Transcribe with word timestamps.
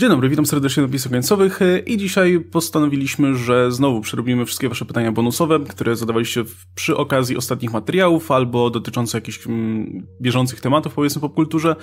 Dzień 0.00 0.10
dobry, 0.10 0.28
witam 0.28 0.46
serdecznie 0.46 0.80
na 0.80 0.86
napisach 0.86 1.12
końcowych 1.12 1.62
e, 1.62 1.78
i 1.78 1.96
dzisiaj 1.96 2.40
postanowiliśmy, 2.40 3.34
że 3.34 3.72
znowu 3.72 4.00
przerobimy 4.00 4.46
wszystkie 4.46 4.68
wasze 4.68 4.84
pytania 4.84 5.12
bonusowe, 5.12 5.60
które 5.60 5.96
zadawaliście 5.96 6.44
przy 6.74 6.96
okazji 6.96 7.36
ostatnich 7.36 7.72
materiałów 7.72 8.30
albo 8.30 8.70
dotyczące 8.70 9.18
jakichś 9.18 9.46
mm, 9.46 10.06
bieżących 10.20 10.60
tematów, 10.60 10.94
powiedzmy 10.94 11.20
popkulturze. 11.20 11.76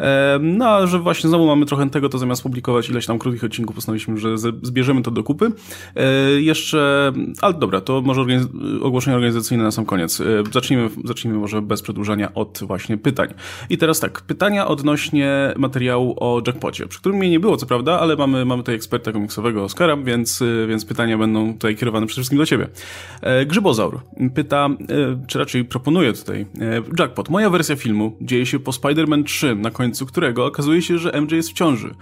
E, 0.00 0.38
no 0.42 0.68
a 0.68 0.86
że 0.86 0.98
właśnie 0.98 1.28
znowu 1.28 1.46
mamy 1.46 1.66
trochę 1.66 1.90
tego, 1.90 2.08
to 2.08 2.18
zamiast 2.18 2.42
publikować 2.42 2.88
ileś 2.88 3.06
tam 3.06 3.18
krótkich 3.18 3.44
odcinków, 3.44 3.76
postanowiliśmy, 3.76 4.16
że 4.16 4.38
zbierzemy 4.62 5.02
to 5.02 5.10
do 5.10 5.22
kupy. 5.22 5.52
E, 5.96 6.30
jeszcze, 6.40 7.12
ale 7.40 7.54
dobra, 7.54 7.80
to 7.80 8.02
może 8.02 8.20
organiz 8.20 8.46
ogłoszenie 8.82 9.16
organizacyjne 9.16 9.64
na 9.64 9.70
sam 9.70 9.84
koniec. 9.84 10.20
E, 10.20 10.24
zacznijmy, 10.52 10.90
zacznijmy 11.04 11.38
może 11.38 11.62
bez 11.62 11.82
przedłużania 11.82 12.34
od 12.34 12.60
właśnie 12.62 12.96
pytań. 12.96 13.28
I 13.70 13.78
teraz 13.78 14.00
tak, 14.00 14.20
pytania 14.20 14.68
odnośnie 14.68 15.54
materiału 15.56 16.16
o 16.20 16.42
Jackpocie, 16.46 16.86
przy 16.86 17.00
którym 17.00 17.18
mnie 17.18 17.30
nie 17.30 17.40
było 17.40 17.61
co 17.62 17.66
prawda, 17.66 18.00
ale 18.00 18.16
mamy, 18.16 18.44
mamy 18.44 18.62
tutaj 18.62 18.74
eksperta 18.74 19.12
komiksowego 19.12 19.64
Oskara, 19.64 19.96
więc, 19.96 20.42
y, 20.42 20.66
więc 20.68 20.84
pytania 20.84 21.18
będą 21.18 21.52
tutaj 21.52 21.76
kierowane 21.76 22.06
przede 22.06 22.16
wszystkim 22.16 22.38
do 22.38 22.46
ciebie. 22.46 22.68
E, 23.20 23.46
Grzybozaur 23.46 24.00
pyta, 24.34 24.66
e, 24.66 25.26
czy 25.26 25.38
raczej 25.38 25.64
proponuje 25.64 26.12
tutaj, 26.12 26.46
e, 26.60 26.82
Jackpot, 26.98 27.28
moja 27.28 27.50
wersja 27.50 27.76
filmu 27.76 28.16
dzieje 28.20 28.46
się 28.46 28.58
po 28.58 28.70
Spider-Man 28.70 29.24
3, 29.24 29.54
na 29.54 29.70
końcu 29.70 30.06
którego 30.06 30.46
okazuje 30.46 30.82
się, 30.82 30.98
że 30.98 31.12
MJ 31.20 31.36
jest 31.36 31.50
w 31.50 31.52
ciąży. 31.52 31.94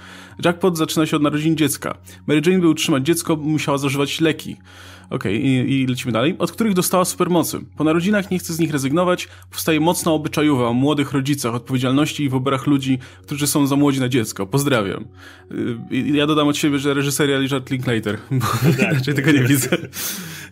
Jackpot 0.45 0.79
zaczyna 0.79 1.07
się 1.07 1.17
od 1.17 1.23
narodzin 1.23 1.57
dziecka. 1.57 1.95
Mary 2.27 2.43
Jane, 2.47 2.59
by 2.59 2.69
utrzymać 2.69 3.07
dziecko, 3.07 3.37
musiała 3.37 3.79
zażywać 3.79 4.21
leki. 4.21 4.57
Okej, 5.11 5.37
okay, 5.37 5.47
i, 5.49 5.83
i, 5.83 5.87
lecimy 5.87 6.13
dalej. 6.13 6.37
Od 6.39 6.53
których 6.53 6.75
dostała 6.75 7.05
supermocy. 7.05 7.59
Po 7.77 7.85
narodzinach 7.85 8.31
nie 8.31 8.39
chce 8.39 8.55
z 8.55 8.59
nich 8.59 8.73
rezygnować, 8.73 9.29
powstaje 9.51 9.81
mocna 9.81 10.13
obyczajowa 10.13 10.69
o 10.69 10.73
młodych 10.73 11.13
rodzicach, 11.13 11.55
odpowiedzialności 11.55 12.25
i 12.25 12.29
wyborach 12.29 12.67
ludzi, 12.67 12.99
którzy 13.23 13.47
są 13.47 13.67
za 13.67 13.77
młodzi 13.77 14.01
na 14.01 14.09
dziecko. 14.09 14.47
Pozdrawiam. 14.47 15.09
Y, 15.93 15.97
ja 15.97 16.27
dodam 16.27 16.49
od 16.49 16.57
siebie, 16.57 16.79
że 16.79 16.95
reżyseria 16.95 17.39
Richard 17.39 17.71
Linklater, 17.71 18.19
bo 18.31 18.47
no 18.63 18.73
tak, 18.79 18.93
raczej 18.99 19.15
tego 19.15 19.33
nie 19.33 19.43
widzę. 19.43 19.69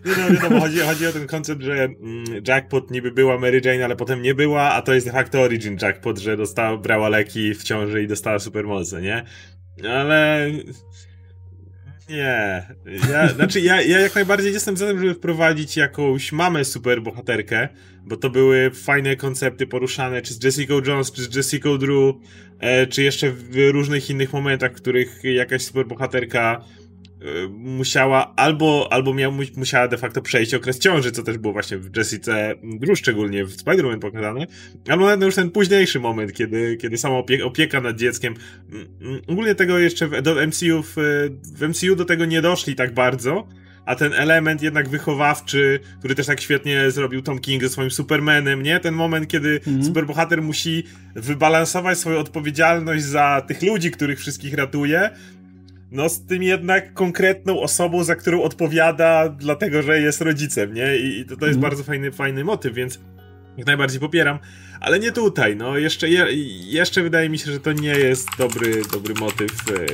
Nie 0.06 0.12
no, 0.16 0.34
wiadomo, 0.34 0.60
chodzi, 0.60 0.78
chodzi 0.78 1.06
o 1.06 1.12
ten 1.12 1.26
koncept, 1.26 1.62
że 1.62 1.72
mm, 1.72 1.96
Jackpot 2.48 2.90
niby 2.90 3.10
była 3.10 3.38
Mary 3.38 3.60
Jane, 3.64 3.84
ale 3.84 3.96
potem 3.96 4.22
nie 4.22 4.34
była, 4.34 4.62
a 4.62 4.82
to 4.82 4.94
jest 4.94 5.06
de 5.06 5.12
facto 5.12 5.40
origin 5.40 5.76
Jackpot, 5.82 6.18
że 6.18 6.36
dostała, 6.36 6.76
brała 6.76 7.08
leki 7.08 7.54
w 7.54 7.62
ciąży 7.62 8.02
i 8.02 8.06
dostała 8.06 8.38
supermoce, 8.38 9.02
nie? 9.02 9.24
Ale 9.84 10.50
nie. 12.08 12.66
Ja, 13.10 13.28
znaczy, 13.28 13.60
ja, 13.60 13.82
ja 13.82 14.00
jak 14.00 14.14
najbardziej 14.14 14.52
jestem 14.52 14.76
za 14.76 14.86
tym, 14.86 14.98
żeby 14.98 15.14
wprowadzić 15.14 15.76
jakąś 15.76 16.32
mamę 16.32 16.64
superbohaterkę, 16.64 17.68
bo 18.02 18.16
to 18.16 18.30
były 18.30 18.70
fajne 18.70 19.16
koncepty 19.16 19.66
poruszane, 19.66 20.22
czy 20.22 20.34
z 20.34 20.44
Jessica 20.44 20.74
Jones, 20.86 21.12
czy 21.12 21.22
z 21.22 21.36
Jessica 21.36 21.78
Drew, 21.78 22.14
e, 22.60 22.86
czy 22.86 23.02
jeszcze 23.02 23.30
w 23.30 23.70
różnych 23.72 24.10
innych 24.10 24.32
momentach, 24.32 24.72
w 24.72 24.76
których 24.76 25.20
jakaś 25.24 25.62
superbohaterka 25.62 26.64
musiała 27.50 28.34
albo, 28.36 28.88
albo 28.90 29.14
miał, 29.14 29.32
musiała 29.56 29.88
de 29.88 29.98
facto 29.98 30.22
przejść 30.22 30.54
okres 30.54 30.78
ciąży, 30.78 31.12
co 31.12 31.22
też 31.22 31.38
było 31.38 31.52
właśnie 31.52 31.78
w 31.78 31.96
Jessice 31.96 32.54
Drew, 32.62 32.98
szczególnie 32.98 33.44
w 33.44 33.56
Spider-Man 33.56 33.98
pokazane, 33.98 34.46
albo 34.88 35.06
nawet 35.06 35.22
już 35.22 35.34
ten 35.34 35.50
późniejszy 35.50 36.00
moment, 36.00 36.32
kiedy, 36.32 36.76
kiedy 36.76 36.98
sama 36.98 37.16
opieka, 37.16 37.44
opieka 37.44 37.80
nad 37.80 37.96
dzieckiem. 37.96 38.34
Mm, 38.72 38.88
mm, 39.00 39.20
ogólnie 39.26 39.54
tego 39.54 39.78
jeszcze 39.78 40.08
w, 40.08 40.22
do 40.22 40.46
MCU, 40.46 40.82
w, 40.82 40.94
w 41.54 41.68
MCU 41.68 41.96
do 41.96 42.04
tego 42.04 42.24
nie 42.24 42.42
doszli 42.42 42.74
tak 42.74 42.94
bardzo, 42.94 43.48
a 43.88 43.94
ten 43.94 44.12
element 44.12 44.62
jednak 44.62 44.88
wychowawczy, 44.88 45.80
który 45.98 46.14
też 46.14 46.26
tak 46.26 46.40
świetnie 46.40 46.90
zrobił 46.90 47.22
Tom 47.22 47.38
King 47.38 47.62
ze 47.62 47.68
swoim 47.68 47.90
Supermanem, 47.90 48.62
nie? 48.62 48.80
Ten 48.80 48.94
moment, 48.94 49.28
kiedy 49.28 49.58
-hmm. 49.58 49.84
superbohater 49.84 50.42
musi 50.42 50.84
wybalansować 51.14 51.98
swoją 51.98 52.18
odpowiedzialność 52.18 53.04
za 53.04 53.42
tych 53.48 53.62
ludzi, 53.62 53.90
których 53.90 54.18
wszystkich 54.18 54.54
ratuje, 54.54 55.10
no 55.90 56.08
z 56.08 56.26
tym 56.26 56.42
jednak 56.42 56.94
konkretną 56.94 57.60
osobą, 57.60 58.04
za 58.04 58.16
którą 58.16 58.42
odpowiada, 58.42 59.28
dlatego 59.28 59.82
że 59.82 60.00
jest 60.00 60.20
rodzicem, 60.20 60.74
nie? 60.74 60.96
I, 60.96 61.24
to, 61.24 61.36
to 61.36 61.46
jest 61.46 61.58
mm. 61.58 61.60
bardzo 61.60 61.84
fajny, 61.84 62.12
fajny 62.12 62.44
motyw, 62.44 62.74
więc 62.74 63.00
jak 63.56 63.66
najbardziej 63.66 64.00
popieram, 64.00 64.38
ale 64.80 64.98
nie 64.98 65.12
tutaj, 65.12 65.56
no 65.56 65.78
jeszcze, 65.78 66.08
je, 66.08 66.26
jeszcze 66.70 67.02
wydaje 67.02 67.28
mi 67.28 67.38
się, 67.38 67.52
że 67.52 67.60
to 67.60 67.72
nie 67.72 67.92
jest 67.92 68.28
dobry, 68.38 68.82
dobry 68.92 69.14
motyw. 69.14 69.50
E, 69.50 69.86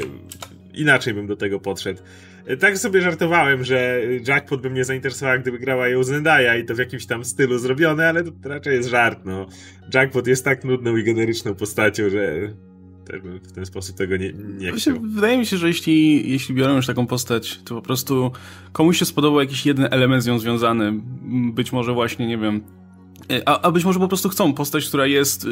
inaczej 0.74 1.14
bym 1.14 1.26
do 1.26 1.36
tego 1.36 1.60
podszedł. 1.60 2.02
E, 2.46 2.56
tak 2.56 2.78
sobie 2.78 3.00
żartowałem, 3.00 3.64
że 3.64 4.00
Jackpot 4.28 4.62
by 4.62 4.70
mnie 4.70 4.84
zainteresowała, 4.84 5.38
gdyby 5.38 5.58
grała 5.58 5.88
ją 5.88 6.02
Zendaya 6.02 6.60
i 6.60 6.64
to 6.64 6.74
w 6.74 6.78
jakimś 6.78 7.06
tam 7.06 7.24
stylu 7.24 7.58
zrobione, 7.58 8.08
ale 8.08 8.24
to 8.24 8.30
raczej 8.44 8.74
jest 8.76 8.88
żart, 8.88 9.20
no. 9.24 9.46
Jackpot 9.94 10.26
jest 10.26 10.44
tak 10.44 10.64
nudną 10.64 10.96
i 10.96 11.04
generyczną 11.04 11.54
postacią, 11.54 12.10
że 12.10 12.48
bym 13.22 13.38
w 13.38 13.52
ten 13.52 13.66
sposób 13.66 13.96
tego 13.96 14.16
nie, 14.16 14.32
nie 14.32 14.72
chciał. 14.72 15.00
Wydaje 15.00 15.38
mi 15.38 15.46
się, 15.46 15.56
że 15.56 15.68
jeśli, 15.68 16.30
jeśli 16.30 16.54
biorą 16.54 16.76
już 16.76 16.86
taką 16.86 17.06
postać, 17.06 17.60
to 17.64 17.74
po 17.74 17.82
prostu 17.82 18.30
komuś 18.72 18.98
się 18.98 19.04
spodobał 19.04 19.40
jakiś 19.40 19.66
jeden 19.66 19.88
element 19.90 20.22
z 20.22 20.26
nią 20.26 20.38
związany. 20.38 20.92
Być 21.52 21.72
może 21.72 21.92
właśnie, 21.92 22.26
nie 22.26 22.38
wiem, 22.38 22.60
a, 23.46 23.60
a 23.60 23.70
być 23.70 23.84
może 23.84 23.98
po 23.98 24.08
prostu 24.08 24.28
chcą 24.28 24.54
postać, 24.54 24.88
która 24.88 25.06
jest, 25.06 25.46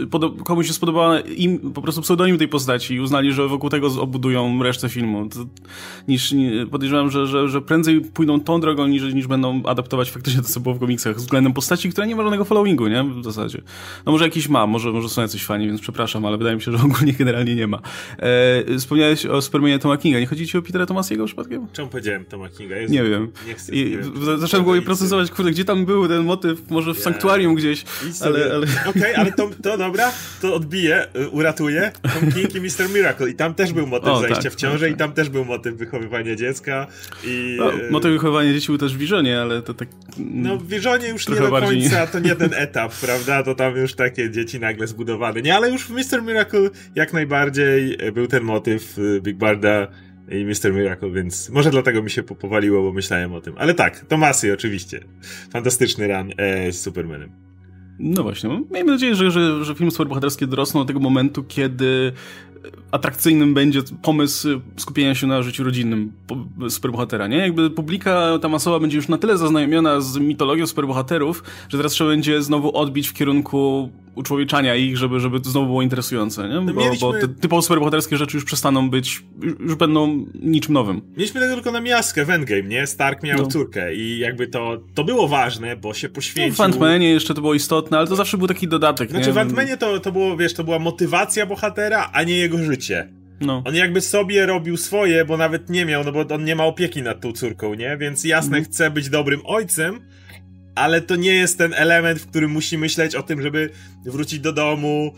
komuś 0.45 0.67
się 0.67 0.73
spodobała 0.73 1.21
im 1.21 1.73
po 1.73 1.83
prostu 1.83 2.03
pseudonim 2.03 2.39
tej 2.39 2.49
postaci 2.49 2.95
i 2.95 3.01
uznali, 3.01 3.33
że 3.33 3.49
wokół 3.49 3.71
tego 3.71 4.01
obudują 4.01 4.63
resztę 4.63 4.89
filmu. 4.89 5.29
To, 5.29 5.39
niż 6.09 6.35
podejrzewam, 6.71 7.11
że, 7.11 7.27
że, 7.27 7.49
że 7.49 7.63
prędzej 7.63 8.01
pójdą 8.01 8.41
tą 8.41 8.61
drogą, 8.61 8.87
niż, 8.87 9.15
niż 9.15 9.27
będą 9.27 9.63
adaptować 9.63 10.11
faktycznie 10.11 10.43
to, 10.43 10.49
co 10.49 10.61
było 10.61 10.75
w 10.75 10.79
komiksach 10.79 11.17
względem 11.17 11.53
postaci, 11.53 11.91
która 11.91 12.07
nie 12.07 12.17
ma 12.17 12.23
żadnego 12.23 12.45
followingu, 12.45 12.89
nie? 12.89 13.05
W 13.05 13.25
zasadzie. 13.25 13.63
No 14.07 14.13
może 14.13 14.25
jakiś 14.25 14.49
ma, 14.49 14.67
może, 14.67 14.93
może 14.93 15.09
są 15.09 15.23
jacyś 15.23 15.45
fani, 15.45 15.67
więc 15.67 15.81
przepraszam, 15.81 16.25
ale 16.25 16.39
wydaje 16.39 16.57
mi 16.57 16.63
się, 16.63 16.73
że 16.73 16.79
ogólnie 16.87 17.13
generalnie 17.13 17.55
nie 17.55 17.67
ma. 17.67 17.81
E, 18.19 18.79
wspomniałeś 18.79 19.27
o 19.27 19.43
Supermanie 19.43 19.79
Toma 19.79 19.97
Kinga. 19.97 20.21
Nie 20.21 20.27
chodzi 20.27 20.47
ci 20.47 20.59
o 20.59 20.63
Petera 20.63 20.87
Thomasiego 20.87 21.27
przypadkiem? 21.27 21.67
Czemu 21.73 21.89
powiedziałem 21.89 22.25
Toma 22.25 22.49
Kinga? 22.49 22.77
Nie 22.89 23.05
wiem. 23.05 23.31
Nie 23.47 23.55
chcę, 23.55 23.73
I 23.73 23.91
nie. 23.91 24.39
Zacząłem 24.39 24.67
go 24.67 24.83
procesować, 24.83 25.31
kurde, 25.31 25.51
gdzie 25.51 25.65
tam 25.65 25.85
był 25.85 26.09
ten 26.09 26.25
motyw, 26.25 26.71
może 26.71 26.95
w 26.95 26.97
yeah. 26.97 27.05
Sanktuarium 27.05 27.55
gdzieś, 27.63 27.85
ale... 28.21 28.45
ale... 28.45 28.67
Okej, 28.67 29.03
okay, 29.03 29.17
ale 29.17 29.33
to, 29.33 29.51
to 29.63 29.79
dobra, 29.79 30.13
to 30.41 30.55
odbije, 30.55 31.07
y, 31.17 31.29
uratuje 31.29 31.93
Tom 32.21 32.33
King 32.33 32.55
i 32.55 32.61
Mr. 32.61 32.91
Miracle 32.95 33.31
i 33.31 33.35
tam 33.35 33.55
też 33.55 33.73
był 33.73 33.87
motyw 33.87 34.09
o, 34.09 34.21
zajścia 34.21 34.43
tak, 34.43 34.53
w 34.53 34.57
ciąży 34.57 34.85
tak, 34.85 34.95
i 34.95 34.97
tam 34.97 35.13
też 35.13 35.29
był 35.29 35.45
motyw 35.45 35.75
wychowywania 35.75 36.37
dziecka 36.37 36.87
i... 37.25 37.57
No, 37.59 37.75
y, 37.75 37.91
motyw 37.91 38.13
wychowywania 38.13 38.53
dzieci 38.53 38.67
był 38.67 38.79
też 38.79 38.95
w 38.95 38.99
Visionie, 38.99 39.41
ale 39.41 39.63
to 39.63 39.75
tak... 39.75 39.89
No 40.19 40.57
w 40.57 40.69
Visionie 40.69 41.09
już 41.09 41.29
nie 41.29 41.37
do 41.37 41.51
bardziej... 41.51 41.81
końca, 41.81 42.07
to 42.07 42.19
nie 42.19 42.37
ten 42.37 42.55
etap, 42.55 42.93
prawda, 42.95 43.43
to 43.43 43.55
tam 43.55 43.77
już 43.77 43.95
takie 43.95 44.31
dzieci 44.31 44.61
nagle 44.61 44.87
zbudowane, 44.87 45.43
nie, 45.43 45.57
ale 45.57 45.71
już 45.71 45.85
w 45.85 45.91
Mr. 45.91 46.23
Miracle 46.23 46.71
jak 46.95 47.13
najbardziej 47.13 48.07
y, 48.07 48.13
był 48.13 48.27
ten 48.27 48.43
motyw 48.43 48.97
Big 49.23 49.37
Barda 49.37 49.89
i 50.29 50.45
Mr. 50.45 50.73
Miracle, 50.73 51.11
więc 51.11 51.51
może 51.51 51.71
dlatego 51.71 52.03
mi 52.03 52.11
się 52.11 52.23
powaliło, 52.23 52.83
bo 52.83 52.93
myślałem 52.93 53.35
o 53.35 53.41
tym. 53.41 53.55
Ale 53.59 53.75
tak, 53.75 54.01
Tomasy 54.01 54.53
oczywiście. 54.53 55.01
Fantastyczny 55.51 56.09
run 56.09 56.33
e, 56.37 56.73
z 56.73 56.81
Supermanem. 56.81 57.52
No 57.99 58.23
właśnie, 58.23 58.63
miejmy 58.71 58.93
nadzieję, 58.93 59.15
że, 59.15 59.31
że, 59.31 59.65
że 59.65 59.75
film 59.75 59.91
superbohaterskie 59.91 60.47
dorosną 60.47 60.81
do 60.81 60.87
tego 60.87 61.01
momentu, 61.01 61.45
kiedy 61.45 62.13
atrakcyjnym 62.91 63.55
będzie 63.55 63.83
pomysł 64.03 64.49
skupienia 64.77 65.15
się 65.15 65.27
na 65.27 65.43
życiu 65.43 65.65
rodzinnym 65.65 66.13
superbohatera, 66.69 67.27
nie? 67.27 67.37
Jakby 67.37 67.71
publika 67.71 68.39
ta 68.43 68.49
masowa 68.49 68.81
będzie 68.81 68.97
już 68.97 69.09
na 69.09 69.19
tyle 69.19 69.39
zaznajomiona 69.39 70.01
z 70.01 70.19
mitologią 70.19 70.67
superbohaterów, 70.67 71.45
że 71.69 71.79
teraz 71.79 71.93
trzeba 71.93 72.11
będzie 72.11 72.43
znowu 72.43 72.77
odbić 72.77 73.09
w 73.09 73.13
kierunku 73.13 73.91
uczłowieczania 74.15 74.75
ich, 74.75 74.97
żeby, 74.97 75.21
żeby 75.21 75.41
to 75.41 75.51
znowu 75.51 75.67
było 75.67 75.83
interesujące, 75.83 76.49
nie? 76.49 76.73
Bo, 76.73 76.81
mieliśmy... 76.81 76.99
bo 77.01 77.13
te 77.13 77.29
typowo 77.29 77.63
superbohaterskie 77.63 78.17
rzeczy 78.17 78.37
już 78.37 78.45
przestaną 78.45 78.91
być, 78.91 79.23
już 79.61 79.75
będą 79.75 80.27
niczym 80.43 80.75
nowym. 80.75 81.01
Mieliśmy 81.17 81.41
tego 81.41 81.55
tylko 81.55 81.73
na 81.73 81.81
miaskę 81.81 82.25
w 82.25 82.31
Endgame, 82.31 82.63
nie? 82.63 82.87
Stark 82.87 83.23
miał 83.23 83.39
no. 83.39 83.47
córkę 83.47 83.95
i 83.95 84.19
jakby 84.19 84.47
to, 84.47 84.81
to 84.95 85.05
było 85.05 85.29
ważne, 85.29 85.77
bo 85.77 85.95
się 85.95 86.09
poświęcił. 86.09 86.65
No, 86.65 86.69
w 86.69 86.73
Ant-Manie 86.73 87.11
jeszcze 87.11 87.35
to 87.35 87.41
było 87.41 87.55
istotne, 87.55 87.99
ale 87.99 88.07
to 88.07 88.17
zawsze 88.17 88.39
był 88.39 88.47
taki 88.47 88.69
dodatek, 88.69 89.11
Znaczy 89.11 89.27
nie? 89.27 89.33
w 89.33 89.79
to, 89.79 90.01
to 90.01 90.13
było, 90.13 90.37
wiesz, 90.37 90.55
to 90.55 90.65
była 90.65 90.79
motywacja 90.79 91.47
bohatera, 91.47 92.11
a 92.13 92.23
nie 92.23 92.37
jego 92.37 92.52
życie. 92.59 93.09
No. 93.41 93.63
On 93.67 93.75
jakby 93.75 94.01
sobie 94.01 94.47
robił 94.47 94.77
swoje, 94.77 95.25
bo 95.25 95.37
nawet 95.37 95.71
nie 95.71 95.85
miał, 95.85 96.05
no 96.05 96.13
bo 96.13 96.35
on 96.35 96.45
nie 96.45 96.57
ma 96.57 96.65
opieki 96.65 97.03
nad 97.03 97.21
tą 97.21 97.33
córką, 97.33 97.75
nie? 97.75 97.97
Więc 97.97 98.25
jasne, 98.25 98.59
mhm. 98.59 98.65
chce 98.65 98.91
być 98.91 99.09
dobrym 99.09 99.41
ojcem, 99.45 100.01
ale 100.75 101.01
to 101.01 101.17
nie 101.17 101.35
jest 101.35 101.59
ten 101.59 101.75
element, 101.75 102.21
w 102.21 102.27
którym 102.27 102.51
musi 102.51 102.79
myśleć 102.79 103.15
o 103.15 103.23
tym, 103.23 103.43
żeby 103.43 103.71
wrócić 104.05 104.41
do 104.41 104.53
domu, 104.53 105.15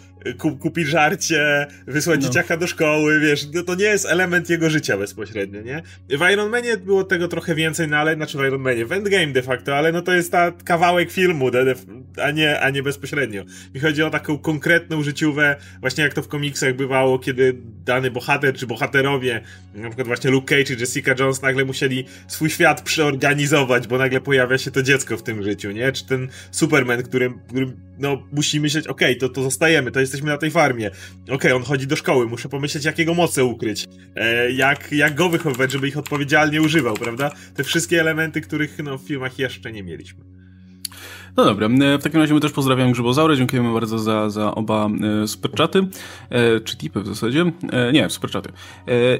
kupić 0.60 0.88
żarcie, 0.88 1.66
wysłać 1.86 2.20
no. 2.20 2.28
dzieciaka 2.28 2.56
do 2.56 2.66
szkoły, 2.66 3.20
wiesz, 3.20 3.48
no 3.54 3.62
to 3.62 3.74
nie 3.74 3.84
jest 3.84 4.06
element 4.06 4.50
jego 4.50 4.70
życia 4.70 4.96
bezpośrednio, 4.96 5.60
nie? 5.60 5.82
W 6.08 6.32
Iron 6.32 6.50
Manie 6.50 6.76
było 6.76 7.04
tego 7.04 7.28
trochę 7.28 7.54
więcej, 7.54 7.88
no 7.88 7.96
ale, 7.96 8.14
znaczy 8.14 8.38
w 8.38 8.40
Iron 8.40 8.60
Manie, 8.60 8.86
w 8.86 8.92
Endgame 8.92 9.26
de 9.26 9.42
facto, 9.42 9.76
ale 9.76 9.92
no 9.92 10.02
to 10.02 10.12
jest 10.12 10.32
ta 10.32 10.52
kawałek 10.64 11.10
filmu, 11.10 11.50
a 12.22 12.30
nie, 12.30 12.60
a 12.60 12.70
nie 12.70 12.82
bezpośrednio. 12.82 13.44
Mi 13.74 13.80
chodzi 13.80 14.02
o 14.02 14.10
taką 14.10 14.38
konkretną 14.38 15.02
życiówę, 15.02 15.56
właśnie 15.80 16.04
jak 16.04 16.14
to 16.14 16.22
w 16.22 16.28
komiksach 16.28 16.76
bywało, 16.76 17.18
kiedy 17.18 17.56
dany 17.84 18.10
bohater 18.10 18.54
czy 18.54 18.66
bohaterowie, 18.66 19.40
na 19.74 19.88
przykład 19.88 20.06
właśnie 20.06 20.30
Luke 20.30 20.56
Cage 20.56 20.64
czy 20.64 20.80
Jessica 20.80 21.14
Jones 21.18 21.42
nagle 21.42 21.64
musieli 21.64 22.04
swój 22.28 22.50
świat 22.50 22.82
przeorganizować, 22.82 23.86
bo 23.86 23.98
nagle 23.98 24.20
pojawia 24.20 24.58
się 24.58 24.70
to 24.70 24.82
dziecko 24.82 25.16
w 25.16 25.22
tym 25.22 25.42
życiu, 25.42 25.70
nie? 25.70 25.92
Czy 25.92 26.06
ten 26.06 26.28
Superman, 26.50 27.02
którym, 27.02 27.38
którym 27.48 27.76
no 27.98 28.22
musi 28.32 28.60
myśleć, 28.60 28.86
okej, 28.86 29.18
okay, 29.18 29.28
to, 29.28 29.34
to 29.34 29.42
zostajemy, 29.42 29.90
to 29.90 30.00
jesteśmy 30.00 30.30
na 30.30 30.38
tej 30.38 30.50
farmie. 30.50 30.90
Okej, 31.22 31.34
okay, 31.34 31.54
on 31.54 31.62
chodzi 31.62 31.86
do 31.86 31.96
szkoły, 31.96 32.26
muszę 32.26 32.48
pomyśleć, 32.48 32.84
jakiego 32.84 33.14
moce 33.14 33.44
ukryć, 33.44 33.84
e, 34.16 34.52
jak, 34.52 34.92
jak 34.92 35.14
go 35.14 35.28
wychowywać, 35.28 35.72
żeby 35.72 35.88
ich 35.88 35.98
odpowiedzialnie 35.98 36.62
używał, 36.62 36.94
prawda? 36.94 37.30
Te 37.54 37.64
wszystkie 37.64 38.00
elementy, 38.00 38.40
których 38.40 38.78
no, 38.84 38.98
w 38.98 39.02
filmach 39.02 39.38
jeszcze 39.38 39.72
nie 39.72 39.82
mieliśmy. 39.82 40.24
No 41.36 41.44
dobra, 41.44 41.66
e, 41.66 41.98
w 41.98 42.02
takim 42.02 42.20
razie 42.20 42.34
my 42.34 42.40
też 42.40 42.52
pozdrawiam 42.52 42.92
Grzybozaurę, 42.92 43.36
dziękujemy 43.36 43.72
bardzo 43.72 43.98
za, 43.98 44.30
za 44.30 44.54
oba 44.54 44.88
e, 45.22 45.28
superczaty, 45.28 45.86
e, 46.30 46.60
czy 46.60 46.76
tipy 46.76 47.00
w 47.00 47.06
zasadzie, 47.06 47.52
nie, 47.92 48.10
superczaty. 48.10 48.52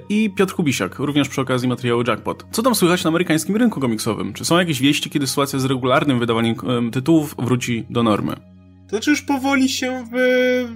I 0.09 0.31
Piotr 0.31 0.55
Kubisiak, 0.55 0.99
również 0.99 1.29
przy 1.29 1.41
okazji 1.41 1.69
materiału 1.69 2.03
Jackpot. 2.07 2.47
Co 2.51 2.63
tam 2.63 2.75
słychać 2.75 3.05
na 3.05 3.09
amerykańskim 3.09 3.57
rynku 3.57 3.81
komiksowym? 3.81 4.33
Czy 4.33 4.45
są 4.45 4.59
jakieś 4.59 4.81
wieści, 4.81 5.11
kiedy 5.11 5.27
sytuacja 5.27 5.59
z 5.59 5.65
regularnym 5.65 6.19
wydawaniem 6.19 6.57
tytułów 6.93 7.35
wróci 7.39 7.87
do 7.91 8.03
normy? 8.03 8.37
To 8.85 8.89
znaczy 8.89 9.11
już 9.11 9.23
powoli 9.23 9.69
się 9.69 10.05
wy, 10.13 10.67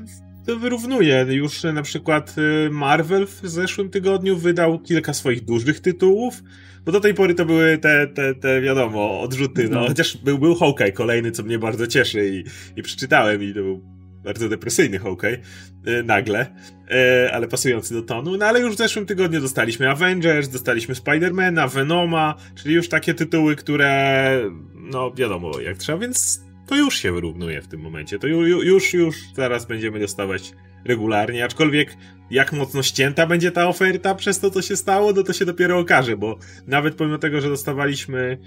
to 0.47 0.57
wyrównuje. 0.57 1.27
Już 1.29 1.63
na 1.63 1.83
przykład 1.83 2.37
Marvel 2.71 3.27
w 3.27 3.41
zeszłym 3.43 3.91
tygodniu 3.91 4.37
wydał 4.37 4.79
kilka 4.79 5.15
swoich 5.15 5.45
dużych 5.45 5.81
tytułów, 5.81 6.43
bo 6.85 6.93
do 6.93 7.01
tej 7.01 7.15
pory 7.15 7.35
to 7.35 7.45
były 7.45 7.79
te, 7.79 8.07
te, 8.07 8.35
te 8.35 8.61
wiadomo, 8.61 9.21
odrzuty, 9.21 9.69
no. 9.69 9.81
no. 9.81 9.89
Chociaż 9.89 10.17
był, 10.17 10.39
był 10.39 10.55
Hawkeye 10.55 10.93
kolejny, 10.93 11.31
co 11.31 11.43
mnie 11.43 11.59
bardzo 11.59 11.87
cieszy 11.87 12.29
i, 12.29 12.45
i 12.81 12.83
przeczytałem 12.83 13.43
i 13.43 13.49
to 13.49 13.61
był 13.61 13.99
bardzo 14.25 14.49
depresyjny 14.49 14.99
Hawkeye, 14.99 15.39
yy, 15.87 16.03
nagle, 16.03 16.47
yy, 16.91 17.33
ale 17.33 17.49
pasujący 17.49 17.95
do 17.95 18.03
tonu. 18.03 18.37
No 18.37 18.47
ale 18.47 18.61
już 18.61 18.75
w 18.75 18.79
zeszłym 18.79 19.07
tygodniu 19.07 19.41
dostaliśmy 19.41 19.91
Avengers, 19.91 20.49
dostaliśmy 20.49 20.95
Spidermana, 20.95 21.69
Venoma, 21.69 22.35
czyli 22.55 22.75
już 22.75 22.89
takie 22.89 23.15
tytuły, 23.15 23.57
które, 23.57 24.41
no 24.75 25.13
wiadomo 25.15 25.61
jak 25.61 25.79
trzeba, 25.79 25.99
więc 25.99 26.48
to 26.69 26.77
już 26.77 26.99
się 26.99 27.13
wyrównuje 27.13 27.63
w 27.63 27.69
tym 27.69 27.81
momencie. 27.81 28.19
To 28.19 28.27
ju, 28.27 28.43
już, 28.43 28.95
już 28.95 29.17
zaraz 29.35 29.67
będziemy 29.67 30.01
dostawać 30.01 30.53
regularnie, 30.85 31.45
aczkolwiek 31.45 31.97
jak 32.31 32.53
mocno 32.53 32.83
ścięta 32.83 33.27
będzie 33.27 33.53
ta 33.53 33.69
oferta 33.69 34.15
przez 34.15 34.41
to, 34.41 34.51
co 34.51 34.63
się 34.63 34.77
stało, 34.77 35.13
no 35.13 35.23
to 35.23 35.33
się 35.33 35.45
dopiero 35.45 35.79
okaże, 35.79 36.17
bo 36.17 36.39
nawet 36.67 36.95
pomimo 36.95 37.19
tego, 37.19 37.41
że 37.41 37.49
dostawaliśmy 37.49 38.39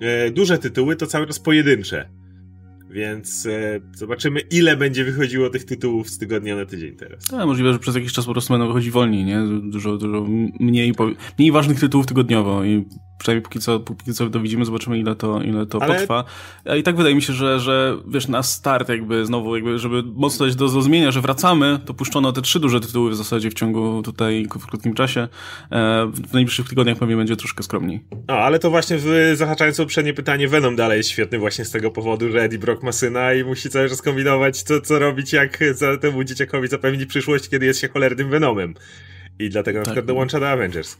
e, 0.00 0.30
duże 0.30 0.58
tytuły, 0.58 0.96
to 0.96 1.06
cały 1.06 1.26
czas 1.26 1.38
pojedyncze. 1.38 2.08
Więc 2.90 3.46
e, 3.46 3.80
zobaczymy, 3.94 4.40
ile 4.40 4.76
będzie 4.76 5.04
wychodziło 5.04 5.50
tych 5.50 5.64
tytułów 5.64 6.10
z 6.10 6.18
tygodnia 6.18 6.56
na 6.56 6.66
tydzień 6.66 6.96
teraz. 6.96 7.24
Tak, 7.24 7.46
możliwe, 7.46 7.72
że 7.72 7.78
przez 7.78 7.94
jakiś 7.94 8.12
czas 8.12 8.26
po 8.26 8.32
prostu 8.32 8.52
będą 8.54 8.66
wychodzić 8.66 8.90
wolniej, 8.90 9.24
nie? 9.24 9.40
Dużo, 9.62 9.96
dużo 9.96 10.26
mniej, 10.60 10.92
mniej 11.38 11.52
ważnych 11.52 11.80
tytułów 11.80 12.06
tygodniowo 12.06 12.64
i 12.64 12.84
przynajmniej 13.20 13.42
póki 13.42 13.60
co, 13.60 13.80
póki 13.80 14.14
co 14.14 14.30
to 14.30 14.40
widzimy, 14.40 14.64
zobaczymy 14.64 14.98
ile 14.98 15.16
to, 15.16 15.42
ile 15.42 15.66
to 15.66 15.82
Ale... 15.82 15.94
potrwa. 15.94 16.24
I 16.78 16.82
tak 16.82 16.96
wydaje 16.96 17.14
mi 17.14 17.22
się, 17.22 17.32
że, 17.32 17.60
że 17.60 17.96
wiesz, 18.08 18.28
na 18.28 18.42
start 18.42 18.88
jakby 18.88 19.26
znowu, 19.26 19.56
jakby, 19.56 19.78
żeby 19.78 20.02
mocno 20.14 20.46
dać 20.46 20.56
do 20.56 20.68
zrozumienia, 20.68 21.10
że 21.10 21.20
wracamy, 21.20 21.78
to 21.84 21.94
puszczono 21.94 22.32
te 22.32 22.42
trzy 22.42 22.60
duże 22.60 22.80
tytuły 22.80 23.10
w 23.10 23.16
zasadzie 23.16 23.50
w 23.50 23.54
ciągu 23.54 24.02
tutaj, 24.02 24.46
w 24.60 24.66
krótkim 24.66 24.94
czasie. 24.94 25.20
E, 25.20 26.06
w 26.14 26.32
najbliższych 26.32 26.68
tygodniach 26.68 26.98
pewnie 26.98 27.16
będzie 27.16 27.36
troszkę 27.36 27.62
skromniej. 27.62 28.00
No, 28.28 28.34
ale 28.34 28.58
to 28.58 28.70
właśnie 28.70 28.96
w, 29.00 29.32
zahaczając 29.34 29.80
o 29.80 29.82
poprzednie 29.82 30.14
pytanie, 30.14 30.48
Venom 30.48 30.76
dalej 30.76 30.96
jest 30.96 31.10
świetny 31.10 31.38
właśnie 31.38 31.64
z 31.64 31.70
tego 31.70 31.90
powodu, 31.90 32.30
że 32.30 32.42
Eddie 32.42 32.58
Brock 32.58 32.79
ma 32.82 32.92
syna 32.92 33.34
i 33.34 33.44
musi 33.44 33.70
cały 33.70 33.88
czas 33.88 34.02
kombinować, 34.02 34.62
co, 34.62 34.80
co 34.80 34.98
robić, 34.98 35.32
jak 35.32 35.58
za 35.74 35.96
temu 35.96 36.24
dzieciakowi 36.24 36.68
zapewnić 36.68 37.06
przyszłość, 37.06 37.48
kiedy 37.48 37.66
jest 37.66 37.80
się 37.80 37.88
cholernym 37.88 38.30
Venomem. 38.30 38.74
I 39.38 39.50
dlatego 39.50 39.78
na 39.78 39.84
tak. 39.84 39.92
przykład 39.92 40.06
dołącza 40.06 40.40
do 40.40 40.48
Avengers. 40.48 40.96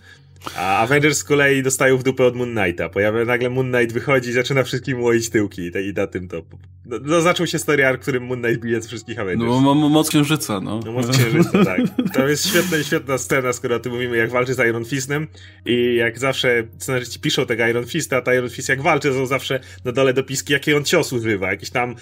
A 0.57 0.79
Avengers 0.79 1.19
z 1.19 1.25
kolei 1.25 1.63
dostają 1.63 1.97
w 1.97 2.03
dupę 2.03 2.25
od 2.25 2.37
Moon 2.37 2.55
Knighta. 2.55 2.89
Pojawia 2.89 3.25
nagle 3.25 3.51
Moon 3.51 3.73
Knight 3.73 3.93
wychodzi 3.93 4.31
i 4.31 4.33
zaczyna 4.33 4.63
wszystkim 4.63 5.03
łoić 5.03 5.31
tyłki 5.31 5.63
i 5.63 5.93
na 5.97 6.07
tym 6.07 6.29
to. 6.29 6.43
No, 6.87 6.99
no 7.03 7.21
zaczął 7.21 7.47
się 7.47 7.59
story 7.59 7.87
arc, 7.87 8.03
którym 8.03 8.27
Moon 8.27 8.43
Knight 8.43 8.61
bije 8.61 8.83
z 8.83 8.87
wszystkich 8.87 9.19
Avengers. 9.19 9.51
No 9.51 9.61
mo 9.61 9.89
moc 9.89 10.09
księżyca, 10.09 10.61
no. 10.61 10.81
No 10.87 10.93
moc 10.93 11.19
księżyca, 11.19 11.65
tak. 11.65 11.81
To 12.15 12.29
jest 12.29 12.49
świetna, 12.49 12.83
świetna 12.83 13.19
scena, 13.19 13.53
skoro 13.53 13.77
o 13.77 13.79
tym 13.79 13.93
mówimy, 13.93 14.17
jak 14.17 14.31
walczy 14.31 14.55
z 14.55 14.59
Iron 14.59 14.85
Fistem 14.85 15.27
i 15.67 15.95
jak 15.95 16.19
zawsze 16.19 16.65
scenarzyści 16.79 17.21
piszą 17.21 17.47
tego 17.47 17.67
Iron 17.67 17.87
Fista, 17.87 18.17
a 18.17 18.21
ta 18.21 18.35
Iron 18.35 18.51
Fist 18.51 18.69
jak 18.69 18.83
walczy, 18.83 19.13
są 19.13 19.27
zawsze 19.27 19.61
na 19.85 19.93
dole 19.93 20.15
dopiski, 20.15 20.53
jakie 20.53 20.77
on 20.77 20.85
cios 20.85 21.13
używa. 21.13 21.51
Jakiś 21.51 21.71
tam 21.71 21.95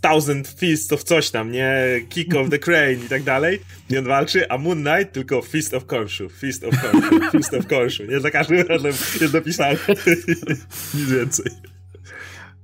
thousand 0.00 0.48
fists 0.48 0.92
of 0.92 1.04
coś 1.04 1.30
tam, 1.30 1.52
nie? 1.52 1.74
Kick 2.08 2.34
of 2.34 2.50
the 2.50 2.58
crane 2.58 2.92
i 2.92 3.08
tak 3.08 3.22
dalej. 3.22 3.60
I 3.90 3.98
on 3.98 4.04
walczy, 4.04 4.48
a 4.48 4.58
Moon 4.58 4.84
Knight 4.84 5.12
tylko 5.12 5.42
fist 5.42 5.74
of 5.74 5.86
Khonshu, 5.86 6.28
fist 6.28 6.64
of 6.64 6.74
Khonshu, 6.74 7.30
fist 7.30 7.54
of 7.54 7.66
Khonshu 7.66 7.81
końcu, 7.82 8.04
nie? 8.04 8.20
Za 8.20 8.30
każdym 8.30 8.66
razem 8.66 8.92
jest 9.20 9.34
napisane. 9.34 9.76
Nic 10.94 11.10
więcej. 11.10 11.52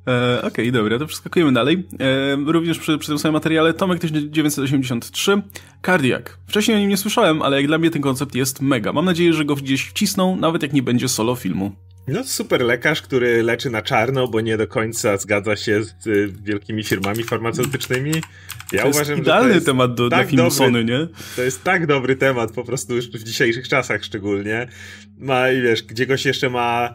E, 0.09 0.39
Okej, 0.39 0.49
okay, 0.49 0.73
dobra, 0.73 0.99
to 0.99 1.07
przeskakujemy 1.07 1.53
dalej. 1.53 1.87
E, 2.01 2.37
również 2.53 2.79
przy, 2.79 2.99
przy 2.99 3.09
tym 3.09 3.19
samym 3.19 3.33
materiale 3.33 3.75
Tomek 3.75 4.01
1983, 4.01 5.43
Cardiac. 5.87 6.25
Wcześniej 6.47 6.77
o 6.77 6.81
nim 6.81 6.89
nie 6.89 6.97
słyszałem, 6.97 7.43
ale 7.43 7.57
jak 7.57 7.67
dla 7.67 7.79
mnie 7.79 7.91
ten 7.91 8.03
koncept 8.03 8.35
jest 8.35 8.61
mega. 8.61 8.93
Mam 8.93 9.05
nadzieję, 9.05 9.33
że 9.33 9.45
go 9.45 9.55
gdzieś 9.55 9.83
wcisną, 9.83 10.37
nawet 10.37 10.63
jak 10.63 10.73
nie 10.73 10.83
będzie 10.83 11.09
solo 11.09 11.35
filmu. 11.35 11.73
No, 12.09 12.25
super 12.25 12.61
lekarz, 12.61 13.03
który 13.03 13.43
leczy 13.43 13.71
na 13.71 13.83
czarno, 13.83 14.29
bo 14.29 14.41
nie 14.41 14.57
do 14.57 14.67
końca 14.67 15.17
zgadza 15.17 15.57
się 15.57 15.85
z 15.85 16.07
y, 16.07 16.33
wielkimi 16.43 16.85
firmami 16.85 17.25
farmaceutycznymi. 17.25 18.13
Ja 18.73 18.83
to 18.83 18.89
uważam, 18.89 19.17
jest 19.17 19.23
idealny 19.23 19.55
że 19.55 19.61
to 19.61 19.67
temat 19.67 19.95
do, 19.95 20.09
tak 20.09 20.29
filmu 20.29 20.51
Sony, 20.51 20.85
nie? 20.85 21.09
To 21.37 21.43
jest 21.43 21.65
tak 21.65 21.87
dobry 21.87 22.17
temat, 22.17 22.53
po 22.53 22.65
prostu 22.65 22.95
już 22.95 23.11
w 23.11 23.25
dzisiejszych 23.25 23.69
czasach 23.69 24.05
szczególnie. 24.05 24.69
Ma, 25.19 25.51
i 25.51 25.63
wiesz, 25.63 25.83
gdzie 25.83 26.07
goś 26.07 26.25
jeszcze 26.25 26.51
ma, 26.51 26.95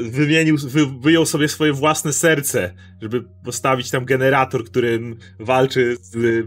wymienił, 0.00 0.56
wy, 0.56 0.86
wyjął 1.00 1.26
sobie 1.26 1.48
swoje 1.48 1.72
własne 1.72 2.12
serce, 2.12 2.74
żeby 3.02 3.24
postawić 3.44 3.90
tam 3.90 4.04
generator, 4.04 4.64
którym 4.64 5.16
walczy 5.38 5.96
z 6.00 6.46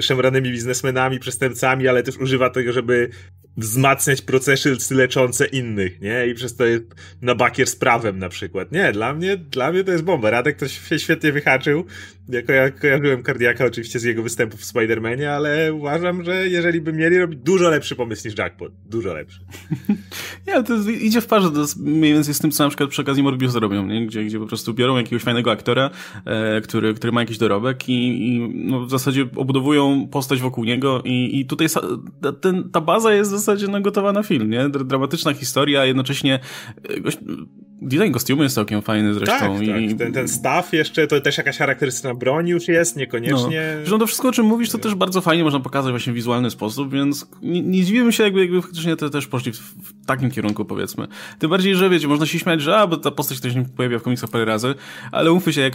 szemranymi 0.00 0.50
biznesmenami, 0.50 1.18
przestępcami, 1.18 1.88
ale 1.88 2.02
też 2.02 2.16
używa 2.16 2.50
tego, 2.50 2.72
żeby 2.72 3.10
wzmacniać 3.56 4.22
procesy 4.22 4.76
leczące 4.90 5.46
innych, 5.46 6.00
nie? 6.00 6.26
I 6.26 6.34
przez 6.34 6.56
to 6.56 6.64
jest 6.64 6.84
na 7.22 7.34
bakier 7.34 7.66
z 7.66 7.76
prawem 7.76 8.18
na 8.18 8.28
przykład. 8.28 8.72
Nie, 8.72 8.92
dla 8.92 9.14
mnie, 9.14 9.36
dla 9.36 9.72
mnie 9.72 9.84
to 9.84 9.92
jest 9.92 10.04
bomba. 10.04 10.30
Radek 10.30 10.56
to 10.56 10.68
się 10.68 10.98
świetnie 10.98 11.32
wyhaczył. 11.32 11.84
Ja 12.28 12.42
kojarzyłem 12.70 13.22
Kardiaka 13.22 13.64
oczywiście 13.64 13.98
z 13.98 14.02
jego 14.02 14.22
występów 14.22 14.60
w 14.60 14.72
Spider-Manie, 14.72 15.26
ale 15.26 15.72
uważam, 15.74 16.24
że 16.24 16.48
jeżeli 16.48 16.80
by 16.80 16.92
mieli 16.92 17.18
robić 17.18 17.40
dużo 17.40 17.68
lepszy 17.68 17.96
pomysł 17.96 18.28
niż 18.28 18.38
Jackpot. 18.38 18.72
Dużo 18.86 19.14
lepszy. 19.14 19.40
Nie, 20.46 20.62
to 20.62 20.74
idzie 20.90 21.20
w 21.20 21.26
parze 21.26 21.50
to 21.50 21.64
mniej 21.76 22.14
więcej 22.14 22.34
z 22.34 22.38
tym, 22.38 22.50
co 22.50 22.64
na 22.64 22.68
przykład 22.70 22.90
przy 22.90 23.02
okazji 23.02 23.22
Morbius 23.22 23.54
robią, 23.54 23.86
nie? 23.86 24.06
Gdzie, 24.06 24.24
gdzie 24.24 24.38
po 24.38 24.46
prostu 24.46 24.74
biorą 24.74 24.96
jakiegoś 24.96 25.22
fajnego 25.22 25.50
aktora, 25.50 25.90
e, 26.24 26.60
który, 26.60 26.94
który 26.94 27.12
ma 27.12 27.20
jakiś 27.20 27.38
dorobek 27.38 27.88
i, 27.88 28.28
i 28.28 28.48
no, 28.54 28.86
w 28.86 28.90
zasadzie 28.90 29.26
obudowują 29.36 30.08
postać 30.08 30.40
wokół 30.40 30.64
niego 30.64 31.02
i, 31.04 31.40
i 31.40 31.46
tutaj 31.46 31.66
ten, 32.40 32.70
ta 32.70 32.80
baza 32.80 33.14
jest 33.14 33.30
zasadzie 33.44 33.68
no, 33.68 33.80
gotowa 33.80 34.12
na 34.12 34.22
film, 34.22 34.50
nie? 34.50 34.68
Dramatyczna 34.68 35.34
historia, 35.34 35.80
a 35.80 35.84
jednocześnie 35.84 36.40
e, 36.88 37.10
design 37.82 38.12
kostiumu 38.12 38.42
jest 38.42 38.54
całkiem 38.54 38.82
fajny 38.82 39.14
zresztą. 39.14 39.38
Tak, 39.38 39.62
i... 39.62 39.88
tak. 39.88 39.98
Ten, 39.98 40.12
ten 40.12 40.28
staw 40.28 40.72
jeszcze, 40.72 41.06
to 41.06 41.20
też 41.20 41.38
jakaś 41.38 41.58
charakterystyczna 41.58 42.14
broń 42.14 42.48
już 42.48 42.68
jest, 42.68 42.96
niekoniecznie... 42.96 43.72
No. 43.74 43.78
Zresztą 43.78 43.98
to 43.98 44.06
wszystko, 44.06 44.28
o 44.28 44.32
czym 44.32 44.46
mówisz, 44.46 44.70
to 44.70 44.78
też 44.78 44.94
bardzo 44.94 45.20
fajnie 45.20 45.44
można 45.44 45.60
pokazać 45.60 45.90
właśnie 45.90 46.12
w 46.12 46.16
wizualny 46.16 46.50
sposób, 46.50 46.92
więc 46.92 47.26
nie, 47.42 47.62
nie 47.62 47.84
dziwiłem 47.84 48.12
się, 48.12 48.22
jakby, 48.22 48.40
jakby 48.40 48.62
faktycznie 48.62 48.96
te 48.96 49.10
też 49.10 49.26
poszli 49.26 49.52
w, 49.52 49.56
w, 49.58 50.06
takim 50.06 50.30
kierunku, 50.30 50.64
powiedzmy. 50.64 51.06
Tym 51.38 51.50
bardziej, 51.50 51.74
że 51.74 51.90
wiecie, 51.90 52.08
można 52.08 52.26
się 52.26 52.38
śmiać, 52.38 52.60
że 52.60 52.76
a, 52.76 52.86
bo 52.86 52.96
ta 52.96 53.10
postać 53.10 53.40
też 53.40 53.54
nie 53.54 53.64
pojawia 53.64 53.98
w 53.98 54.02
komiksach 54.02 54.30
parę 54.30 54.44
razy, 54.44 54.74
ale 55.12 55.32
umówmy 55.32 55.52
się, 55.52 55.60
jak, 55.60 55.74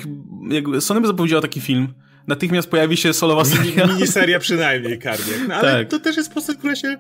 jak 0.50 0.66
Sony 0.80 1.02
by 1.02 1.08
zapowiedziała 1.08 1.42
taki 1.42 1.62
film, 1.62 1.88
natychmiast 2.28 2.70
pojawi 2.70 2.98
się 2.98 3.14
solowa 3.14 3.46
seria. 3.46 3.88
Miniseria 3.88 4.40
przynajmniej, 4.40 5.00
Kardiak. 5.00 5.48
No, 5.48 5.56
ale 5.56 5.72
tak. 5.72 5.88
to 5.88 6.00
też 6.00 6.18
jest 6.18 6.34
postać, 6.34 6.58
która 6.58 6.76
się 6.76 6.98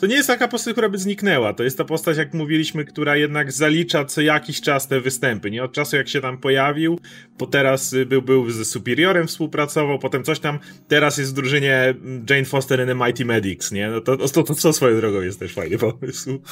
to 0.00 0.06
nie 0.06 0.14
jest 0.14 0.26
taka 0.26 0.48
postać, 0.48 0.72
która 0.72 0.88
by 0.88 0.98
zniknęła. 0.98 1.52
To 1.54 1.62
jest 1.62 1.78
ta 1.78 1.84
postać, 1.84 2.16
jak 2.16 2.34
mówiliśmy, 2.34 2.84
która 2.84 3.16
jednak 3.16 3.52
zalicza 3.52 4.04
co 4.04 4.20
jakiś 4.20 4.60
czas 4.60 4.88
te 4.88 5.00
występy. 5.00 5.50
Nie 5.50 5.64
od 5.64 5.72
czasu, 5.72 5.96
jak 5.96 6.08
się 6.08 6.20
tam 6.20 6.38
pojawił, 6.38 6.98
bo 7.38 7.46
teraz 7.46 7.92
y, 7.92 8.06
był, 8.06 8.22
był 8.22 8.50
ze 8.50 8.64
Superiorem 8.64 9.26
współpracował, 9.26 9.98
potem 9.98 10.24
coś 10.24 10.40
tam, 10.40 10.58
teraz 10.88 11.18
jest 11.18 11.30
w 11.30 11.34
drużynie 11.34 11.94
Jane 12.30 12.44
Foster 12.44 12.80
and 12.80 12.90
the 12.90 13.06
Mighty 13.06 13.24
Medics, 13.24 13.72
nie? 13.72 13.90
No 13.90 14.00
to, 14.00 14.16
to, 14.16 14.42
to, 14.42 14.54
to 14.54 14.72
swoją 14.72 14.96
drogą 14.96 15.20
jest 15.20 15.38
też 15.38 15.54
fajny 15.54 15.78
pomysł. 15.78 16.42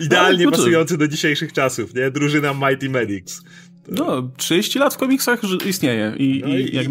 Idealnie 0.00 0.44
no, 0.44 0.50
pasujący 0.50 0.98
do 0.98 1.08
dzisiejszych 1.08 1.52
czasów, 1.52 1.94
nie? 1.94 2.10
Drużyna 2.10 2.54
Mighty 2.54 2.90
Medics. 2.90 3.42
No, 3.88 4.30
30 4.36 4.78
lat 4.78 4.94
w 4.94 4.96
komiksach 4.96 5.40
istnieje 5.66 6.14
i, 6.16 6.42
no 6.46 6.48
i, 6.48 6.60
jak, 6.60 6.72
i, 6.72 6.76
jak 6.76 6.88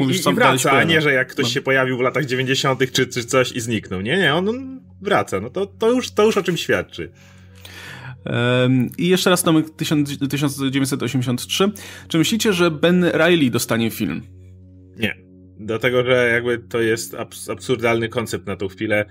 mówisz, 0.00 0.26
i, 0.26 0.30
i 0.30 0.34
wraca, 0.34 0.72
a 0.72 0.84
nie, 0.84 1.00
że 1.00 1.12
jak 1.12 1.28
ktoś 1.28 1.44
no. 1.44 1.50
się 1.50 1.62
pojawił 1.62 1.98
w 1.98 2.00
latach 2.00 2.26
90. 2.26 2.92
Czy, 2.92 3.06
czy 3.06 3.24
coś 3.24 3.52
i 3.52 3.60
zniknął. 3.60 4.00
Nie, 4.00 4.18
nie, 4.18 4.34
on, 4.34 4.48
on 4.48 4.80
wraca. 5.00 5.40
No 5.40 5.50
to, 5.50 5.66
to, 5.66 5.90
już, 5.90 6.10
to 6.10 6.24
już 6.24 6.36
o 6.36 6.42
czym 6.42 6.56
świadczy. 6.56 7.12
I 8.98 9.08
jeszcze 9.08 9.30
raz 9.30 9.44
numer 9.44 9.64
1983. 10.28 11.70
Czy 12.08 12.18
myślicie, 12.18 12.52
że 12.52 12.70
Ben 12.70 13.04
Riley 13.04 13.50
dostanie 13.50 13.90
film? 13.90 14.22
Nie. 14.96 15.14
Dlatego, 15.60 16.04
że 16.04 16.30
jakby 16.32 16.58
to 16.58 16.80
jest 16.80 17.14
abs 17.14 17.50
absurdalny 17.50 18.08
koncept 18.08 18.46
na 18.46 18.56
tą 18.56 18.68
chwilę. 18.68 19.04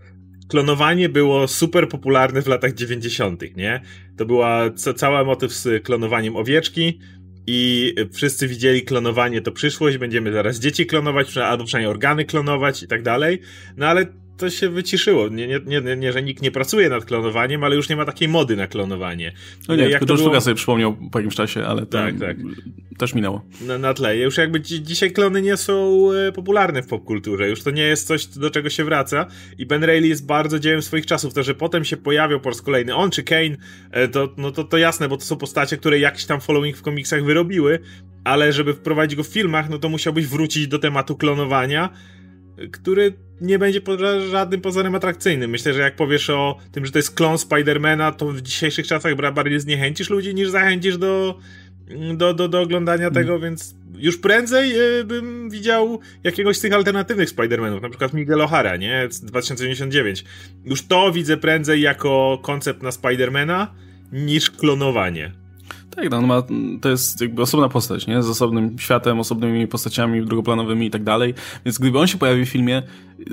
Klonowanie 0.50 1.10
było 1.10 1.48
super 1.48 1.90
popularne 1.90 2.42
w 2.42 2.48
latach 2.48 2.74
90., 2.74 3.56
nie? 3.56 3.82
To 4.18 4.26
była 4.26 4.70
ca 4.70 4.94
cała 4.94 5.24
motyw 5.24 5.54
z 5.54 5.84
klonowaniem 5.84 6.36
owieczki, 6.36 7.00
i 7.48 7.96
wszyscy 8.14 8.48
widzieli 8.48 8.82
klonowanie 8.82 9.42
to 9.42 9.52
przyszłość, 9.52 9.98
będziemy 9.98 10.32
zaraz 10.32 10.60
dzieci 10.60 10.86
klonować, 10.86 11.38
albo 11.38 11.66
przynajmniej 11.66 11.92
organy 11.92 12.26
klonować 12.26 12.84
i 12.84 12.88
tak 12.88 13.04
dalej. 13.04 13.42
No 13.78 13.88
ale 13.88 14.06
to 14.38 14.50
się 14.50 14.70
wyciszyło. 14.70 15.28
Nie, 15.28 15.48
nie, 15.48 15.60
nie, 15.82 15.96
nie, 15.96 16.14
że 16.14 16.24
nikt 16.24 16.42
nie 16.42 16.52
pracuje 16.52 16.90
nad 16.90 17.06
klonowaniem, 17.06 17.64
ale 17.64 17.76
już 17.76 17.90
nie 17.90 17.96
ma 17.96 18.06
takiej 18.06 18.28
mody 18.28 18.56
na 18.56 18.68
klonowanie. 18.68 19.32
No 19.68 19.76
nie, 19.76 19.90
jak 19.90 20.00
to 20.00 20.06
George 20.06 20.24
było... 20.24 20.42
sobie 20.42 20.56
przypomniał 20.56 20.98
po 21.12 21.20
jakimś 21.20 21.36
czasie, 21.36 21.66
ale 21.66 21.86
tak, 21.86 22.20
tak. 22.20 22.38
też 22.98 23.14
minęło. 23.14 23.46
Na, 23.62 23.78
na 23.78 23.94
tle. 23.94 24.18
Już 24.18 24.38
jakby 24.38 24.60
dzi 24.60 24.84
dzisiaj 24.84 25.12
klony 25.12 25.42
nie 25.42 25.58
są 25.58 26.08
e, 26.12 26.32
popularne 26.32 26.84
w 26.84 26.88
popkulturze. 26.88 27.50
Już 27.50 27.64
to 27.64 27.72
nie 27.72 27.84
jest 27.84 28.08
coś, 28.08 28.26
do 28.26 28.50
czego 28.50 28.70
się 28.70 28.84
wraca. 28.84 29.26
I 29.58 29.66
Ben 29.66 29.84
Reilly 29.84 30.08
jest 30.08 30.26
bardzo 30.26 30.60
dziełem 30.60 30.82
swoich 30.82 31.06
czasów. 31.06 31.34
To, 31.34 31.44
że 31.44 31.56
potem 31.56 31.86
się 31.86 31.98
pojawiał 31.98 32.40
po 32.40 32.50
raz 32.50 32.62
kolejny 32.62 32.96
on 32.96 33.12
czy 33.12 33.24
Kane, 33.24 33.58
e, 33.92 34.08
to, 34.08 34.34
no 34.38 34.52
to, 34.52 34.64
to 34.64 34.78
jasne, 34.78 35.10
bo 35.10 35.18
to 35.18 35.24
są 35.24 35.36
postacie, 35.36 35.78
które 35.78 36.00
jakiś 36.00 36.26
tam 36.26 36.42
following 36.42 36.78
w 36.78 36.82
komiksach 36.82 37.24
wyrobiły, 37.24 37.80
ale 38.24 38.54
żeby 38.54 38.74
wprowadzić 38.74 39.18
go 39.18 39.24
w 39.24 39.28
filmach, 39.28 39.70
no 39.70 39.80
to 39.80 39.90
musiałbyś 39.90 40.28
wrócić 40.28 40.68
do 40.68 40.80
tematu 40.80 41.16
klonowania 41.16 41.90
który 42.72 43.14
nie 43.42 43.60
będzie 43.60 43.82
poza 43.82 44.20
żadnym 44.20 44.62
pozorem 44.62 44.96
atrakcyjnym. 44.96 45.52
Myślę, 45.52 45.74
że 45.74 45.82
jak 45.82 45.96
powiesz 45.96 46.30
o 46.30 46.58
tym, 46.72 46.86
że 46.86 46.92
to 46.92 47.00
jest 47.00 47.16
klon 47.16 47.38
Spidermana, 47.38 48.12
to 48.12 48.28
w 48.28 48.42
dzisiejszych 48.42 48.88
czasach 48.88 49.34
bardziej 49.34 49.60
zniechęcisz 49.60 50.10
ludzi 50.10 50.36
niż 50.36 50.50
zachęcisz 50.50 50.98
do, 50.98 51.40
do, 52.16 52.34
do, 52.34 52.48
do 52.48 52.62
oglądania 52.62 53.12
tego, 53.12 53.30
mm. 53.30 53.42
więc 53.42 53.76
już 53.98 54.18
prędzej 54.18 54.82
y, 55.00 55.04
bym 55.04 55.50
widział 55.50 56.00
jakiegoś 56.24 56.58
z 56.58 56.62
tych 56.62 56.74
alternatywnych 56.74 57.30
Spidermanów, 57.30 57.82
na 57.82 57.90
przykład 57.90 58.14
Miguel 58.14 58.40
O'Hara, 58.40 58.80
nie? 58.80 59.08
2099. 59.24 60.26
Już 60.66 60.88
to 60.88 61.12
widzę 61.12 61.38
prędzej 61.38 61.82
jako 61.82 62.40
koncept 62.42 62.84
na 62.84 62.92
Spidermana 62.92 63.74
niż 64.12 64.52
klonowanie. 64.52 65.32
Tak, 65.98 66.12
no, 66.12 66.18
on 66.18 66.26
ma, 66.26 66.44
to 66.82 66.90
jest 66.90 67.22
jakby 67.22 67.42
osobna 67.42 67.70
postać, 67.70 68.08
nie? 68.08 68.24
Z 68.24 68.30
osobnym 68.30 68.80
światem, 68.80 69.20
osobnymi 69.20 69.68
postaciami 69.68 70.26
drugoplanowymi 70.26 70.86
i 70.86 70.92
tak 70.92 71.04
dalej. 71.04 71.34
Więc 71.66 71.78
gdyby 71.78 72.00
on 72.00 72.08
się 72.08 72.18
pojawił 72.18 72.46
w 72.46 72.50
filmie, 72.50 72.84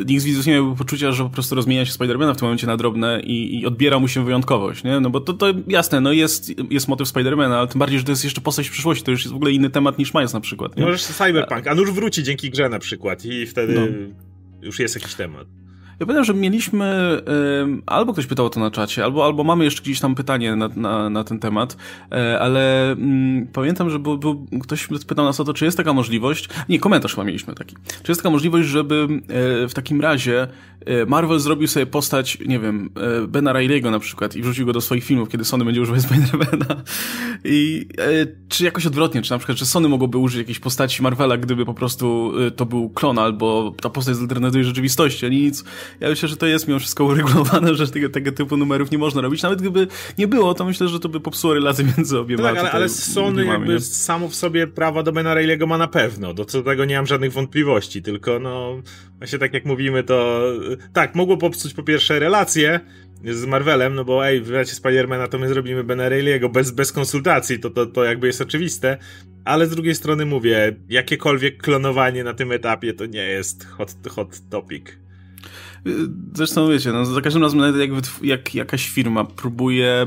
nikt 0.06 0.23
z 0.23 0.25
widzów 0.25 0.47
nie 0.47 0.52
miałby 0.52 0.76
poczucia, 0.76 1.12
że 1.12 1.25
po 1.25 1.30
prostu 1.30 1.54
rozmienia 1.54 1.87
się 1.87 1.92
Spidermana 1.92 2.35
w 2.35 2.37
tym 2.37 2.47
momencie 2.47 2.66
na 2.66 2.76
drobne 2.76 3.21
i, 3.21 3.61
i 3.61 3.66
odbiera 3.66 3.99
mu 3.99 4.09
się 4.09 4.25
wyjątkowość, 4.25 4.85
nie? 4.85 5.00
No 5.00 5.11
bo 5.11 5.21
to, 5.21 5.33
to 5.33 5.47
jasne, 5.68 6.00
no 6.00 6.12
jest, 6.12 6.71
jest 6.71 6.88
motyw 6.88 7.09
Spidermana, 7.09 7.59
ale 7.59 7.68
tym 7.68 7.78
bardziej, 7.78 7.99
że 7.99 8.04
to 8.04 8.12
jest 8.12 8.25
jeszcze 8.25 8.40
postać 8.40 8.68
w 8.68 8.73
przyszłości, 8.73 9.04
to 9.04 9.11
już 9.11 9.21
jest 9.21 9.33
w 9.33 9.37
ogóle 9.37 9.52
inny 9.52 9.71
temat 9.71 9.99
niż 9.99 10.14
Miles 10.14 10.33
na 10.33 10.40
przykład, 10.40 10.76
nie? 10.76 10.85
Możesz 10.85 11.02
Cyberpunk, 11.02 11.66
a 11.66 11.75
nuż 11.75 11.92
wróci 11.92 12.23
dzięki 12.23 12.50
grze 12.50 12.68
na 12.68 12.78
przykład 12.78 13.25
i 13.25 13.47
wtedy 13.47 13.75
no. 13.75 13.87
już 14.62 14.78
jest 14.78 14.94
jakiś 14.94 15.14
temat. 15.14 15.63
Ja 16.01 16.07
pamiętam, 16.07 16.25
że 16.25 16.35
mieliśmy, 16.35 17.21
albo 17.87 18.13
ktoś 18.13 18.27
pytał 18.27 18.47
o 18.47 18.51
to 18.51 18.61
na 18.61 18.71
czacie, 18.71 19.05
albo, 19.05 19.25
albo 19.25 19.45
mamy 19.45 19.65
jeszcze 19.65 19.83
gdzieś 19.83 20.01
tam 20.01 20.15
pytanie 20.15 20.57
na, 20.57 20.69
na, 20.69 21.11
na 21.11 21.25
ten 21.25 21.39
temat, 21.39 21.77
y, 22.13 22.41
ale 22.41 22.93
y, 22.93 22.97
pamiętam, 23.53 23.91
że 23.91 23.99
był, 23.99 24.19
był, 24.19 24.47
ktoś 24.63 24.89
pytał 25.07 25.25
nas 25.25 25.41
o 25.41 25.45
to, 25.45 25.55
czy 25.55 25.65
jest 25.65 25.77
taka 25.77 25.93
możliwość, 25.93 26.49
nie, 26.69 26.79
komentarz 26.79 27.15
chyba 27.15 27.25
mieliśmy 27.25 27.55
taki, 27.55 27.77
czy 28.03 28.13
jest 28.13 28.21
taka 28.21 28.31
możliwość, 28.31 28.69
żeby 28.69 29.09
e, 29.65 29.69
w 29.69 29.75
takim 29.75 30.01
razie 30.01 30.49
e, 30.87 31.07
Marvel 31.07 31.39
zrobił 31.39 31.69
sobie 31.69 31.87
postać, 31.87 32.39
nie 32.47 32.59
wiem, 32.59 32.91
Bena 33.29 33.53
Riley'ego 33.53 33.91
na 33.91 33.99
przykład 33.99 34.37
i 34.37 34.43
wrzucił 34.43 34.67
go 34.67 34.73
do 34.73 34.81
swoich 34.81 35.05
filmów, 35.05 35.29
kiedy 35.29 35.45
Sony 35.45 35.65
będzie 35.65 35.83
używać 35.83 36.03
Spider-Mana. 36.07 36.77
I 37.45 37.89
czy 38.49 38.65
jakoś 38.65 38.87
odwrotnie, 38.87 39.23
czy 39.23 39.31
na 39.31 39.39
przykład, 39.39 39.59
czy 39.59 39.67
Sony 39.67 39.89
mogłoby 39.89 40.19
użyć 40.19 40.39
jakiejś 40.39 40.59
postaci 40.59 41.03
Marvela, 41.03 41.37
gdyby 41.37 41.65
po 41.67 41.75
prostu 41.75 42.33
to 42.57 42.67
był 42.67 42.91
klon 42.91 43.19
albo 43.19 43.75
ta 43.83 43.91
postać 43.91 44.17
z 44.17 44.21
alternatywnej 44.21 44.65
rzeczywistości, 44.65 45.27
a 45.27 45.29
nic 45.29 45.65
ja 46.00 46.09
myślę, 46.09 46.29
że 46.29 46.37
to 46.37 46.47
jest 46.47 46.69
mimo 46.69 46.81
wszystko 46.81 47.05
uregulowane, 47.05 47.75
że 47.75 47.88
tego, 47.88 48.09
tego 48.09 48.33
typu 48.33 48.57
numerów 48.57 48.91
nie 48.91 48.99
można 48.99 49.21
robić. 49.21 49.43
Nawet 49.43 49.61
gdyby 49.61 49.87
nie 50.19 50.29
było, 50.29 50.55
to 50.55 50.64
myślę, 50.64 50.88
że 50.88 51.00
to 51.00 51.09
by 51.09 51.21
popsuło 51.21 51.55
relacje 51.55 51.85
między 51.97 52.19
obiema. 52.19 52.43
tak, 52.43 52.59
ale, 52.59 52.73
ale 52.73 52.88
Sony 52.88 53.45
jakby 53.45 53.73
nie? 53.73 53.81
samo 53.81 54.29
w 54.29 54.35
sobie 54.35 54.67
prawa 54.67 55.03
do 55.03 55.12
Bena 55.12 55.35
Reilly'ego 55.35 55.67
ma 55.67 55.79
na 55.79 55.88
pewno. 55.88 56.35
Do 56.35 56.45
co 56.45 56.62
tego 56.62 56.85
nie 56.85 56.97
mam 56.97 57.07
żadnych 57.07 57.33
wątpliwości, 57.33 58.03
tylko 58.03 58.38
no 58.38 58.83
właśnie 59.19 59.38
tak 59.38 59.55
jak 59.55 59.64
mówimy, 59.64 60.03
to 60.03 60.43
tak, 60.93 61.14
mogło 61.14 61.37
popsuć 61.37 61.75
po 61.75 61.83
pierwsze 61.83 62.19
relacje, 62.19 62.81
z 63.33 63.45
Marvelem, 63.47 63.95
no 63.95 64.05
bo 64.05 64.26
ej, 64.26 64.41
w 64.41 64.50
razie 64.50 64.75
Spidermana 64.75 65.29
to 65.29 65.38
my 65.38 65.49
zrobimy 65.49 65.85
Bena 65.85 66.09
Reilly'ego 66.09 66.53
bez, 66.53 66.71
bez 66.71 66.93
konsultacji, 66.93 67.59
to, 67.59 67.71
to, 67.71 67.87
to 67.87 68.05
jakby 68.05 68.26
jest 68.26 68.41
oczywiste, 68.41 68.99
ale 69.45 69.67
z 69.67 69.71
drugiej 69.71 69.95
strony 69.95 70.26
mówię, 70.26 70.76
jakiekolwiek 70.88 71.62
klonowanie 71.62 72.25
na 72.25 72.35
tym 72.35 72.53
etapie 72.53 72.93
to 72.93 73.07
nie 73.07 73.23
jest 73.23 73.67
hot, 73.67 73.95
hot 74.09 74.41
topic. 74.50 74.99
Zresztą 76.35 76.69
wiecie, 76.69 76.93
no, 76.93 77.05
za 77.05 77.21
każdym 77.21 77.43
razem 77.43 77.61
jak, 77.61 77.91
jak 78.23 78.55
jakaś 78.55 78.88
firma 78.88 79.25
próbuje 79.25 79.91
e, 79.93 80.07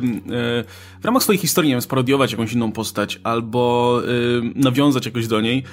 w 1.01 1.05
ramach 1.05 1.23
swojej 1.23 1.39
historii, 1.39 1.69
nie 1.69 1.75
wiem, 1.75 1.81
sparodiować 1.81 2.31
jakąś 2.31 2.53
inną 2.53 2.71
postać 2.71 3.19
albo 3.23 4.01
e, 4.03 4.61
nawiązać 4.61 5.05
jakoś 5.05 5.27
do 5.27 5.41
niej, 5.41 5.63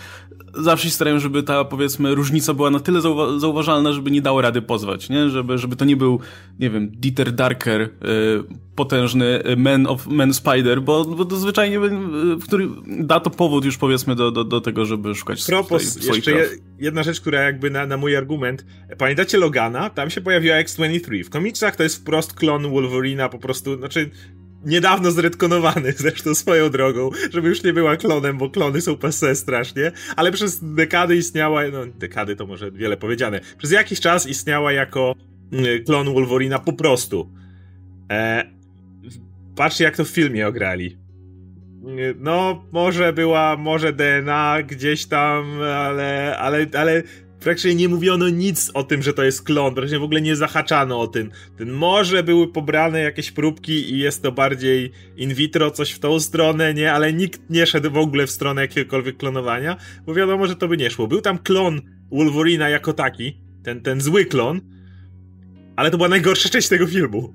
zawsze 0.56 0.88
się 0.88 0.94
starają, 0.94 1.18
żeby 1.18 1.42
ta, 1.42 1.64
powiedzmy, 1.64 2.14
różnica 2.14 2.54
była 2.54 2.70
na 2.70 2.80
tyle 2.80 3.00
zauwa 3.00 3.38
zauważalna, 3.38 3.92
żeby 3.92 4.10
nie 4.10 4.22
dało 4.22 4.42
rady 4.42 4.62
pozwać, 4.62 5.08
nie? 5.08 5.28
Żeby, 5.28 5.58
żeby 5.58 5.76
to 5.76 5.84
nie 5.84 5.96
był, 5.96 6.20
nie 6.60 6.70
wiem, 6.70 6.90
Dieter 6.90 7.32
Darker, 7.32 7.80
y, 7.80 7.88
potężny 8.74 9.42
Man 9.56 9.86
of 9.86 10.06
Man 10.06 10.34
Spider, 10.34 10.82
bo, 10.82 11.04
bo 11.04 11.24
to 11.24 11.36
zwyczajnie, 11.36 11.78
y, 11.78 11.90
który 12.44 12.68
da 12.86 13.20
to 13.20 13.30
powód 13.30 13.64
już, 13.64 13.76
powiedzmy, 13.76 14.14
do, 14.14 14.30
do, 14.30 14.44
do 14.44 14.60
tego, 14.60 14.84
żeby 14.84 15.14
szukać 15.14 15.46
Propos, 15.46 15.82
swoich 15.82 16.26
jeszcze 16.26 16.48
jedna 16.78 17.02
rzecz, 17.02 17.20
która 17.20 17.42
jakby 17.42 17.70
na, 17.70 17.86
na 17.86 17.96
mój 17.96 18.16
argument, 18.16 18.66
pamiętacie 18.98 19.38
Logana? 19.38 19.90
Tam 19.94 20.10
się 20.10 20.20
pojawiła 20.20 20.56
X-23. 20.56 21.24
W 21.24 21.30
komiksach 21.30 21.76
to 21.76 21.82
jest 21.82 21.96
wprost 21.96 22.34
klon 22.34 22.70
Wolverina, 22.70 23.28
po 23.28 23.38
prostu, 23.38 23.78
znaczy 23.78 24.10
niedawno 24.64 25.10
zredkonowany 25.10 25.92
zresztą 26.02 26.34
swoją 26.34 26.70
drogą, 26.70 27.10
żeby 27.32 27.48
już 27.48 27.62
nie 27.62 27.72
była 27.72 27.96
klonem, 27.96 28.38
bo 28.38 28.50
klony 28.50 28.80
są 28.80 28.96
passe 28.96 29.34
strasznie, 29.34 29.92
ale 30.16 30.32
przez 30.32 30.74
dekady 30.74 31.16
istniała, 31.16 31.62
no 31.72 31.86
dekady 31.86 32.36
to 32.36 32.46
może 32.46 32.70
wiele 32.70 32.96
powiedziane, 32.96 33.40
przez 33.58 33.70
jakiś 33.70 34.00
czas 34.00 34.26
istniała 34.26 34.72
jako 34.72 35.14
mm, 35.52 35.84
klon 35.84 36.14
Wolverina 36.14 36.58
po 36.58 36.72
prostu. 36.72 37.32
E, 38.10 38.44
patrzcie 39.56 39.84
jak 39.84 39.96
to 39.96 40.04
w 40.04 40.08
filmie 40.08 40.48
ograli. 40.48 40.98
No, 42.20 42.64
może 42.72 43.12
była, 43.12 43.56
może 43.56 43.92
DNA 43.92 44.58
gdzieś 44.66 45.06
tam, 45.06 45.62
ale, 45.62 46.38
ale, 46.38 46.66
ale 46.78 47.02
praktycznie 47.44 47.74
nie 47.74 47.88
mówiono 47.88 48.28
nic 48.28 48.70
o 48.74 48.82
tym, 48.82 49.02
że 49.02 49.12
to 49.12 49.24
jest 49.24 49.42
klon, 49.42 49.74
praktycznie 49.74 49.98
w 49.98 50.02
ogóle 50.02 50.20
nie 50.20 50.36
zahaczano 50.36 51.00
o 51.00 51.06
tym. 51.06 51.30
Ten 51.56 51.70
może 51.70 52.22
były 52.22 52.52
pobrane 52.52 53.00
jakieś 53.00 53.30
próbki 53.30 53.92
i 53.92 53.98
jest 53.98 54.22
to 54.22 54.32
bardziej 54.32 54.92
in 55.16 55.34
vitro, 55.34 55.70
coś 55.70 55.90
w 55.90 55.98
tą 55.98 56.20
stronę, 56.20 56.74
nie, 56.74 56.92
ale 56.92 57.12
nikt 57.12 57.50
nie 57.50 57.66
szedł 57.66 57.90
w 57.90 57.96
ogóle 57.96 58.26
w 58.26 58.30
stronę 58.30 58.62
jakiegokolwiek 58.62 59.16
klonowania, 59.16 59.76
bo 60.06 60.14
wiadomo, 60.14 60.46
że 60.46 60.56
to 60.56 60.68
by 60.68 60.76
nie 60.76 60.90
szło. 60.90 61.06
Był 61.06 61.20
tam 61.20 61.38
klon 61.38 61.80
Wolverina 62.12 62.68
jako 62.68 62.92
taki, 62.92 63.40
ten, 63.62 63.82
ten 63.82 64.00
zły 64.00 64.24
klon, 64.24 64.60
ale 65.76 65.90
to 65.90 65.96
była 65.96 66.08
najgorsza 66.08 66.48
część 66.48 66.68
tego 66.68 66.86
filmu. 66.86 67.34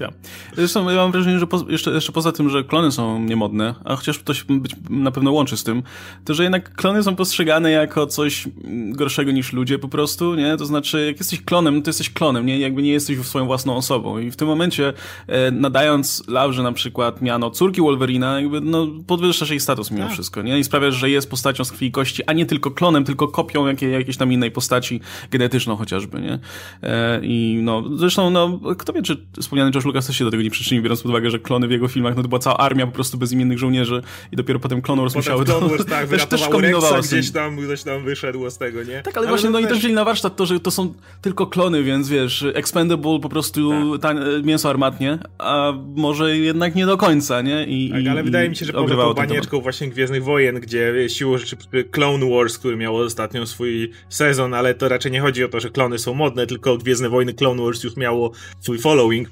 Ja. 0.00 0.12
Zresztą 0.56 0.90
ja 0.90 0.96
mam 0.96 1.12
wrażenie, 1.12 1.38
że 1.38 1.46
po, 1.46 1.64
jeszcze, 1.68 1.90
jeszcze 1.90 2.12
poza 2.12 2.32
tym, 2.32 2.50
że 2.50 2.64
klony 2.64 2.92
są 2.92 3.20
niemodne, 3.20 3.74
a 3.84 3.96
chociaż 3.96 4.22
to 4.22 4.34
się 4.34 4.44
być 4.48 4.76
na 4.90 5.10
pewno 5.10 5.32
łączy 5.32 5.56
z 5.56 5.64
tym, 5.64 5.82
to 6.24 6.34
że 6.34 6.42
jednak 6.42 6.74
klony 6.74 7.02
są 7.02 7.16
postrzegane 7.16 7.70
jako 7.70 8.06
coś 8.06 8.48
gorszego 8.88 9.32
niż 9.32 9.52
ludzie 9.52 9.78
po 9.78 9.88
prostu, 9.88 10.34
nie? 10.34 10.56
To 10.56 10.66
znaczy, 10.66 11.06
jak 11.06 11.18
jesteś 11.18 11.42
klonem, 11.42 11.82
to 11.82 11.88
jesteś 11.88 12.10
klonem, 12.10 12.46
nie? 12.46 12.58
Jakby 12.58 12.82
nie 12.82 12.92
jesteś 12.92 13.18
swoją 13.18 13.46
własną 13.46 13.76
osobą. 13.76 14.18
I 14.18 14.30
w 14.30 14.36
tym 14.36 14.48
momencie, 14.48 14.92
e, 15.26 15.50
nadając 15.50 16.28
Laurze 16.28 16.62
na 16.62 16.72
przykład 16.72 17.22
miano 17.22 17.50
córki 17.50 17.80
Wolverina, 17.80 18.40
jakby 18.40 18.60
no, 18.60 18.86
podwyższasz 19.06 19.50
jej 19.50 19.60
status 19.60 19.90
mimo 19.90 20.04
tak. 20.04 20.12
wszystko, 20.12 20.42
nie? 20.42 20.58
I 20.58 20.64
sprawiasz, 20.64 20.94
że 20.94 21.10
jest 21.10 21.30
postacią 21.30 21.64
z 21.64 21.72
krwi 21.72 21.86
i 21.86 21.92
kości, 21.92 22.24
a 22.26 22.32
nie 22.32 22.46
tylko 22.46 22.70
klonem, 22.70 23.04
tylko 23.04 23.28
kopią 23.28 23.66
jakiej, 23.66 23.92
jakiejś 23.92 24.16
tam 24.16 24.32
innej 24.32 24.50
postaci 24.50 25.00
genetyczną 25.30 25.76
chociażby, 25.76 26.20
nie? 26.20 26.38
E, 26.82 27.20
I 27.22 27.60
no, 27.62 27.84
zresztą, 27.96 28.30
no, 28.30 28.60
kto 28.78 28.92
wie, 28.92 29.02
czy 29.02 29.26
wspomniany 29.40 29.70
George 29.82 29.94
Lucas 29.94 30.06
też 30.06 30.16
się 30.16 30.24
do 30.24 30.30
tego 30.30 30.42
nie 30.42 30.50
przyczynił, 30.50 30.82
biorąc 30.82 31.02
pod 31.02 31.10
uwagę, 31.10 31.30
że 31.30 31.38
klony 31.38 31.68
w 31.68 31.70
jego 31.70 31.88
filmach, 31.88 32.16
no 32.16 32.22
to 32.22 32.28
była 32.28 32.38
cała 32.38 32.56
armia 32.56 32.86
po 32.86 32.92
prostu 32.92 33.18
bezimiennych 33.18 33.58
żołnierzy 33.58 34.02
i 34.32 34.36
dopiero 34.36 34.58
potem 34.58 34.82
Clone 34.82 35.02
Wars 35.02 35.14
musiały 35.14 35.44
to... 35.44 35.60
Wars, 35.60 35.86
tak, 35.86 36.08
też, 36.08 36.26
też 36.26 36.48
kombinowało 36.48 37.02
gdzieś 37.02 37.30
tam, 37.30 37.56
gdzieś 37.56 37.82
tam 37.82 38.04
wyszedł 38.04 38.50
z 38.50 38.58
tego, 38.58 38.82
nie? 38.82 39.02
Tak, 39.02 39.16
ale, 39.16 39.26
ale 39.26 39.28
właśnie, 39.28 39.50
no, 39.50 39.60
no 39.60 39.66
i 39.66 39.68
też 39.68 39.78
wzięli 39.78 39.94
na 39.94 40.04
warsztat 40.04 40.36
to, 40.36 40.46
że 40.46 40.60
to 40.60 40.70
są 40.70 40.94
tylko 41.20 41.46
klony, 41.46 41.82
więc 41.82 42.08
wiesz, 42.08 42.44
expendable 42.54 43.20
po 43.20 43.28
prostu 43.28 43.72
tak. 43.98 44.16
mięso 44.44 44.70
armatnie, 44.70 45.18
a 45.38 45.72
może 45.94 46.38
jednak 46.38 46.74
nie 46.74 46.86
do 46.86 46.96
końca, 46.96 47.42
nie? 47.42 47.66
I, 47.66 47.90
tak, 47.90 48.06
ale 48.10 48.20
i, 48.20 48.24
wydaje 48.24 48.48
mi 48.48 48.56
się, 48.56 48.66
że 48.66 48.72
poza 48.72 48.96
tą 48.96 49.14
banieczką 49.14 49.60
właśnie 49.60 49.88
Gwiezdnych 49.88 50.24
Wojen, 50.24 50.60
gdzie 50.60 51.08
siłą 51.08 51.38
rzeczy 51.38 51.56
Clone 51.90 52.30
Wars, 52.30 52.58
który 52.58 52.76
miał 52.76 52.96
ostatnio 52.96 53.46
swój 53.46 53.90
sezon, 54.08 54.54
ale 54.54 54.74
to 54.74 54.88
raczej 54.88 55.12
nie 55.12 55.20
chodzi 55.20 55.44
o 55.44 55.48
to, 55.48 55.60
że 55.60 55.70
klony 55.70 55.98
są 55.98 56.14
modne, 56.14 56.46
tylko 56.46 56.78
Gwiezdne 56.78 57.08
Wojny 57.08 57.34
Clone 57.34 57.62
Wars 57.62 57.84
już 57.84 57.96
miało 57.96 58.32
swój 58.60 58.78
following, 58.78 59.28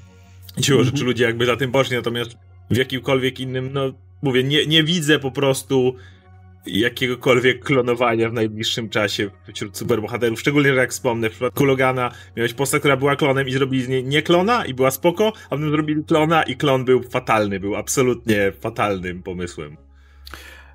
Siłą 0.61 0.83
rzeczy 0.83 1.05
ludzie 1.05 1.25
jakby 1.25 1.47
za 1.47 1.57
tym 1.57 1.73
poszli, 1.73 1.97
natomiast 1.97 2.37
w 2.71 2.77
jakimkolwiek 2.77 3.41
innym, 3.41 3.73
no 3.73 3.93
mówię, 4.23 4.45
nie, 4.45 4.67
nie 4.67 4.85
widzę 4.85 5.19
po 5.19 5.31
prostu 5.31 5.97
jakiegokolwiek 6.67 7.65
klonowania 7.65 8.31
w 8.31 8.33
najbliższym 8.33 8.89
czasie 8.89 9.31
wśród 9.55 9.79
superbohaterów, 9.79 10.41
szczególnie, 10.41 10.75
że 10.75 10.81
jak 10.81 10.91
wspomnę, 10.91 11.29
w 11.29 11.33
przypadku 11.33 11.65
Logana 11.65 12.11
miałeś 12.37 12.55
postać, 12.55 12.81
która 12.81 12.97
była 12.97 13.17
klonem 13.17 13.49
i 13.49 13.53
zrobili 13.53 13.83
z 13.83 13.89
niej 13.89 14.05
nie 14.05 14.23
klona 14.23 14.65
i 14.65 14.75
była 14.75 14.91
spoko, 14.91 15.33
a 15.47 15.49
potem 15.49 15.71
zrobili 15.71 16.05
klona 16.05 16.43
i 16.43 16.57
klon 16.57 16.85
był 16.85 17.03
fatalny, 17.03 17.61
był 17.61 17.77
absolutnie 17.77 18.53
fatalnym 18.61 19.23
pomysłem. 19.23 19.77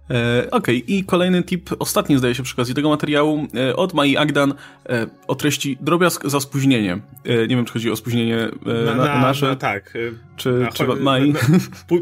E, 0.09 0.47
Okej, 0.51 0.83
okay. 0.83 0.95
i 0.97 1.03
kolejny 1.03 1.43
tip, 1.43 1.69
ostatni 1.79 2.17
zdaje 2.17 2.35
się 2.35 2.43
przy 2.43 2.53
okazji 2.53 2.75
tego 2.75 2.89
materiału, 2.89 3.47
e, 3.69 3.75
od 3.75 3.93
Mai 3.93 4.17
Agdan 4.17 4.53
e, 4.89 5.07
o 5.27 5.35
treści 5.35 5.77
drobiazg 5.81 6.27
za 6.27 6.39
spóźnienie. 6.39 6.99
Nie 7.25 7.55
wiem, 7.55 7.65
czy 7.65 7.73
chodzi 7.73 7.91
o 7.91 7.95
spóźnienie 7.95 8.49
na, 8.85 8.95
na, 8.95 9.21
nasze. 9.21 9.47
Na, 9.47 9.55
tak. 9.55 9.93
Czy, 10.35 10.51
na, 10.51 10.71
czy 10.71 10.87
Mai? 10.87 11.33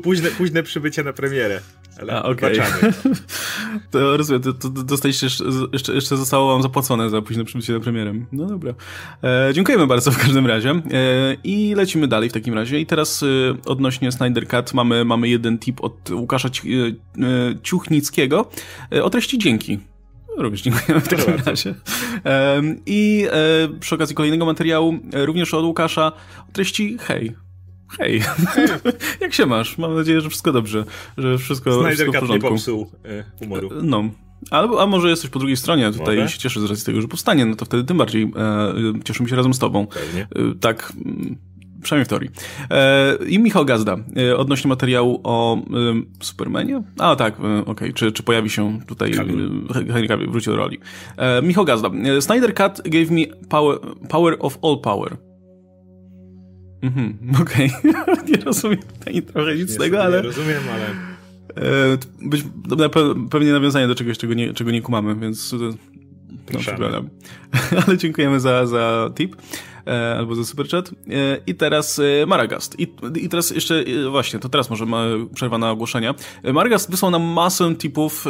późne, 0.04 0.30
późne 0.30 0.64
przybycie 0.64 1.04
na 1.04 1.14
premierę. 1.14 1.62
Ale 2.02 2.14
A, 2.14 2.24
okej. 2.24 2.60
Okay. 2.60 2.94
to 3.92 4.18
rozumiem, 4.18 4.42
to, 4.42 4.54
to 4.54 4.70
dostaliście 4.70 5.26
jeszcze, 5.26 5.44
jeszcze, 5.94 6.18
zostało 6.18 6.54
wam 6.54 6.62
zapłacone 6.62 7.10
za 7.10 7.22
późne 7.22 7.46
przybycie 7.46 7.74
na 7.74 7.80
premierę. 7.80 8.14
No 8.32 8.46
dobra. 8.46 8.74
E, 9.24 9.54
dziękujemy 9.54 9.88
bardzo 9.88 10.12
w 10.12 10.18
każdym 10.18 10.48
razie. 10.48 10.70
E, 10.70 10.82
I 11.44 11.76
lecimy 11.76 12.08
dalej 12.08 12.30
w 12.30 12.34
takim 12.34 12.54
razie. 12.54 12.80
I 12.80 12.86
teraz 12.86 13.24
e, 13.24 13.26
odnośnie 13.66 14.12
Snyder 14.12 14.48
Cut 14.48 14.74
mamy, 14.74 15.06
mamy 15.06 15.30
jeden 15.30 15.60
tip 15.60 15.84
od 15.84 16.10
Łukasza 16.12 16.48
e, 16.48 16.52
e, 16.52 16.94
Ciuchnickiego 17.64 18.50
e, 18.94 19.04
o 19.04 19.10
treści 19.10 19.38
dzięki. 19.38 19.80
Również 20.38 20.62
dziękujemy 20.62 21.02
w 21.02 21.08
takim 21.08 21.34
razie. 21.46 21.76
I 22.86 23.28
przy 23.80 23.96
okazji 23.96 24.16
kolejnego 24.16 24.46
materiału, 24.46 25.00
również 25.14 25.54
od 25.54 25.66
Łukasza, 25.66 26.12
o 26.50 26.52
treści 26.54 26.98
hej. 27.00 27.36
Hej, 27.98 28.22
jak 29.22 29.34
się 29.34 29.46
masz? 29.46 29.78
Mam 29.78 29.96
nadzieję, 29.96 30.22
że 30.22 30.30
wszystko 30.30 30.52
dobrze, 30.52 30.86
że 31.18 31.38
wszystko, 31.38 31.74
Snyder 31.74 31.94
wszystko 31.94 32.12
w 32.12 32.20
porządku. 32.20 32.48
nie 32.48 32.52
popsuł 32.52 32.92
y, 33.06 33.24
humoru. 33.40 33.70
No. 33.82 34.04
Albo, 34.52 34.82
a 34.82 34.86
może 34.86 35.10
jesteś 35.10 35.30
po 35.30 35.40
drugiej 35.40 35.58
stronie 35.58 35.92
tutaj 35.92 36.16
Może? 36.16 36.28
i 36.28 36.30
się 36.30 36.40
cieszę 36.40 36.60
z 36.60 36.64
racji 36.64 36.86
tego, 36.86 37.02
że 37.02 37.08
powstanie, 37.08 37.46
no 37.46 37.56
to 37.56 37.66
wtedy 37.66 37.84
tym 37.84 37.98
bardziej 37.98 38.24
e, 38.24 39.04
cieszymy 39.04 39.30
się 39.30 39.36
razem 39.36 39.54
z 39.54 39.60
tobą. 39.60 39.88
E, 40.18 40.26
tak, 40.60 40.94
mm, 41.06 41.38
przynajmniej 41.84 42.06
w 42.06 42.08
teorii. 42.08 42.30
E, 42.72 43.18
I 43.28 43.40
Michał 43.40 43.66
Gazda, 43.66 43.98
e, 44.18 44.38
odnośnie 44.38 44.70
materiału 44.70 45.22
o 45.24 45.58
e, 45.58 45.62
Supermanie? 46.20 46.84
A 47.00 47.16
tak, 47.16 47.34
e, 47.34 47.38
okej, 47.38 47.62
okay. 47.66 47.94
czy, 47.94 48.12
czy 48.12 48.24
pojawi 48.24 48.50
się 48.50 48.80
tutaj 48.88 49.14
Henry 49.94 50.08
Cavill, 50.08 50.30
wróci 50.30 50.50
do 50.50 50.56
roli. 50.56 50.80
Michał 51.44 51.66
Gazda, 51.66 51.90
Snyder 52.20 52.54
Cut 52.54 52.90
gave 52.90 53.12
me 53.12 53.48
power, 53.50 53.78
power 54.10 54.36
of 54.40 54.58
all 54.64 54.78
power. 54.82 55.18
Mhm, 56.84 57.18
okej. 57.42 57.72
Okay. 57.80 58.24
nie 58.30 58.38
rozumiem 58.38 58.80
ani 59.08 59.22
trochę 59.22 59.56
nic 59.56 59.70
z 59.70 59.78
tego, 59.78 60.04
ale... 60.04 60.18
Nie 60.18 60.24
rozumiem, 60.24 60.64
ale... 60.74 60.86
E, 61.68 61.98
być, 62.22 62.44
pewnie 63.30 63.52
nawiązanie 63.52 63.88
do 63.88 63.96
czegoś, 63.96 64.18
czego 64.18 64.34
nie, 64.34 64.54
czego 64.54 64.72
nie 64.72 64.82
kumamy, 64.82 65.16
więc... 65.16 65.54
No, 65.54 65.70
ale 67.88 67.98
dziękujemy 67.98 68.40
za, 68.40 68.66
za 68.66 69.12
tip. 69.16 69.36
E, 69.88 70.16
albo 70.18 70.36
za 70.36 70.44
super 70.44 70.68
chat. 70.68 70.90
E, 70.90 70.94
I 71.48 71.56
teraz 71.56 72.00
e, 72.00 72.26
Maragast. 72.26 72.80
I, 72.80 72.88
I 73.16 73.30
teraz 73.30 73.52
jeszcze, 73.52 73.84
właśnie, 74.12 74.40
to 74.40 74.50
teraz 74.50 74.70
może 74.70 74.86
przerwa 75.36 75.58
na 75.58 75.72
ogłoszenia. 75.72 76.16
Maragast 76.54 76.92
wysłał 76.92 77.12
nam 77.12 77.22
masę 77.22 77.76
tipów 77.76 78.26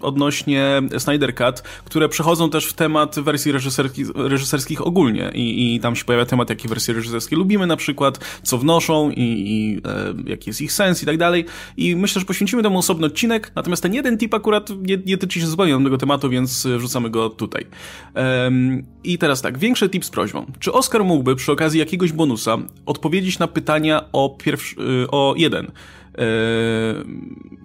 odnośnie 0.00 0.82
Snyder 0.98 1.34
Cut, 1.34 1.62
które 1.84 2.08
przechodzą 2.08 2.50
też 2.50 2.66
w 2.66 2.72
temat 2.72 3.20
wersji 3.20 3.52
reżyserskich, 3.52 4.06
reżyserskich 4.14 4.86
ogólnie. 4.86 5.30
I, 5.34 5.74
I 5.74 5.80
tam 5.80 5.96
się 5.96 6.04
pojawia 6.04 6.26
temat, 6.26 6.50
jakie 6.50 6.68
wersje 6.68 6.94
reżyserskie 6.94 7.36
lubimy 7.36 7.66
na 7.66 7.76
przykład, 7.76 8.18
co 8.42 8.58
wnoszą 8.58 9.10
i, 9.10 9.20
i 9.20 9.80
e, 9.88 10.30
jaki 10.30 10.50
jest 10.50 10.60
ich 10.60 10.72
sens 10.72 11.02
i 11.02 11.06
tak 11.06 11.16
dalej. 11.16 11.44
I 11.76 11.96
myślę, 11.96 12.20
że 12.20 12.26
poświęcimy 12.26 12.62
temu 12.62 12.78
osobny 12.78 13.06
odcinek, 13.06 13.52
natomiast 13.54 13.82
ten 13.82 13.94
jeden 13.94 14.18
tip 14.18 14.34
akurat 14.34 14.70
nie, 14.82 14.98
nie 15.06 15.18
tyczy 15.18 15.40
się 15.40 15.46
zupełnie 15.46 15.84
tego 15.84 15.98
tematu, 15.98 16.30
więc 16.30 16.66
wrzucamy 16.66 17.10
go 17.10 17.30
tutaj. 17.30 17.66
Um, 18.14 18.82
I 19.04 19.18
teraz 19.18 19.42
tak, 19.42 19.58
większy 19.58 19.88
tip 19.88 20.04
z 20.04 20.10
prośbą. 20.10 20.46
Czy 20.62 20.72
Oscar 20.72 21.04
mógłby 21.04 21.36
przy 21.36 21.52
okazji 21.52 21.80
jakiegoś 21.80 22.12
bonusa 22.12 22.58
odpowiedzieć 22.86 23.38
na 23.38 23.48
pytania 23.48 24.04
o, 24.12 24.36
pierwszy, 24.38 24.76
y, 24.80 25.10
o 25.10 25.34
jeden 25.36 25.70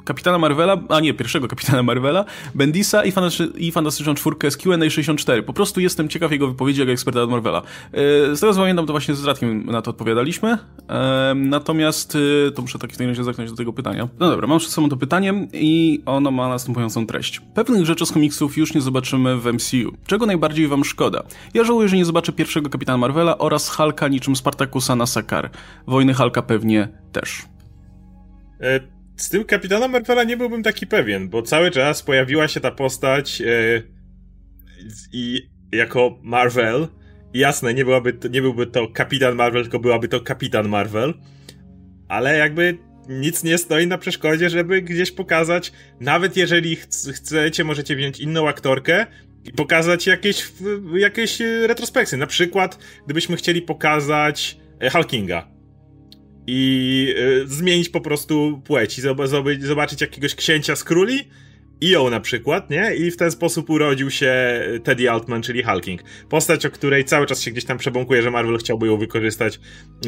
Kapitana 0.06 0.38
Marvela, 0.38 0.78
a 0.90 1.00
nie, 1.00 1.14
pierwszego 1.14 1.48
Kapitana 1.48 1.84
Marvela, 1.84 2.26
Bendisa 2.56 3.06
i, 3.06 3.12
Fantasy, 3.12 3.48
i 3.58 3.72
Fantastyczną 3.72 4.16
Czwórkę 4.16 4.52
z 4.52 4.58
Q&A 4.58 4.90
64. 4.90 5.44
Po 5.44 5.54
prostu 5.54 5.80
jestem 5.80 6.10
ciekaw 6.10 6.32
jego 6.32 6.48
wypowiedzi 6.48 6.80
jako 6.80 6.92
eksperta 6.92 7.22
od 7.22 7.30
Marvela. 7.30 7.62
Z 8.34 8.40
tego 8.40 8.54
co 8.54 8.60
pamiętam, 8.60 8.86
to 8.86 8.94
właśnie 8.94 9.16
z 9.16 9.26
Radkiem 9.26 9.66
na 9.66 9.82
to 9.82 9.92
odpowiadaliśmy, 9.92 10.58
natomiast 11.36 12.18
to 12.56 12.62
muszę 12.62 12.80
tak 12.80 12.90
w 12.90 12.94
takim 12.94 13.10
razie 13.10 13.24
zaknąć 13.24 13.52
do 13.52 13.58
tego 13.58 13.74
pytania. 13.74 14.08
No 14.20 14.30
dobra, 14.30 14.48
mam 14.48 14.60
przed 14.60 14.72
sobą 14.72 14.90
to 14.90 14.98
pytanie 14.98 15.48
i 15.54 16.02
ono 16.06 16.32
ma 16.32 16.50
następującą 16.50 17.08
treść. 17.08 17.42
Pewnych 17.54 17.86
rzeczy 17.86 18.06
z 18.06 18.12
komiksów 18.12 18.58
już 18.58 18.74
nie 18.74 18.82
zobaczymy 18.82 19.38
w 19.38 19.54
MCU. 19.54 19.98
Czego 20.06 20.26
najbardziej 20.26 20.68
wam 20.68 20.86
szkoda? 20.86 21.24
Ja 21.54 21.64
żałuję, 21.64 21.88
że 21.88 21.96
nie 21.96 22.06
zobaczę 22.06 22.32
pierwszego 22.32 22.70
Kapitana 22.70 22.98
Marvela 22.98 23.38
oraz 23.38 23.70
Hulka 23.70 24.08
niczym 24.08 24.36
Spartakusa 24.36 24.96
na 24.96 25.06
Sakar. 25.06 25.50
Wojny 25.88 26.14
Hulka 26.14 26.42
pewnie 26.42 26.88
też. 27.12 27.42
E, 28.62 28.80
z 29.18 29.30
tym 29.30 29.44
kapitana 29.44 29.88
Marvela 29.88 30.24
nie 30.24 30.38
byłbym 30.38 30.64
taki 30.64 30.88
pewien, 30.88 31.30
bo 31.30 31.42
cały 31.42 31.72
czas 31.72 32.04
pojawiła 32.04 32.48
się 32.48 32.60
ta 32.60 32.72
postać 32.72 33.42
e, 33.42 33.84
i 35.14 35.50
jako 35.72 36.20
Marvel. 36.22 36.88
Jasne, 37.34 37.74
nie, 37.74 37.86
byłaby 37.86 38.14
to, 38.14 38.28
nie 38.28 38.42
byłby 38.42 38.68
to 38.68 38.88
kapitan 38.88 39.36
Marvel, 39.36 39.62
tylko 39.62 39.80
byłaby 39.80 40.08
to 40.08 40.22
kapitan 40.22 40.68
Marvel. 40.68 41.14
Ale 42.08 42.38
jakby 42.38 42.78
nic 43.10 43.44
nie 43.44 43.58
stoi 43.58 43.88
na 43.88 43.98
przeszkodzie, 43.98 44.50
żeby 44.50 44.82
gdzieś 44.82 45.12
pokazać, 45.12 45.72
nawet 46.00 46.38
jeżeli 46.38 46.76
ch 46.76 46.88
chcecie, 47.14 47.64
możecie 47.64 47.96
wziąć 47.96 48.20
inną 48.20 48.48
aktorkę 48.48 49.06
i 49.46 49.52
pokazać 49.52 50.08
jakieś, 50.08 50.52
jakieś 50.96 51.40
retrospekcje. 51.68 52.18
Na 52.18 52.28
przykład, 52.28 52.80
gdybyśmy 53.06 53.38
chcieli 53.38 53.62
pokazać 53.62 54.58
e, 54.80 54.90
Hulkinga 54.90 55.57
i 56.48 57.14
y, 57.18 57.48
zmienić 57.48 57.90
po 57.90 58.02
prostu 58.02 58.62
płeć 58.66 59.00
i 59.00 59.02
zobaczyć 59.60 60.02
jakiegoś 60.02 60.36
księcia 60.36 60.76
z 60.76 60.84
króli 60.84 61.20
i 61.82 61.90
ją 61.90 62.10
na 62.10 62.20
przykład, 62.20 62.70
nie? 62.70 62.96
I 62.96 63.12
w 63.12 63.18
ten 63.18 63.32
sposób 63.32 63.70
urodził 63.70 64.12
się 64.12 64.62
Teddy 64.84 65.12
Altman, 65.12 65.42
czyli 65.42 65.64
Hulking. 65.64 66.02
Postać, 66.30 66.66
o 66.66 66.72
której 66.72 67.06
cały 67.06 67.26
czas 67.26 67.42
się 67.42 67.52
gdzieś 67.52 67.66
tam 67.66 67.78
przebąkuje, 67.78 68.22
że 68.22 68.32
Marvel 68.32 68.58
chciałby 68.58 68.88
ją 68.88 68.98
wykorzystać, 68.98 69.60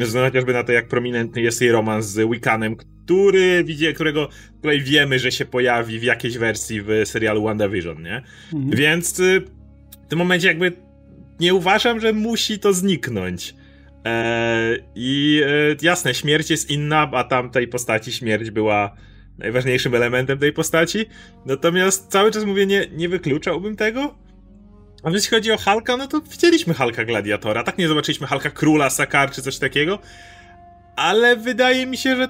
ze 0.02 0.24
chociażby 0.24 0.52
na 0.52 0.64
to, 0.64 0.72
jak 0.72 0.88
prominentny 0.88 1.42
jest 1.42 1.60
jej 1.60 1.72
romans 1.72 2.06
z 2.06 2.30
Wiccanem, 2.30 2.76
który, 2.76 3.64
którego, 3.94 4.28
której 4.58 4.82
wiemy, 4.82 5.18
że 5.18 5.32
się 5.32 5.44
pojawi 5.44 5.98
w 5.98 6.02
jakiejś 6.02 6.38
wersji 6.38 6.82
w 6.82 6.88
serialu 7.04 7.42
WandaVision, 7.42 8.02
nie? 8.02 8.22
Mhm. 8.52 8.70
Więc 8.70 9.20
y, 9.20 9.42
w 10.06 10.08
tym 10.08 10.18
momencie 10.18 10.48
jakby 10.48 10.72
nie 11.40 11.54
uważam, 11.54 12.00
że 12.00 12.12
musi 12.12 12.58
to 12.58 12.72
zniknąć. 12.72 13.54
E, 14.04 14.76
I 14.94 15.42
e, 15.46 15.76
jasne, 15.82 16.14
śmierć 16.14 16.50
jest 16.50 16.70
inna, 16.70 17.10
a 17.12 17.24
tamtej 17.24 17.68
postaci 17.68 18.12
śmierć 18.12 18.50
była 18.50 18.96
najważniejszym 19.38 19.94
elementem 19.94 20.38
tej 20.38 20.52
postaci. 20.52 21.06
Natomiast 21.46 22.08
cały 22.08 22.30
czas 22.30 22.44
mówię, 22.44 22.66
nie, 22.66 22.86
nie 22.92 23.08
wykluczałbym 23.08 23.76
tego. 23.76 24.14
A 25.02 25.10
jeśli 25.10 25.30
chodzi 25.30 25.52
o 25.52 25.56
Halka, 25.56 25.96
no 25.96 26.06
to 26.06 26.20
widzieliśmy 26.20 26.74
Halka 26.74 27.04
Gladiatora. 27.04 27.62
Tak 27.62 27.78
nie 27.78 27.88
zobaczyliśmy 27.88 28.26
Halka 28.26 28.50
Króla, 28.50 28.90
Sakar 28.90 29.30
czy 29.30 29.42
coś 29.42 29.58
takiego. 29.58 29.98
Ale 30.96 31.36
wydaje 31.36 31.86
mi 31.86 31.96
się, 31.96 32.16
że 32.16 32.28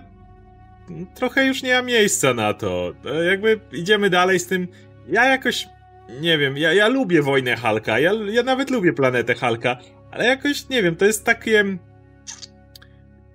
trochę 1.14 1.46
już 1.46 1.62
nie 1.62 1.74
ma 1.74 1.82
miejsca 1.82 2.34
na 2.34 2.54
to. 2.54 2.92
E, 3.04 3.24
jakby 3.24 3.60
idziemy 3.72 4.10
dalej 4.10 4.40
z 4.40 4.46
tym. 4.46 4.68
Ja 5.08 5.24
jakoś 5.24 5.68
nie 6.20 6.38
wiem, 6.38 6.58
ja, 6.58 6.72
ja 6.72 6.88
lubię 6.88 7.22
wojnę 7.22 7.56
Halka, 7.56 7.98
ja, 7.98 8.12
ja 8.30 8.42
nawet 8.42 8.70
lubię 8.70 8.92
planetę 8.92 9.34
Halka, 9.34 9.76
ale 10.10 10.26
jakoś, 10.26 10.68
nie 10.68 10.82
wiem, 10.82 10.96
to 10.96 11.04
jest 11.04 11.24
takie... 11.24 11.64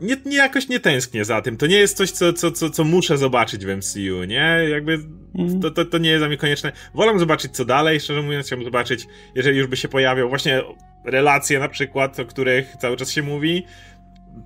Nie, 0.02 0.18
nie 0.26 0.38
jakoś 0.38 0.68
nie 0.68 0.80
tęsknię 0.80 1.26
za 1.26 1.42
tym. 1.42 1.58
To 1.58 1.68
nie 1.68 1.78
jest 1.78 1.98
coś, 1.98 2.12
co, 2.12 2.34
co, 2.34 2.52
co, 2.52 2.70
co 2.70 2.84
muszę 2.84 3.18
zobaczyć 3.18 3.66
w 3.66 3.78
MCU, 3.78 4.24
nie? 4.24 4.58
Jakby 4.70 5.00
mhm. 5.36 5.62
to, 5.62 5.72
to, 5.72 5.86
to 5.86 5.98
nie 5.98 6.10
jest 6.10 6.22
dla 6.22 6.28
mnie 6.28 6.38
konieczne. 6.38 6.72
Wolę 6.94 7.20
zobaczyć 7.20 7.52
co 7.52 7.66
dalej, 7.66 8.00
szczerze 8.00 8.22
mówiąc, 8.22 8.46
chciałbym 8.46 8.66
zobaczyć, 8.66 9.08
jeżeli 9.36 9.58
już 9.58 9.68
by 9.68 9.78
się 9.78 9.88
pojawiał, 9.88 10.30
właśnie 10.30 10.62
relacje 11.06 11.60
na 11.60 11.70
przykład, 11.70 12.20
o 12.20 12.26
których 12.26 12.76
cały 12.78 12.98
czas 12.98 13.12
się 13.12 13.24
mówi, 13.24 13.66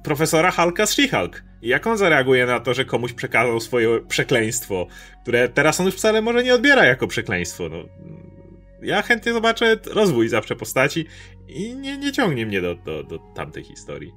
profesora 0.03 0.51
Hulka 0.51 0.85
z 0.85 0.95
She-Hulk. 0.95 1.41
Jak 1.61 1.87
on 1.87 1.97
zareaguje 1.97 2.45
na 2.45 2.59
to, 2.59 2.73
że 2.73 2.85
komuś 2.85 3.13
przekazał 3.13 3.59
swoje 3.59 3.99
przekleństwo, 4.07 4.87
które 5.21 5.49
teraz 5.49 5.79
on 5.79 5.85
już 5.85 5.95
wcale 5.95 6.21
może 6.21 6.43
nie 6.43 6.53
odbiera 6.53 6.85
jako 6.85 7.07
przekleństwo. 7.07 7.69
No, 7.69 7.77
ja 8.81 9.01
chętnie 9.01 9.33
zobaczę 9.33 9.77
rozwój 9.85 10.29
zawsze 10.29 10.55
postaci 10.55 11.05
i 11.49 11.75
nie, 11.75 11.97
nie 11.97 12.11
ciągnie 12.11 12.45
mnie 12.45 12.61
do, 12.61 12.75
do, 12.75 13.03
do 13.03 13.19
tamtej 13.35 13.63
historii. 13.63 14.13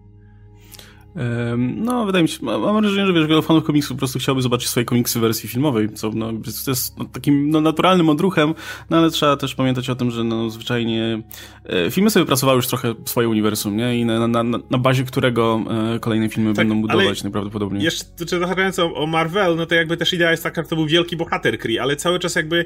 No, 1.59 2.07
wydaje 2.07 2.23
mi 2.23 2.29
się, 2.29 2.45
mam 2.45 2.81
wrażenie, 2.81 3.07
że 3.07 3.13
wiesz, 3.13 3.27
wielu 3.27 3.43
fanów 3.43 3.65
komiksu 3.65 3.95
po 3.95 3.99
prostu 3.99 4.19
chciałby 4.19 4.43
zobaczyć 4.43 4.69
swoje 4.69 4.87
komiksy 4.87 5.19
w 5.19 5.23
wersji 5.23 5.49
filmowej, 5.49 5.89
co 5.89 6.11
no, 6.15 6.33
to 6.65 6.71
jest 6.71 6.99
no, 6.99 7.05
takim 7.05 7.51
no, 7.51 7.61
naturalnym 7.61 8.09
odruchem, 8.09 8.55
no 8.91 8.97
ale 8.97 9.11
trzeba 9.11 9.37
też 9.37 9.55
pamiętać 9.55 9.91
o 9.91 9.95
tym, 9.95 10.11
że 10.11 10.25
no, 10.25 10.51
zwyczajnie 10.51 11.23
e, 11.65 11.91
filmy 11.91 12.11
sobie 12.11 12.27
pracowały 12.27 12.57
już 12.57 12.67
trochę 12.67 12.95
swoje 13.05 13.29
uniwersum, 13.29 13.77
nie? 13.77 13.99
I 13.99 14.05
na, 14.05 14.29
na, 14.29 14.43
na 14.43 14.79
bazie 14.79 15.05
którego 15.05 15.65
e, 15.95 15.99
kolejne 15.99 16.29
filmy 16.29 16.55
tak, 16.55 16.69
będą 16.69 16.83
budować 16.83 17.23
najprawdopodobniej. 17.23 17.85
Jeszcze, 17.85 18.27
czy 18.27 18.39
zahaczając 18.39 18.79
o, 18.79 18.95
o 18.95 19.07
Marvel, 19.07 19.57
no 19.57 19.67
to 19.67 19.75
jakby 19.75 19.97
też 19.97 20.13
idea 20.13 20.31
jest 20.31 20.43
taka, 20.43 20.63
że 20.63 20.69
to 20.69 20.77
był 20.77 20.87
wielki 20.87 21.17
bohater 21.17 21.59
Kree, 21.59 21.79
ale 21.79 21.97
cały 21.97 22.19
czas 22.19 22.35
jakby 22.35 22.65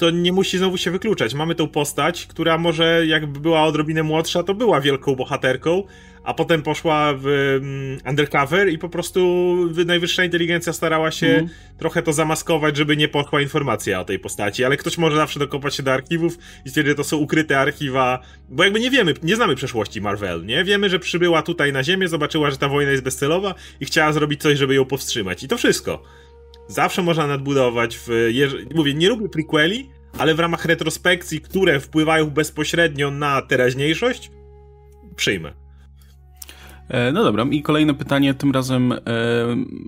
to 0.00 0.10
nie 0.10 0.32
musi 0.32 0.58
znowu 0.58 0.76
się 0.76 0.90
wykluczać. 0.90 1.34
Mamy 1.34 1.54
tą 1.54 1.68
postać, 1.68 2.26
która 2.26 2.58
może 2.58 3.06
jakby 3.06 3.40
była 3.40 3.62
odrobinę 3.62 4.02
młodsza, 4.02 4.42
to 4.42 4.54
była 4.54 4.80
wielką 4.80 5.14
bohaterką, 5.14 5.82
a 6.24 6.34
potem 6.34 6.62
poszła 6.62 7.14
w 7.16 7.24
um, 7.24 8.10
undercover 8.10 8.68
i 8.68 8.78
po 8.78 8.88
prostu 8.88 9.20
najwyższa 9.86 10.24
inteligencja 10.24 10.72
starała 10.72 11.10
się 11.10 11.26
mm. 11.26 11.48
trochę 11.78 12.02
to 12.02 12.12
zamaskować, 12.12 12.76
żeby 12.76 12.96
nie 12.96 13.08
poszła 13.08 13.40
informacja 13.40 14.00
o 14.00 14.04
tej 14.04 14.18
postaci, 14.18 14.64
ale 14.64 14.76
ktoś 14.76 14.98
może 14.98 15.16
zawsze 15.16 15.38
dokopać 15.40 15.74
się 15.74 15.82
do 15.82 15.92
archiwów 15.92 16.38
i 16.64 16.68
stwierdzić, 16.68 16.90
że 16.90 16.94
to 16.96 17.04
są 17.04 17.16
ukryte 17.16 17.58
archiwa, 17.58 18.22
bo 18.48 18.64
jakby 18.64 18.80
nie 18.80 18.90
wiemy, 18.90 19.14
nie 19.22 19.36
znamy 19.36 19.54
przeszłości 19.56 20.00
Marvel, 20.00 20.46
nie? 20.46 20.64
Wiemy, 20.64 20.88
że 20.88 20.98
przybyła 20.98 21.42
tutaj 21.42 21.72
na 21.72 21.84
Ziemię, 21.84 22.08
zobaczyła, 22.08 22.50
że 22.50 22.58
ta 22.58 22.68
wojna 22.68 22.90
jest 22.90 23.04
bezcelowa 23.04 23.54
i 23.80 23.84
chciała 23.84 24.12
zrobić 24.12 24.40
coś, 24.42 24.58
żeby 24.58 24.74
ją 24.74 24.84
powstrzymać. 24.84 25.42
I 25.42 25.48
to 25.48 25.56
wszystko. 25.56 26.02
Zawsze 26.70 27.02
można 27.02 27.26
nadbudować 27.26 27.98
w... 27.98 28.08
Mówię, 28.74 28.94
nie 28.94 29.08
lubię 29.08 29.28
prequeli, 29.28 29.90
ale 30.18 30.34
w 30.34 30.40
ramach 30.40 30.64
retrospekcji, 30.64 31.40
które 31.40 31.80
wpływają 31.80 32.30
bezpośrednio 32.30 33.10
na 33.10 33.42
teraźniejszość, 33.42 34.30
przyjmę. 35.16 35.52
E, 36.90 37.12
no 37.12 37.24
dobra, 37.24 37.44
i 37.50 37.62
kolejne 37.62 37.94
pytanie, 37.94 38.34
tym 38.34 38.52
razem 38.52 38.92
e, 38.92 38.98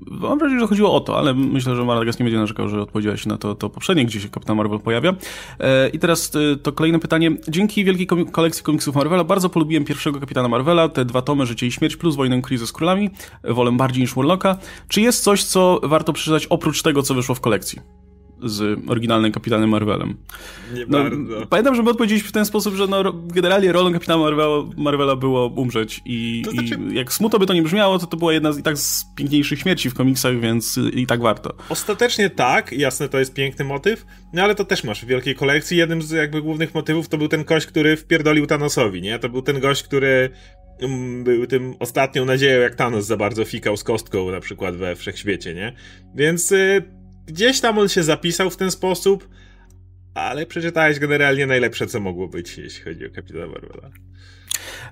mam 0.07 0.39
wrażenie, 0.39 0.61
że 0.61 0.67
chodziło 0.67 0.95
o 0.95 1.01
to, 1.01 1.19
ale 1.19 1.35
myślę, 1.35 1.77
że 1.77 1.85
Maragas 1.85 2.19
nie 2.19 2.25
będzie 2.25 2.39
narzekał, 2.39 2.69
że 2.69 2.83
odpowiedziałeś 2.83 3.27
na 3.27 3.39
to, 3.39 3.55
to 3.55 3.71
poprzednie, 3.71 4.05
gdzie 4.05 4.21
się 4.21 4.29
Kapitan 4.29 4.57
Marvel 4.57 4.81
pojawia. 4.81 5.15
E, 5.61 5.89
I 5.89 5.99
teraz 5.99 6.33
to 6.63 6.73
kolejne 6.73 6.99
pytanie. 6.99 7.31
Dzięki 7.49 7.85
wielkiej 7.85 8.07
kolekcji 8.07 8.65
komiksów 8.65 8.95
Marvela 8.95 9.25
bardzo 9.25 9.49
polubiłem 9.49 9.85
pierwszego 9.85 10.21
Kapitana 10.21 10.49
Marvela, 10.49 10.89
te 10.89 11.05
dwa 11.05 11.23
tomy 11.23 11.47
Życie 11.47 11.67
i 11.67 11.73
Śmierć 11.73 11.97
plus 11.97 12.17
Wojnę 12.17 12.43
Kryzys 12.43 12.69
z 12.69 12.73
Królami, 12.73 13.11
wolę 13.45 13.73
bardziej 13.73 14.03
niż 14.03 14.15
Warlocka. 14.15 14.57
Czy 14.89 15.01
jest 15.01 15.25
coś, 15.25 15.45
co 15.45 15.81
warto 15.83 16.13
przeczytać 16.13 16.47
oprócz 16.47 16.83
tego, 16.83 17.03
co 17.03 17.15
wyszło 17.15 17.35
w 17.35 17.41
kolekcji? 17.41 17.81
Z 18.45 18.81
oryginalnym 18.89 19.33
Kapitanem 19.33 19.71
Marvelem. 19.71 20.17
Nie 20.75 20.87
no, 20.89 21.03
bardzo. 21.03 21.47
Pamiętam, 21.47 21.75
że 21.75 21.83
my 21.83 21.91
odpowiedzieliśmy 21.91 22.29
w 22.29 22.33
ten 22.33 22.45
sposób, 22.45 22.75
że 22.75 22.87
no, 22.87 23.13
generalnie 23.13 23.73
rolą 23.73 23.93
Kapitana 23.93 24.23
Marvela, 24.23 24.63
Marvela 24.77 25.17
było 25.17 25.47
umrzeć 25.47 26.01
i, 26.05 26.43
znaczy... 26.53 26.79
i 26.93 26.95
jak 26.95 27.13
smuto 27.13 27.39
by 27.39 27.47
to 27.47 27.55
nie 27.55 27.63
brzmiało, 27.63 27.99
to 27.99 28.07
to 28.07 28.17
była 28.17 28.33
jedna 28.33 28.53
z 28.53 28.59
i 28.59 28.63
tak 28.63 28.79
z 28.79 29.05
piękniejszych 29.17 29.59
śmierci 29.59 29.91
w 29.91 29.95
komiksach, 29.95 30.41
więc 30.41 30.81
i 30.93 31.07
tak 31.07 31.21
warto. 31.21 31.55
Ostatecznie 31.69 32.31
tak, 32.31 32.73
jasne, 32.73 33.09
to 33.09 33.19
jest 33.19 33.35
piękny 33.35 33.65
motyw, 33.65 34.07
no 34.33 34.43
ale 34.43 34.55
to 34.55 34.65
też 34.65 34.85
masz 34.85 35.05
w 35.05 35.09
wielkiej 35.09 35.35
kolekcji. 35.35 35.77
Jednym 35.77 36.03
z 36.03 36.11
jakby 36.11 36.43
głównych 36.43 36.75
motywów 36.75 37.09
to 37.09 37.19
był 37.19 37.29
ten 37.29 37.45
gość, 37.45 37.67
który 37.67 37.97
wpierdolił 37.97 38.47
Thanosowi, 38.47 39.03
nie? 39.03 39.19
To 39.19 39.29
był 39.29 39.43
ten 39.43 39.61
gość, 39.61 39.83
który 39.83 40.31
mm, 40.81 41.25
był 41.25 41.47
tym 41.47 41.75
ostatnią 41.79 42.25
nadzieją, 42.25 42.61
jak 42.61 42.75
Thanos 42.75 43.07
za 43.07 43.17
bardzo 43.17 43.45
fikał 43.45 43.77
z 43.77 43.85
kostką 43.85 44.31
na 44.31 44.41
przykład 44.41 44.77
we 44.77 44.97
Wszechświecie, 44.97 45.55
nie? 45.55 45.73
Więc 46.15 46.53
y, 46.53 46.83
Gdzieś 47.33 47.61
tam 47.61 47.79
on 47.79 47.89
się 47.89 48.03
zapisał 48.03 48.51
w 48.51 48.57
ten 48.57 48.71
sposób, 48.71 49.29
ale 50.15 50.47
przeczytałeś 50.47 50.99
generalnie 50.99 51.47
najlepsze, 51.47 51.87
co 51.87 52.01
mogło 52.01 52.29
być, 52.29 52.59
jeśli 52.59 52.85
chodzi 52.85 53.07
o 53.07 53.11
Kapitana 53.11 53.47
Marvela. 53.47 53.91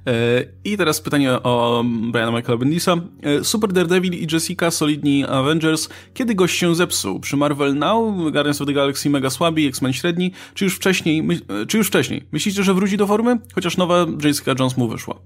E, 0.06 0.44
I 0.64 0.76
teraz 0.76 1.00
pytanie 1.00 1.32
o 1.32 1.84
Briana 2.12 2.36
Michaela 2.36 2.58
Bendisa. 2.58 2.96
E, 3.22 3.44
Super 3.44 3.72
Daredevil 3.72 4.14
i 4.14 4.26
Jessica, 4.32 4.70
solidni 4.70 5.24
Avengers. 5.24 5.88
Kiedy 6.14 6.34
gość 6.34 6.58
się 6.58 6.74
zepsuł? 6.74 7.20
Przy 7.20 7.36
Marvel 7.36 7.74
Now, 7.74 8.32
Guardians 8.32 8.60
of 8.60 8.66
the 8.66 8.72
Galaxy 8.72 9.10
mega 9.10 9.30
słabi, 9.30 9.66
X-Men 9.66 9.92
średni, 9.92 10.32
czy 10.54 10.64
już 10.64 10.76
wcześniej? 10.76 11.22
E, 11.62 11.66
czy 11.66 11.78
już 11.78 11.86
wcześniej? 11.86 12.28
Myślicie, 12.32 12.62
że 12.62 12.74
wróci 12.74 12.96
do 12.96 13.06
formy? 13.06 13.38
Chociaż 13.54 13.76
nowa 13.76 14.06
Jessica 14.24 14.54
Jones 14.58 14.76
mu 14.76 14.88
wyszła. 14.88 15.20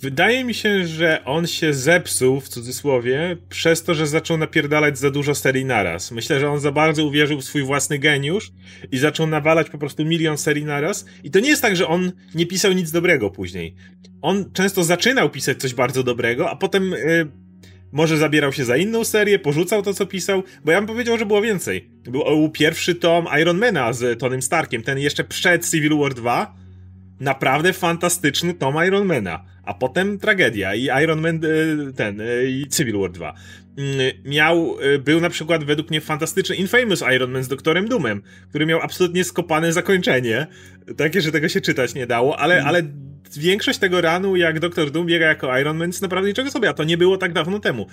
Wydaje 0.00 0.44
mi 0.44 0.54
się, 0.54 0.86
że 0.86 1.24
on 1.24 1.46
się 1.46 1.74
zepsuł, 1.74 2.40
w 2.40 2.48
cudzysłowie, 2.48 3.36
przez 3.48 3.82
to, 3.82 3.94
że 3.94 4.06
zaczął 4.06 4.38
napierdalać 4.38 4.98
za 4.98 5.10
dużo 5.10 5.34
serii 5.34 5.64
naraz. 5.64 6.10
Myślę, 6.10 6.40
że 6.40 6.50
on 6.50 6.60
za 6.60 6.72
bardzo 6.72 7.04
uwierzył 7.04 7.40
w 7.40 7.44
swój 7.44 7.62
własny 7.62 7.98
geniusz 7.98 8.52
i 8.92 8.98
zaczął 8.98 9.26
nawalać 9.26 9.70
po 9.70 9.78
prostu 9.78 10.04
milion 10.04 10.38
serii 10.38 10.64
naraz. 10.64 11.04
I 11.24 11.30
to 11.30 11.40
nie 11.40 11.48
jest 11.48 11.62
tak, 11.62 11.76
że 11.76 11.88
on 11.88 12.12
nie 12.34 12.46
pisał 12.46 12.72
nic 12.72 12.90
dobrego 12.90 13.30
później. 13.30 13.74
On 14.22 14.52
często 14.52 14.84
zaczynał 14.84 15.30
pisać 15.30 15.58
coś 15.58 15.74
bardzo 15.74 16.02
dobrego, 16.02 16.50
a 16.50 16.56
potem 16.56 16.90
yy, 16.90 17.28
może 17.92 18.16
zabierał 18.16 18.52
się 18.52 18.64
za 18.64 18.76
inną 18.76 19.04
serię, 19.04 19.38
porzucał 19.38 19.82
to, 19.82 19.94
co 19.94 20.06
pisał, 20.06 20.42
bo 20.64 20.72
ja 20.72 20.78
bym 20.78 20.86
powiedział, 20.86 21.18
że 21.18 21.26
było 21.26 21.42
więcej. 21.42 21.90
Był 22.04 22.50
pierwszy 22.50 22.94
tom 22.94 23.26
Ironmana 23.40 23.92
z 23.92 24.20
Tonym 24.20 24.42
Starkiem, 24.42 24.82
ten 24.82 24.98
jeszcze 24.98 25.24
przed 25.24 25.70
Civil 25.70 25.98
War 25.98 26.14
2, 26.14 26.54
naprawdę 27.20 27.72
fantastyczny 27.72 28.54
tom 28.54 28.74
Ironmana, 28.86 29.44
a 29.68 29.74
potem 29.74 30.18
tragedia 30.18 30.74
i 30.74 30.88
Iron 31.02 31.20
Man 31.20 31.36
e, 31.36 31.92
ten 31.92 32.20
e, 32.20 32.44
i 32.44 32.66
Civil 32.68 32.98
War 32.98 33.10
2. 33.10 33.34
Mm, 33.78 33.96
miał, 34.24 34.76
e, 34.80 34.98
był 34.98 35.20
na 35.20 35.30
przykład 35.30 35.64
według 35.64 35.90
mnie 35.90 36.00
fantastyczny 36.00 36.56
Infamous 36.56 37.04
Iron 37.14 37.30
Man 37.30 37.44
z 37.44 37.48
Doktorem 37.48 37.88
Doomem, 37.88 38.22
który 38.48 38.66
miał 38.66 38.80
absolutnie 38.80 39.24
skopane 39.24 39.72
zakończenie, 39.72 40.46
takie, 40.96 41.20
że 41.20 41.32
tego 41.32 41.48
się 41.48 41.60
czytać 41.60 41.94
nie 41.94 42.06
dało, 42.06 42.38
ale, 42.38 42.54
mm. 42.54 42.68
ale 42.68 42.82
większość 43.36 43.78
tego 43.78 44.00
ranu, 44.00 44.36
jak 44.36 44.60
Doktor 44.60 44.90
Doom 44.90 45.06
biega 45.06 45.26
jako 45.26 45.58
Iron 45.58 45.76
Man, 45.76 45.88
jest 45.88 46.02
naprawdę 46.02 46.28
niczego 46.28 46.50
sobie, 46.50 46.68
a 46.68 46.72
to 46.72 46.84
nie 46.84 46.98
było 46.98 47.18
tak 47.18 47.32
dawno 47.32 47.60
temu. 47.60 47.86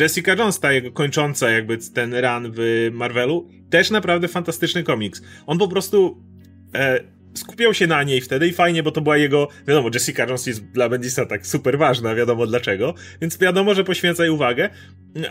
Jessica 0.00 0.34
Jones, 0.34 0.60
ta 0.60 0.72
jego 0.72 0.92
kończąca 0.92 1.50
jakby 1.50 1.78
ten 1.78 2.14
run 2.14 2.52
w 2.56 2.88
Marvelu, 2.92 3.48
też 3.70 3.90
naprawdę 3.90 4.28
fantastyczny 4.28 4.82
komiks. 4.82 5.22
On 5.46 5.58
po 5.58 5.68
prostu 5.68 6.22
e, 6.74 7.15
skupiał 7.36 7.74
się 7.74 7.86
na 7.86 8.02
niej 8.02 8.20
wtedy 8.20 8.48
i 8.48 8.52
fajnie, 8.52 8.82
bo 8.82 8.90
to 8.90 9.00
była 9.00 9.16
jego, 9.16 9.48
wiadomo, 9.68 9.90
Jessica 9.94 10.24
Jones 10.24 10.46
jest 10.46 10.64
dla 10.64 10.88
Bendisa 10.88 11.26
tak 11.26 11.46
super 11.46 11.78
ważna, 11.78 12.14
wiadomo 12.14 12.46
dlaczego, 12.46 12.94
więc 13.20 13.38
wiadomo, 13.38 13.74
że 13.74 13.84
poświęca 13.84 14.22
jej 14.22 14.30
uwagę, 14.30 14.70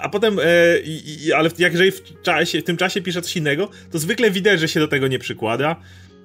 a 0.02 0.10
potem, 0.10 0.40
e, 0.40 0.44
i, 0.84 1.34
ale 1.34 1.50
jak 1.58 1.72
jeżeli 1.72 1.92
w, 1.92 2.22
czasie, 2.22 2.62
w 2.62 2.64
tym 2.64 2.78
czasie 2.78 3.02
pisze 3.02 3.22
coś 3.22 3.38
innego, 3.38 3.70
to 3.92 4.00
zwykle 4.00 4.32
widać, 4.32 4.60
że 4.60 4.68
się 4.68 4.80
do 4.80 4.88
tego 4.88 5.08
nie 5.08 5.20
przykłada, 5.20 5.76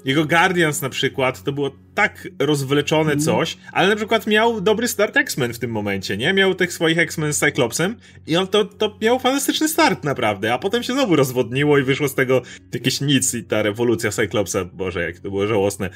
jego 0.05 0.25
Guardians 0.25 0.83
na 0.83 0.89
przykład 0.89 1.43
to 1.43 1.53
było 1.53 1.71
tak 1.95 2.29
rozwleczone 2.39 3.13
mhm. 3.13 3.21
coś, 3.21 3.57
ale 3.73 3.89
na 3.89 3.97
przykład 3.97 4.27
miał 4.27 4.61
dobry 4.61 4.89
start 4.89 5.17
X-Men 5.17 5.53
w 5.53 5.59
tym 5.59 5.71
momencie, 5.71 6.17
nie? 6.17 6.33
Miał 6.33 6.55
tych 6.55 6.73
swoich 6.73 6.99
X-Men 6.99 7.33
z 7.33 7.39
Cyclopsem 7.39 7.97
i 8.27 8.37
on 8.37 8.47
to, 8.47 8.65
to 8.65 8.99
miał 9.03 9.19
fantastyczny 9.19 9.69
start 9.69 10.05
naprawdę, 10.05 10.55
a 10.55 10.59
potem 10.59 10.83
się 10.83 10.93
znowu 10.93 11.17
rozwodniło 11.17 11.79
i 11.79 11.83
wyszło 11.83 12.09
z 12.09 12.15
tego 12.15 12.43
jakieś 12.75 13.01
nic 13.01 13.35
i 13.35 13.45
ta 13.45 13.63
rewolucja 13.63 14.11
Cyclopsa, 14.11 14.65
boże 14.65 15.03
jak 15.03 15.19
to 15.19 15.31
było 15.31 15.47
żałosne. 15.47 15.91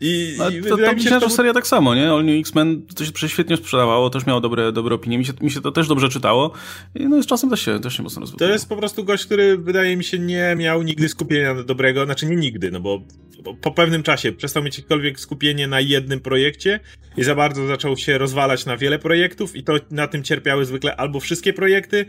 I, 0.00 0.34
no, 0.38 0.50
i 0.50 0.62
to, 0.62 0.76
to 0.76 0.92
mi 0.94 1.02
się, 1.02 1.10
że 1.10 1.20
to... 1.20 1.30
seria 1.30 1.52
tak 1.52 1.66
samo, 1.66 1.94
nie? 1.94 2.10
All 2.10 2.24
New 2.24 2.40
X-Men 2.40 2.86
to 2.86 3.04
się 3.04 3.28
świetnie 3.28 3.56
sprzedawało, 3.56 4.10
też 4.10 4.26
miało 4.26 4.40
dobre, 4.40 4.72
dobre 4.72 4.94
opinie, 4.94 5.18
mi 5.18 5.24
się, 5.24 5.32
mi 5.40 5.50
się 5.50 5.60
to 5.60 5.72
też 5.72 5.88
dobrze 5.88 6.08
czytało 6.08 6.52
i 6.94 7.06
no 7.06 7.22
z 7.22 7.26
czasem 7.26 7.50
też 7.50 7.64
się, 7.64 7.80
też 7.80 7.96
się 7.96 8.02
mocno 8.02 8.20
rozwijało. 8.20 8.48
To 8.48 8.52
jest 8.52 8.68
po 8.68 8.76
prostu 8.76 9.04
gość, 9.04 9.26
który 9.26 9.58
wydaje 9.58 9.96
mi 9.96 10.04
się 10.04 10.18
nie 10.18 10.54
miał 10.56 10.82
nigdy 10.82 11.08
skupienia 11.08 11.54
dobrego, 11.54 12.04
znaczy 12.04 12.26
nie 12.26 12.36
nigdy, 12.36 12.70
no 12.70 12.80
bo 12.80 13.02
po 13.60 13.70
pewnym 13.70 14.02
czasie 14.02 14.32
przestał 14.32 14.62
mieć 14.62 14.78
jakiekolwiek 14.78 15.20
skupienie 15.20 15.66
na 15.66 15.80
jednym 15.80 16.20
projekcie 16.20 16.80
i 17.16 17.24
za 17.24 17.34
bardzo 17.34 17.66
zaczął 17.66 17.96
się 17.96 18.18
rozwalać 18.18 18.66
na 18.66 18.76
wiele 18.76 18.98
projektów 18.98 19.56
i 19.56 19.62
to 19.62 19.72
na 19.90 20.08
tym 20.08 20.22
cierpiały 20.22 20.64
zwykle 20.64 20.96
albo 20.96 21.20
wszystkie 21.20 21.52
projekty, 21.52 22.06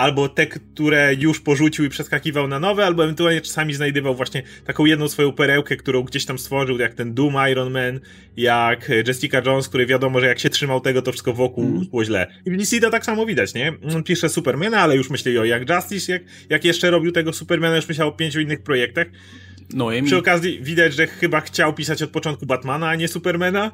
albo 0.00 0.28
te, 0.28 0.46
które 0.46 1.14
już 1.14 1.40
porzucił 1.40 1.84
i 1.84 1.88
przeskakiwał 1.88 2.48
na 2.48 2.60
nowe, 2.60 2.86
albo 2.86 3.04
ewentualnie 3.04 3.40
czasami 3.40 3.74
znajdywał 3.74 4.14
właśnie 4.14 4.42
taką 4.64 4.84
jedną 4.84 5.08
swoją 5.08 5.32
perełkę, 5.32 5.76
którą 5.76 6.02
gdzieś 6.02 6.26
tam 6.26 6.38
stworzył, 6.38 6.78
jak 6.78 6.94
ten 6.94 7.14
Doom 7.14 7.34
Iron 7.50 7.72
Man, 7.72 8.00
jak 8.36 8.90
Jessica 9.06 9.42
Jones, 9.46 9.68
który 9.68 9.86
wiadomo, 9.86 10.20
że 10.20 10.26
jak 10.26 10.38
się 10.38 10.50
trzymał 10.50 10.80
tego, 10.80 11.02
to 11.02 11.12
wszystko 11.12 11.32
wokół 11.32 11.64
mm. 11.64 11.86
było 11.86 12.04
źle. 12.04 12.26
I 12.46 12.50
w 12.50 12.56
DC 12.56 12.80
to 12.80 12.90
tak 12.90 13.04
samo 13.04 13.26
widać, 13.26 13.54
nie? 13.54 13.72
On 13.94 14.04
pisze 14.04 14.28
Supermana, 14.28 14.78
ale 14.78 14.96
już 14.96 15.10
myśli 15.10 15.38
o 15.38 15.44
jak 15.44 15.70
Justice, 15.70 16.12
jak, 16.12 16.22
jak 16.50 16.64
jeszcze 16.64 16.90
robił 16.90 17.12
tego 17.12 17.32
Supermana, 17.32 17.76
już 17.76 17.88
myślał 17.88 18.08
o 18.08 18.12
pięciu 18.12 18.40
innych 18.40 18.62
projektach. 18.62 19.06
No, 19.74 19.88
Przy 20.04 20.16
okazji 20.16 20.60
widać, 20.62 20.94
że 20.94 21.06
chyba 21.06 21.40
chciał 21.40 21.74
pisać 21.74 22.02
od 22.02 22.10
początku 22.10 22.46
Batmana, 22.46 22.88
a 22.88 22.94
nie 22.94 23.08
Supermana. 23.08 23.70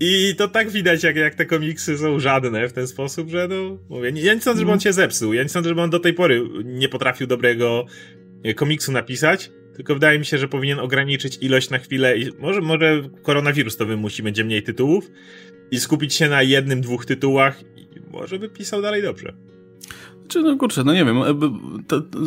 I 0.00 0.34
to 0.38 0.48
tak 0.48 0.70
widać, 0.70 1.02
jak, 1.02 1.16
jak 1.16 1.34
te 1.34 1.46
komiksy 1.46 1.98
są 1.98 2.20
żadne 2.20 2.68
w 2.68 2.72
ten 2.72 2.86
sposób, 2.86 3.30
że 3.30 3.48
no, 3.48 3.78
mówię, 3.88 4.12
ja 4.14 4.34
nie 4.34 4.40
sądzę, 4.40 4.60
żeby 4.60 4.72
on 4.72 4.80
się 4.80 4.92
zepsuł. 4.92 5.32
Ja 5.32 5.42
nie 5.42 5.48
sądzę, 5.48 5.68
żeby 5.68 5.80
on 5.80 5.90
do 5.90 6.00
tej 6.00 6.14
pory 6.14 6.42
nie 6.64 6.88
potrafił 6.88 7.26
dobrego 7.26 7.86
e, 8.44 8.54
komiksu 8.54 8.92
napisać. 8.92 9.50
Tylko 9.76 9.94
wydaje 9.94 10.18
mi 10.18 10.26
się, 10.26 10.38
że 10.38 10.48
powinien 10.48 10.78
ograniczyć 10.78 11.38
ilość 11.40 11.70
na 11.70 11.78
chwilę 11.78 12.18
i 12.18 12.30
może, 12.38 12.60
może 12.60 13.02
koronawirus 13.22 13.76
to 13.76 13.86
wymusi, 13.86 14.22
będzie 14.22 14.44
mniej 14.44 14.62
tytułów 14.62 15.10
i 15.70 15.80
skupić 15.80 16.14
się 16.14 16.28
na 16.28 16.42
jednym, 16.42 16.80
dwóch 16.80 17.06
tytułach 17.06 17.62
i 17.76 17.86
może 18.10 18.38
by 18.38 18.48
pisał 18.48 18.82
dalej 18.82 19.02
dobrze. 19.02 19.34
Czy 20.28 20.42
no 20.42 20.56
kurczę, 20.56 20.84
no 20.84 20.92
nie 20.92 21.04
wiem. 21.04 21.18
To, 21.88 22.00
to, 22.00 22.18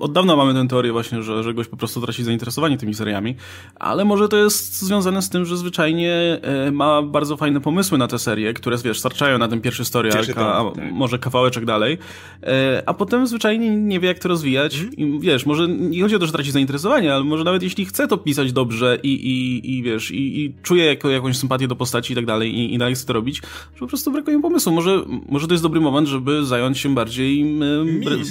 od 0.00 0.12
dawna 0.12 0.36
mamy 0.36 0.54
tę 0.54 0.68
teorię 0.68 0.92
właśnie, 0.92 1.22
że, 1.22 1.42
że 1.42 1.54
gość 1.54 1.68
po 1.68 1.76
prostu 1.76 2.00
traci 2.00 2.24
zainteresowanie 2.24 2.78
tymi 2.78 2.94
seriami, 2.94 3.34
ale 3.74 4.04
może 4.04 4.28
to 4.28 4.36
jest 4.36 4.82
związane 4.82 5.22
z 5.22 5.28
tym, 5.28 5.44
że 5.44 5.56
zwyczajnie 5.56 6.12
e, 6.42 6.70
ma 6.72 7.02
bardzo 7.02 7.36
fajne 7.36 7.60
pomysły 7.60 7.98
na 7.98 8.08
te 8.08 8.18
serie, 8.18 8.54
które 8.54 8.76
wiesz, 8.84 8.98
starczają 8.98 9.38
na 9.38 9.48
ten 9.48 9.60
pierwszy 9.60 9.84
story 9.84 10.12
arc, 10.12 10.30
a 10.30 10.70
tak. 10.74 10.92
może 10.92 11.18
kawałeczek 11.18 11.64
dalej, 11.64 11.98
e, 12.42 12.82
a 12.86 12.94
potem 12.94 13.26
zwyczajnie 13.26 13.76
nie 13.76 14.00
wie 14.00 14.08
jak 14.08 14.18
to 14.18 14.28
rozwijać 14.28 14.78
mm. 14.80 14.94
i 14.96 15.20
wiesz, 15.20 15.46
może 15.46 15.68
nie 15.68 16.02
chodzi 16.02 16.16
o 16.16 16.18
to, 16.18 16.26
że 16.26 16.32
traci 16.32 16.50
zainteresowanie, 16.50 17.14
ale 17.14 17.24
może 17.24 17.44
nawet 17.44 17.62
jeśli 17.62 17.84
chce 17.84 18.08
to 18.08 18.18
pisać 18.18 18.52
dobrze 18.52 18.98
i, 19.02 19.08
i, 19.08 19.70
i 19.76 19.82
wiesz, 19.82 20.10
i, 20.10 20.40
i 20.40 20.54
czuje 20.62 20.84
jako, 20.84 21.10
jakąś 21.10 21.36
sympatię 21.36 21.68
do 21.68 21.76
postaci 21.76 22.12
i 22.12 22.16
tak 22.16 22.26
dalej 22.26 22.54
i, 22.54 22.74
i 22.74 22.78
dalej 22.78 22.94
chce 22.94 23.06
to 23.06 23.12
robić, 23.12 23.36
że 23.74 23.80
po 23.80 23.86
prostu 23.86 24.12
brakuje 24.12 24.42
pomysłu. 24.42 24.72
Może, 24.72 25.02
może 25.28 25.46
to 25.46 25.54
jest 25.54 25.64
dobry 25.64 25.80
moment, 25.80 26.08
żeby 26.08 26.44
zająć 26.44 26.78
się 26.78 26.94
bardziej 26.94 27.31
i 27.32 27.60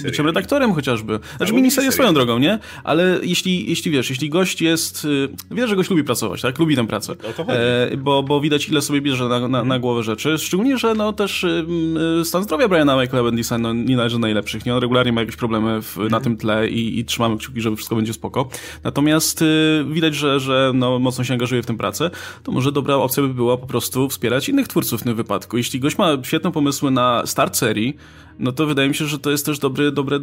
byciem 0.04 0.26
redaktorem 0.26 0.74
chociażby. 0.74 1.20
Znaczy 1.38 1.54
miniseria 1.54 1.92
swoją 1.92 2.14
drogą, 2.14 2.40
nie? 2.40 2.60
Ale 2.84 3.20
jeśli, 3.24 3.70
jeśli 3.70 3.92
wiesz, 3.92 4.10
jeśli 4.10 4.30
gość 4.30 4.62
jest, 4.62 5.06
y, 5.06 5.30
wiesz, 5.52 5.70
że 5.70 5.76
gość 5.76 5.90
lubi 5.90 6.04
pracować, 6.04 6.42
tak? 6.42 6.60
Lubi 6.60 6.76
tę 6.76 6.88
pracę. 6.88 7.16
E, 7.48 7.98
bo, 7.98 8.24
bo 8.24 8.42
widać 8.42 8.70
ile 8.70 8.82
sobie 8.82 9.02
bierze 9.02 9.28
na, 9.28 9.48
na, 9.48 9.64
na 9.64 9.80
głowę 9.80 10.04
rzeczy. 10.04 10.38
Szczególnie, 10.38 10.78
że 10.78 10.94
no 10.94 11.14
też 11.14 11.44
y, 11.44 11.66
stan 12.24 12.44
zdrowia 12.44 12.68
Briana 12.68 13.02
Michaela 13.02 13.24
Bendisa 13.24 13.58
no, 13.58 13.74
nie 13.74 13.96
należy 13.96 14.16
do 14.16 14.20
najlepszych, 14.20 14.66
nie? 14.66 14.76
On 14.76 14.82
regularnie 14.82 15.14
ma 15.14 15.22
jakieś 15.22 15.36
problemy 15.36 15.82
w, 15.82 15.98
na 16.10 16.20
tym 16.20 16.38
tle 16.38 16.70
i, 16.70 17.00
i 17.00 17.06
trzymamy 17.06 17.38
kciuki, 17.38 17.62
żeby 17.62 17.76
wszystko 17.76 17.96
będzie 17.96 18.14
spoko. 18.14 18.50
Natomiast 18.84 19.42
y, 19.42 19.86
widać, 19.92 20.16
że, 20.16 20.40
że 20.40 20.72
no, 20.76 21.00
mocno 21.00 21.24
się 21.24 21.34
angażuje 21.34 21.64
w 21.64 21.66
tę 21.66 21.78
pracę, 21.78 22.12
to 22.44 22.52
może 22.52 22.72
dobra 22.72 22.96
opcja 22.96 23.24
by 23.24 23.34
była 23.34 23.58
po 23.58 23.68
prostu 23.68 24.10
wspierać 24.10 24.50
innych 24.50 24.68
twórców 24.68 25.02
w 25.02 25.04
tym 25.04 25.16
wypadku. 25.16 25.58
Jeśli 25.58 25.80
gość 25.80 25.98
ma 25.98 26.18
świetne 26.24 26.52
pomysły 26.52 26.92
na 26.92 27.24
start 27.26 27.58
serii, 27.58 27.98
no 28.42 28.52
to 28.52 28.66
wydaje 28.66 28.90
mi 28.90 28.96
się, 28.96 29.06
że 29.06 29.20
to 29.20 29.32
jest 29.32 29.46
też 29.46 29.60
dobry, 29.60 29.92
dobre 29.92 30.20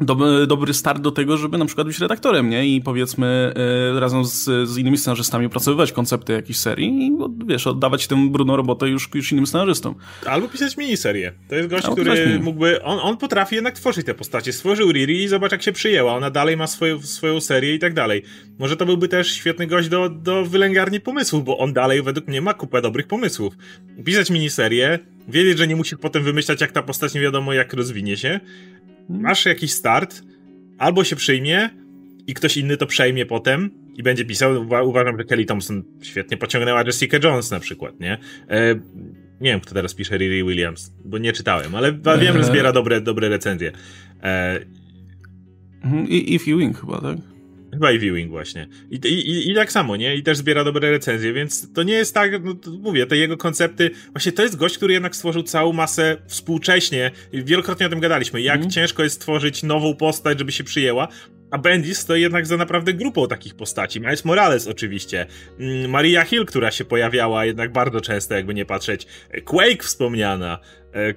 dobry, 0.00 0.46
dobry 0.46 0.74
start 0.74 1.02
do 1.02 1.10
tego, 1.10 1.36
żeby 1.36 1.58
na 1.58 1.66
przykład 1.66 1.86
być 1.86 1.98
redaktorem, 1.98 2.50
nie? 2.50 2.66
I 2.66 2.80
powiedzmy 2.80 3.54
y, 3.96 4.00
razem 4.00 4.24
z, 4.24 4.68
z 4.68 4.78
innymi 4.78 4.98
scenarzystami 4.98 5.46
opracowywać 5.46 5.92
koncepty 5.92 6.32
jakiejś 6.32 6.58
serii 6.58 7.06
i 7.06 7.12
wiesz, 7.46 7.66
oddawać 7.66 8.06
tę 8.06 8.28
brudną 8.30 8.56
robotę 8.56 8.88
już, 8.88 9.08
już 9.14 9.32
innym 9.32 9.46
scenarzystom. 9.46 9.94
Albo 10.26 10.48
pisać 10.48 10.76
miniserię. 10.76 11.32
To 11.48 11.54
jest 11.54 11.68
gość, 11.68 11.84
Albo 11.84 11.96
który 11.96 12.38
mógłby... 12.38 12.82
On, 12.82 12.98
on 13.02 13.16
potrafi 13.16 13.54
jednak 13.54 13.74
tworzyć 13.74 14.06
te 14.06 14.14
postacie. 14.14 14.52
Stworzył 14.52 14.92
Riri 14.92 15.22
i 15.22 15.28
zobacz 15.28 15.52
jak 15.52 15.62
się 15.62 15.72
przyjęła. 15.72 16.14
Ona 16.14 16.30
dalej 16.30 16.56
ma 16.56 16.66
swoją, 16.66 17.02
swoją 17.02 17.40
serię 17.40 17.74
i 17.74 17.78
tak 17.78 17.94
dalej. 17.94 18.22
Może 18.58 18.76
to 18.76 18.86
byłby 18.86 19.08
też 19.08 19.32
świetny 19.32 19.66
gość 19.66 19.88
do, 19.88 20.08
do 20.08 20.44
wylęgarni 20.44 21.00
pomysłów, 21.00 21.44
bo 21.44 21.58
on 21.58 21.72
dalej 21.72 22.02
według 22.02 22.28
mnie 22.28 22.40
ma 22.40 22.54
kupę 22.54 22.82
dobrych 22.82 23.06
pomysłów. 23.06 23.54
Pisać 24.04 24.30
miniserię, 24.30 24.98
wiedzieć, 25.28 25.58
że 25.58 25.66
nie 25.66 25.76
musisz 25.76 25.98
potem 25.98 26.22
wymyślać 26.22 26.60
jak 26.60 26.72
ta 26.72 26.82
postać 26.82 27.14
nie 27.14 27.20
wiadomo 27.20 27.52
jak 27.52 27.72
rozwinie 27.72 28.16
się, 28.16 28.40
masz 29.10 29.46
jakiś 29.46 29.72
start, 29.72 30.22
albo 30.78 31.04
się 31.04 31.16
przyjmie 31.16 31.70
i 32.26 32.34
ktoś 32.34 32.56
inny 32.56 32.76
to 32.76 32.86
przejmie 32.86 33.26
potem 33.26 33.70
i 33.94 34.02
będzie 34.02 34.24
pisał. 34.24 34.66
Uważam, 34.84 35.18
że 35.18 35.24
Kelly 35.24 35.44
Thompson 35.44 35.82
świetnie 36.02 36.36
pociągnęła 36.36 36.82
Jessica 36.82 37.18
Jones 37.24 37.50
na 37.50 37.60
przykład, 37.60 38.00
nie? 38.00 38.18
E, 38.48 38.74
nie 39.40 39.50
wiem, 39.50 39.60
kto 39.60 39.74
teraz 39.74 39.94
pisze 39.94 40.18
Riri 40.18 40.44
Williams, 40.44 40.92
bo 41.04 41.18
nie 41.18 41.32
czytałem, 41.32 41.74
ale 41.74 41.92
wiem, 42.20 42.36
że 42.36 42.44
zbiera 42.44 42.72
dobre, 42.72 43.00
dobre 43.00 43.28
recenzje. 43.28 43.72
E, 44.22 44.60
mhm, 45.84 46.08
I, 46.08 46.34
I 46.34 46.38
Viewing 46.38 46.80
chyba, 46.80 47.00
tak? 47.00 47.29
Chyba 47.72 47.92
i 47.92 47.98
viewing 47.98 48.30
właśnie. 48.30 48.68
I, 48.90 48.94
i, 48.94 49.50
I 49.50 49.54
tak 49.54 49.72
samo, 49.72 49.96
nie? 49.96 50.16
I 50.16 50.22
też 50.22 50.38
zbiera 50.38 50.64
dobre 50.64 50.90
recenzje, 50.90 51.32
więc 51.32 51.72
to 51.72 51.82
nie 51.82 51.94
jest 51.94 52.14
tak, 52.14 52.44
no, 52.44 52.54
mówię, 52.80 53.06
te 53.06 53.16
jego 53.16 53.36
koncepty, 53.36 53.90
właśnie 54.12 54.32
to 54.32 54.42
jest 54.42 54.56
gość, 54.56 54.76
który 54.76 54.92
jednak 54.92 55.16
stworzył 55.16 55.42
całą 55.42 55.72
masę 55.72 56.16
współcześnie, 56.26 57.10
wielokrotnie 57.32 57.86
o 57.86 57.88
tym 57.88 58.00
gadaliśmy, 58.00 58.40
jak 58.42 58.56
mm. 58.56 58.70
ciężko 58.70 59.02
jest 59.02 59.16
stworzyć 59.16 59.62
nową 59.62 59.94
postać, 59.94 60.38
żeby 60.38 60.52
się 60.52 60.64
przyjęła, 60.64 61.08
a 61.50 61.58
Bendis 61.58 61.98
stoi 61.98 62.20
jednak 62.20 62.46
za 62.46 62.56
naprawdę 62.56 62.94
grupą 62.94 63.28
takich 63.28 63.54
postaci. 63.54 64.00
Miles 64.00 64.24
Morales 64.24 64.66
oczywiście, 64.66 65.26
mm, 65.60 65.90
Maria 65.90 66.24
Hill, 66.24 66.46
która 66.46 66.70
się 66.70 66.84
pojawiała 66.84 67.44
jednak 67.44 67.72
bardzo 67.72 68.00
często, 68.00 68.34
jakby 68.34 68.54
nie 68.54 68.64
patrzeć, 68.64 69.06
Quake 69.44 69.82
wspomniana, 69.82 70.58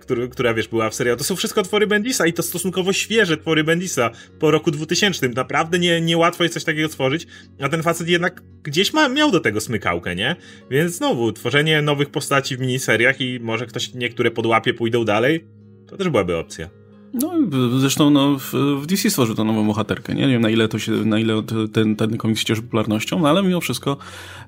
który, 0.01 0.29
która 0.29 0.53
wiesz, 0.53 0.67
była 0.67 0.89
w 0.89 0.95
serialu. 0.95 1.17
To 1.17 1.23
są 1.23 1.36
wszystko 1.36 1.63
twory 1.63 1.88
Bendisa 1.88 2.27
i 2.27 2.33
to 2.33 2.43
stosunkowo 2.43 2.93
świeże 2.93 3.38
twory 3.38 3.63
Bendisa 3.63 4.09
po 4.39 4.51
roku 4.51 4.71
2000. 4.71 5.29
Naprawdę 5.29 5.79
nie, 5.79 6.01
niełatwo 6.01 6.43
jest 6.43 6.53
coś 6.53 6.63
takiego 6.63 6.88
stworzyć, 6.88 7.27
a 7.62 7.69
ten 7.69 7.83
facet 7.83 8.07
jednak 8.07 8.41
gdzieś 8.63 8.93
ma, 8.93 9.09
miał 9.09 9.31
do 9.31 9.39
tego 9.39 9.62
smykałkę, 9.62 10.15
nie? 10.15 10.36
Więc 10.71 10.95
znowu, 10.95 11.31
tworzenie 11.31 11.81
nowych 11.81 12.09
postaci 12.09 12.57
w 12.57 12.59
miniseriach 12.59 13.21
i 13.21 13.39
może 13.39 13.65
ktoś 13.65 13.93
niektóre 13.93 14.31
podłapie, 14.31 14.73
pójdą 14.73 15.05
dalej, 15.05 15.45
to 15.88 15.97
też 15.97 16.09
byłaby 16.09 16.38
opcja. 16.38 16.83
No, 17.13 17.32
zresztą 17.80 18.10
no, 18.10 18.39
w, 18.39 18.54
w 18.82 18.86
DC 18.86 19.10
stworzył 19.10 19.36
tę 19.36 19.43
nową 19.43 19.67
bohaterkę, 19.67 20.15
nie? 20.15 20.21
nie 20.21 20.34
wiem 20.34 20.41
na 20.41 20.49
ile 20.49 20.67
to 20.67 20.80
się, 20.80 20.91
na 20.91 21.19
ile 21.19 21.43
ten, 21.73 21.95
ten 21.95 22.17
komiks 22.17 22.43
cieszy 22.43 22.62
popularnością, 22.62 23.19
no 23.19 23.30
ale 23.30 23.43
mimo 23.43 23.62
wszystko 23.62 23.97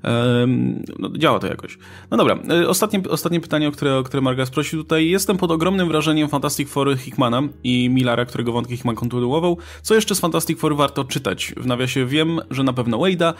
um, 0.04 0.84
no, 1.00 1.10
działa 1.18 1.40
to 1.40 1.48
jakoś. 1.48 1.78
No 2.12 2.18
dobra, 2.18 2.40
e, 2.50 2.68
ostatnie, 2.70 3.02
ostatnie 3.10 3.40
pytanie, 3.40 3.68
o 3.68 3.72
które, 3.72 3.98
o 3.98 4.04
które 4.04 4.22
Marga 4.22 4.46
sprosił 4.46 4.84
tutaj. 4.84 5.10
Jestem 5.10 5.38
pod 5.38 5.52
ogromnym 5.52 5.88
wrażeniem 5.88 6.30
Fantastic 6.30 6.70
Four 6.70 6.98
Hickmana 6.98 7.42
i 7.64 7.90
Millara, 7.90 8.26
którego 8.26 8.52
wątki 8.52 8.74
Hickman 8.74 8.96
kontynuował. 8.96 9.58
Co 9.82 9.96
jeszcze 9.96 10.16
z 10.16 10.20
Fantastic 10.20 10.60
Four 10.60 10.76
warto 10.76 11.04
czytać? 11.04 11.54
W 11.58 11.66
nawiasie 11.66 12.06
wiem, 12.06 12.40
że 12.50 12.64
na 12.64 12.74
pewno 12.74 12.98
Wade'a. 12.98 13.34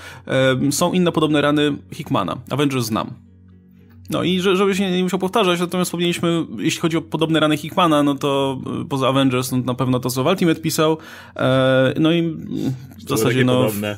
Um, 0.52 0.72
są 0.72 0.94
inne 0.94 1.12
podobne 1.12 1.42
rany 1.42 1.78
Hickmana. 1.94 2.38
Avengers 2.50 2.86
znam. 2.86 3.25
No 4.10 4.24
i 4.24 4.40
żeby 4.40 4.76
się 4.76 4.92
nie 4.92 5.04
musiał 5.04 5.20
powtarzać, 5.20 5.60
natomiast 5.60 5.90
wspomnieliśmy, 5.90 6.46
jeśli 6.58 6.82
chodzi 6.82 6.98
o 6.98 7.02
podobne 7.02 7.40
rany 7.40 7.58
Hickmana, 7.58 8.04
no 8.04 8.16
to 8.16 8.62
y, 8.82 8.86
poza 8.86 9.08
Avengers, 9.08 9.52
no 9.52 9.58
na 9.58 9.74
pewno 9.74 10.00
to, 10.00 10.10
co 10.10 10.24
w 10.24 10.28
Ultimate 10.28 10.62
pisał, 10.62 10.98
e, 11.36 11.94
no 12.00 12.12
i 12.12 12.22
w 12.98 13.10
zasadzie 13.10 13.46
no... 13.46 13.64
Podobne. 13.64 13.98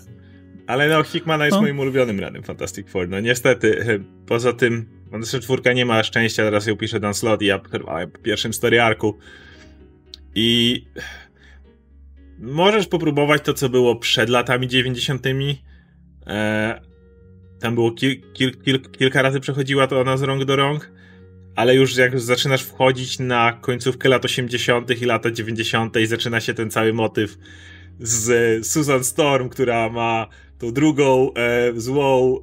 Ale 0.67 0.89
no, 0.89 1.03
Hickmana 1.03 1.45
jest 1.45 1.55
no. 1.55 1.61
moim 1.61 1.79
ulubionym 1.79 2.19
ranem 2.19 2.43
Fantastic 2.43 2.89
Four. 2.89 3.09
No 3.09 3.19
niestety, 3.19 3.81
e, 3.81 3.99
poza 4.25 4.53
tym, 4.53 4.85
Fantastic 5.11 5.41
czwórka 5.41 5.73
nie 5.73 5.85
ma 5.85 6.03
szczęścia, 6.03 6.43
teraz 6.43 6.67
ją 6.67 6.75
pisze 6.75 6.99
Dan 6.99 7.13
Slot 7.13 7.41
i 7.41 7.45
ja 7.45 7.59
przerwałem 7.59 8.11
po 8.11 8.19
pierwszym 8.19 8.53
story 8.53 8.81
arku. 8.81 9.17
I 10.35 10.83
możesz 12.39 12.87
popróbować 12.87 13.41
to, 13.41 13.53
co 13.53 13.69
było 13.69 13.95
przed 13.95 14.29
latami 14.29 14.67
90. 14.67 15.23
Tam 17.59 17.75
było 17.75 17.91
kil, 17.91 18.21
kil, 18.33 18.51
kil, 18.61 18.81
kilka 18.81 19.21
razy 19.21 19.39
przechodziła 19.39 19.87
to 19.87 20.01
ona 20.01 20.17
z 20.17 20.21
rąk 20.21 20.45
do 20.45 20.55
rąk, 20.55 20.91
ale 21.55 21.75
już 21.75 21.97
jak 21.97 22.19
zaczynasz 22.19 22.63
wchodzić 22.63 23.19
na 23.19 23.53
końcówkę 23.61 24.09
lat 24.09 24.25
80. 24.25 25.01
i 25.01 25.05
lata 25.05 25.31
90. 25.31 25.97
i 25.97 26.07
zaczyna 26.07 26.39
się 26.39 26.53
ten 26.53 26.71
cały 26.71 26.93
motyw 26.93 27.37
z 27.99 28.67
Susan 28.67 29.03
Storm, 29.03 29.49
która 29.49 29.89
ma 29.89 30.27
tą 30.59 30.71
drugą 30.71 31.33
e, 31.33 31.71
złą 31.75 32.37
e, 32.37 32.41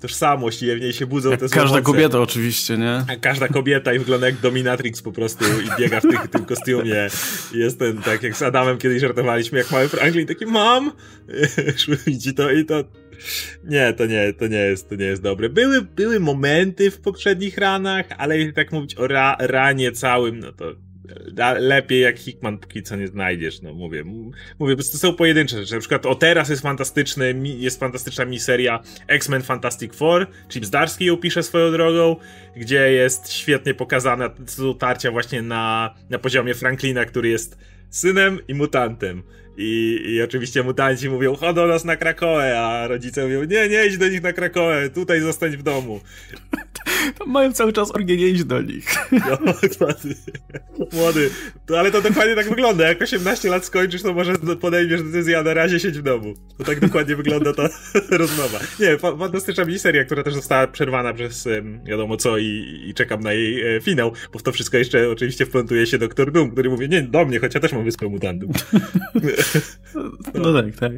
tożsamość 0.00 0.62
i 0.62 0.76
w 0.76 0.80
niej 0.80 0.92
się 0.92 1.06
budzą 1.06 1.30
jak 1.30 1.40
te 1.40 1.48
Każda 1.48 1.80
kobieta 1.80 2.20
oczywiście, 2.20 2.78
nie? 2.78 3.04
A 3.08 3.16
każda 3.20 3.48
kobieta 3.48 3.94
i 3.94 3.98
wygląda 3.98 4.26
jak 4.26 4.36
dominatrix 4.36 5.02
po 5.02 5.12
prostu 5.12 5.44
i 5.44 5.80
biega 5.80 6.00
w 6.00 6.02
tych, 6.02 6.28
tym 6.28 6.44
kostiumie. 6.44 7.08
Jest 7.54 7.78
ten, 7.78 7.98
tak 8.02 8.22
jak 8.22 8.36
z 8.36 8.42
Adamem 8.42 8.78
kiedyś 8.78 9.00
żartowaliśmy, 9.00 9.58
jak 9.58 9.70
mały 9.70 9.88
Franklin, 9.88 10.26
taki 10.26 10.46
mam! 10.46 10.92
Widzi 12.06 12.34
to 12.34 12.52
i 12.52 12.64
to 12.64 12.84
nie, 13.64 13.92
to 13.92 14.06
nie, 14.06 14.32
to 14.32 14.46
nie 14.46 14.58
jest, 14.58 14.88
to 14.88 14.94
nie 14.94 15.04
jest 15.04 15.22
dobre. 15.22 15.48
Były, 15.48 15.82
były 15.82 16.20
momenty 16.20 16.90
w 16.90 17.00
poprzednich 17.00 17.58
ranach, 17.58 18.06
ale 18.18 18.38
jeśli 18.38 18.52
tak 18.52 18.72
mówić 18.72 18.94
o 18.94 19.06
ra, 19.06 19.36
ranie 19.38 19.92
całym, 19.92 20.38
no 20.38 20.52
to 20.52 20.64
lepiej 21.58 22.00
jak 22.00 22.18
Hickman 22.18 22.58
póki 22.58 22.82
co 22.82 22.96
nie 22.96 23.08
znajdziesz, 23.08 23.62
no 23.62 23.74
mówię. 23.74 24.04
Mówię, 24.58 24.76
to 24.76 24.82
są 24.82 25.14
pojedyncze 25.14 25.56
rzeczy. 25.56 25.74
Na 25.74 25.80
przykład 25.80 26.06
o 26.06 26.14
teraz 26.14 26.48
jest 26.48 26.62
fantastyczny, 26.62 27.34
jest 27.44 27.80
fantastyczna 27.80 28.24
miseria 28.24 28.82
X-Men 29.06 29.42
Fantastic 29.42 29.94
Four, 29.94 30.26
Chip 30.48 30.64
Zdarski 30.64 31.04
ją 31.04 31.16
pisze 31.16 31.42
swoją 31.42 31.72
drogą, 31.72 32.16
gdzie 32.56 32.92
jest 32.92 33.32
świetnie 33.32 33.74
pokazane 33.74 34.30
tarcia 34.78 35.10
właśnie 35.10 35.42
na, 35.42 35.94
na 36.10 36.18
poziomie 36.18 36.54
Franklina, 36.54 37.04
który 37.04 37.28
jest 37.28 37.58
synem 37.90 38.40
i 38.48 38.54
mutantem. 38.54 39.22
I, 39.56 40.02
I 40.06 40.22
oczywiście 40.22 40.62
mutanci 40.62 41.08
mówią, 41.08 41.36
chodź 41.36 41.54
do 41.54 41.66
nas 41.66 41.84
na 41.84 41.96
Krakoę, 41.96 42.60
a 42.60 42.86
rodzice 42.86 43.24
mówią, 43.24 43.44
nie, 43.44 43.68
nie 43.68 43.86
idź 43.86 43.98
do 43.98 44.08
nich 44.08 44.22
na 44.22 44.32
Krakoę, 44.32 44.90
tutaj 44.90 45.20
zostań 45.20 45.56
w 45.56 45.62
domu. 45.62 46.00
Tam 47.18 47.28
mają 47.36 47.52
cały 47.52 47.72
czas 47.72 47.94
orgię, 47.94 48.16
nie 48.16 48.28
idź 48.28 48.44
do 48.44 48.62
nich. 48.62 48.94
No, 49.12 49.38
młody. 50.92 51.30
To, 51.66 51.78
ale 51.78 51.90
to 51.90 52.02
dokładnie 52.02 52.34
tak 52.34 52.48
wygląda. 52.48 52.88
Jak 52.88 53.02
18 53.02 53.48
lat 53.48 53.64
skończysz, 53.64 54.02
to 54.02 54.14
może 54.14 54.34
podejmiesz 54.60 55.02
decyzję, 55.02 55.38
a 55.38 55.42
na 55.42 55.54
razie 55.54 55.80
siedź 55.80 55.98
w 55.98 56.02
domu. 56.02 56.34
To 56.58 56.64
tak 56.64 56.80
dokładnie 56.80 57.16
wygląda 57.16 57.52
ta 57.52 57.68
rozmowa. 58.10 58.58
Nie, 58.80 58.98
fantastyczna 58.98 59.64
miniseria, 59.64 60.04
która 60.04 60.22
też 60.22 60.34
została 60.34 60.66
przerwana 60.66 61.14
przez 61.14 61.48
wiadomo 61.84 62.16
co 62.16 62.38
i, 62.38 62.82
i 62.86 62.94
czekam 62.94 63.20
na 63.20 63.32
jej 63.32 63.76
e, 63.76 63.80
finał, 63.80 64.12
bo 64.32 64.38
w 64.38 64.42
to 64.42 64.52
wszystko 64.52 64.78
jeszcze 64.78 65.10
oczywiście 65.10 65.46
wplątuje 65.46 65.86
się 65.86 65.98
Doktor 65.98 66.32
Doom, 66.32 66.50
który 66.50 66.70
mówi, 66.70 66.88
nie, 66.88 67.02
do 67.02 67.24
mnie, 67.24 67.38
choć 67.38 67.54
ja 67.54 67.60
też 67.60 67.72
mam 67.72 67.84
wyspę 67.84 68.08
mutantów. 68.08 68.50
No 70.34 70.62
tak, 70.62 70.76
tak. 70.76 70.92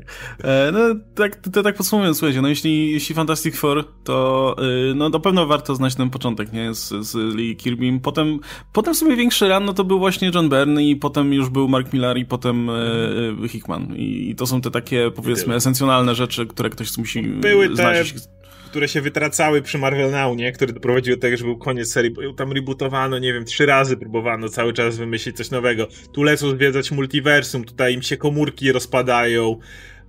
E, 0.44 0.72
no 0.72 0.78
tak, 1.14 1.37
to, 1.37 1.62
tak 1.62 1.76
podsumowując, 1.76 2.18
słuchajcie, 2.18 2.42
no 2.42 2.48
jeśli, 2.48 2.92
jeśli 2.92 3.14
Fantastic 3.14 3.56
Four, 3.56 3.84
to 4.04 4.56
y, 4.90 4.94
no 4.94 5.08
na 5.08 5.18
pewno 5.18 5.46
warto 5.46 5.74
znać 5.74 5.94
ten 5.94 6.11
początek, 6.11 6.52
nie, 6.52 6.74
z, 6.74 6.88
z 6.88 7.34
Lee 7.34 7.56
Kirby. 7.56 8.00
Potem, 8.02 8.40
potem 8.72 8.94
sobie 8.94 9.16
większy 9.16 9.48
ran, 9.48 9.64
no 9.64 9.72
to 9.72 9.84
był 9.84 9.98
właśnie 9.98 10.30
John 10.34 10.48
Byrne 10.48 10.84
i 10.84 10.96
potem 10.96 11.32
już 11.32 11.48
był 11.48 11.68
Mark 11.68 11.92
Millar 11.92 12.18
i 12.18 12.24
potem 12.24 12.70
y, 12.70 13.48
Hickman. 13.48 13.96
I, 13.96 14.30
I, 14.30 14.34
to 14.34 14.46
są 14.46 14.61
te 14.61 14.70
takie, 14.70 15.11
powiedzmy, 15.11 15.54
esencjonalne 15.54 16.14
rzeczy, 16.14 16.46
które 16.46 16.70
ktoś 16.70 16.98
musi 16.98 17.22
Były 17.22 17.76
znać. 17.76 18.12
Te 18.12 18.38
które 18.68 18.88
się 18.88 19.00
wytracały 19.00 19.62
przy 19.62 19.78
Marvel 19.78 20.11
Now, 20.11 20.37
nie? 20.37 20.52
Który 20.52 20.72
doprowadził 20.72 21.16
do 21.16 21.20
tego, 21.20 21.37
że 21.37 21.44
był 21.44 21.59
koniec 21.59 21.92
serii. 21.92 22.14
Tam 22.37 22.52
rebootowano, 22.52 23.18
nie 23.18 23.33
wiem, 23.33 23.44
trzy 23.44 23.66
razy 23.66 23.96
próbowano 23.96 24.48
cały 24.48 24.72
czas 24.72 24.96
wymyślić 24.96 25.37
coś 25.37 25.50
nowego. 25.50 25.87
Tu 26.12 26.22
lecą 26.22 26.50
zwiedzać 26.50 26.90
multiversum, 26.90 27.64
tutaj 27.64 27.94
im 27.94 28.02
się 28.02 28.16
komórki 28.16 28.72
rozpadają. 28.72 29.59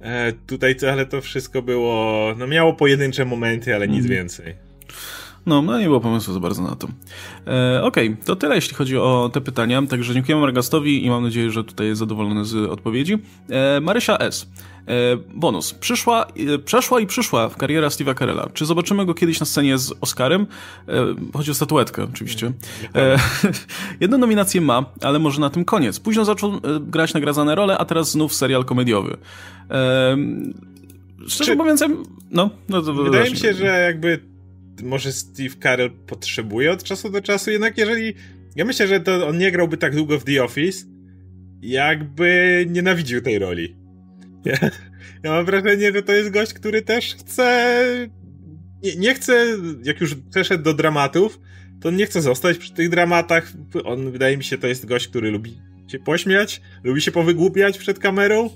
E, 0.01 0.33
tutaj, 0.33 0.75
ale 0.91 1.05
to 1.05 1.21
wszystko 1.21 1.61
było, 1.61 2.33
no 2.37 2.47
miało 2.47 2.73
pojedyncze 2.73 3.25
momenty, 3.25 3.75
ale 3.75 3.87
nic 3.87 4.05
mm. 4.05 4.17
więcej. 4.17 4.55
No, 5.45 5.61
no 5.61 5.79
nie 5.79 5.85
było 5.85 5.99
pomysłu 5.99 6.33
za 6.33 6.39
bardzo 6.39 6.63
na 6.63 6.75
to. 6.75 6.87
E, 7.47 7.83
Okej, 7.83 8.09
okay, 8.09 8.25
to 8.25 8.35
tyle 8.35 8.55
jeśli 8.55 8.75
chodzi 8.75 8.97
o 8.97 9.29
te 9.33 9.41
pytania, 9.41 9.81
także 9.81 10.13
dziękujemy 10.13 10.41
Margastowi 10.41 11.05
i 11.05 11.09
mam 11.09 11.23
nadzieję, 11.23 11.51
że 11.51 11.63
tutaj 11.63 11.87
jest 11.87 11.99
zadowolony 11.99 12.45
z 12.45 12.55
odpowiedzi. 12.69 13.17
E, 13.49 13.81
Marysia 13.81 14.17
S. 14.17 14.49
E, 14.89 15.17
bonus. 15.35 15.73
Przyszła, 15.73 16.25
e, 16.53 16.59
przeszła 16.59 16.99
i 16.99 17.07
przyszła 17.07 17.49
kariera 17.49 17.87
Steve'a 17.87 18.19
Carella. 18.19 18.49
Czy 18.53 18.65
zobaczymy 18.65 19.05
go 19.05 19.13
kiedyś 19.13 19.39
na 19.39 19.45
scenie 19.45 19.77
z 19.77 19.93
Oscarem? 20.01 20.47
E, 20.87 21.15
chodzi 21.33 21.51
o 21.51 21.53
statuetkę, 21.53 22.03
oczywiście. 22.03 22.51
Jedną 24.01 24.17
nominację 24.17 24.61
ma, 24.61 24.85
ale 25.01 25.19
może 25.19 25.41
na 25.41 25.49
tym 25.49 25.65
koniec. 25.65 25.99
Późno 25.99 26.25
zaczął 26.25 26.51
grać 26.81 27.13
nagradzane 27.13 27.55
role, 27.55 27.77
a 27.77 27.85
teraz 27.85 28.11
znów 28.11 28.33
serial 28.33 28.65
komediowy. 28.65 29.17
Szczerze 31.27 31.51
Czy... 31.51 31.57
mówiąc, 31.57 31.83
no, 32.31 32.49
no 32.69 32.81
to 32.81 32.93
Wydaje 32.93 33.31
mi 33.31 33.37
się, 33.37 33.53
że 33.53 33.65
jakby 33.65 34.19
może 34.83 35.11
Steve 35.11 35.55
Carell 35.63 35.91
potrzebuje 35.91 36.71
od 36.71 36.83
czasu 36.83 37.09
do 37.09 37.21
czasu, 37.21 37.51
jednak 37.51 37.77
jeżeli... 37.77 38.13
Ja 38.55 38.65
myślę, 38.65 38.87
że 38.87 38.99
to 38.99 39.27
on 39.27 39.37
nie 39.37 39.51
grałby 39.51 39.77
tak 39.77 39.95
długo 39.95 40.19
w 40.19 40.23
The 40.23 40.43
Office, 40.43 40.85
jakby 41.61 42.65
nienawidził 42.69 43.21
tej 43.21 43.39
roli. 43.39 43.78
Ja, 44.45 44.57
ja 45.23 45.31
mam 45.31 45.45
wrażenie, 45.45 45.91
że 45.91 46.03
to 46.03 46.13
jest 46.13 46.29
gość, 46.29 46.53
który 46.53 46.81
też 46.81 47.15
chce... 47.15 47.75
Nie, 48.83 48.95
nie 48.95 49.15
chce, 49.15 49.57
jak 49.83 50.01
już 50.01 50.15
przeszedł 50.31 50.63
do 50.63 50.73
dramatów, 50.73 51.39
to 51.81 51.91
nie 51.91 52.05
chce 52.05 52.21
zostać 52.21 52.57
przy 52.57 52.73
tych 52.73 52.89
dramatach. 52.89 53.51
On, 53.83 54.11
wydaje 54.11 54.37
mi 54.37 54.43
się, 54.43 54.57
to 54.57 54.67
jest 54.67 54.85
gość, 54.85 55.07
który 55.07 55.31
lubi 55.31 55.57
się 55.87 55.99
pośmiać, 55.99 56.61
lubi 56.83 57.01
się 57.01 57.11
powygłupiać 57.11 57.77
przed 57.77 57.99
kamerą 57.99 58.49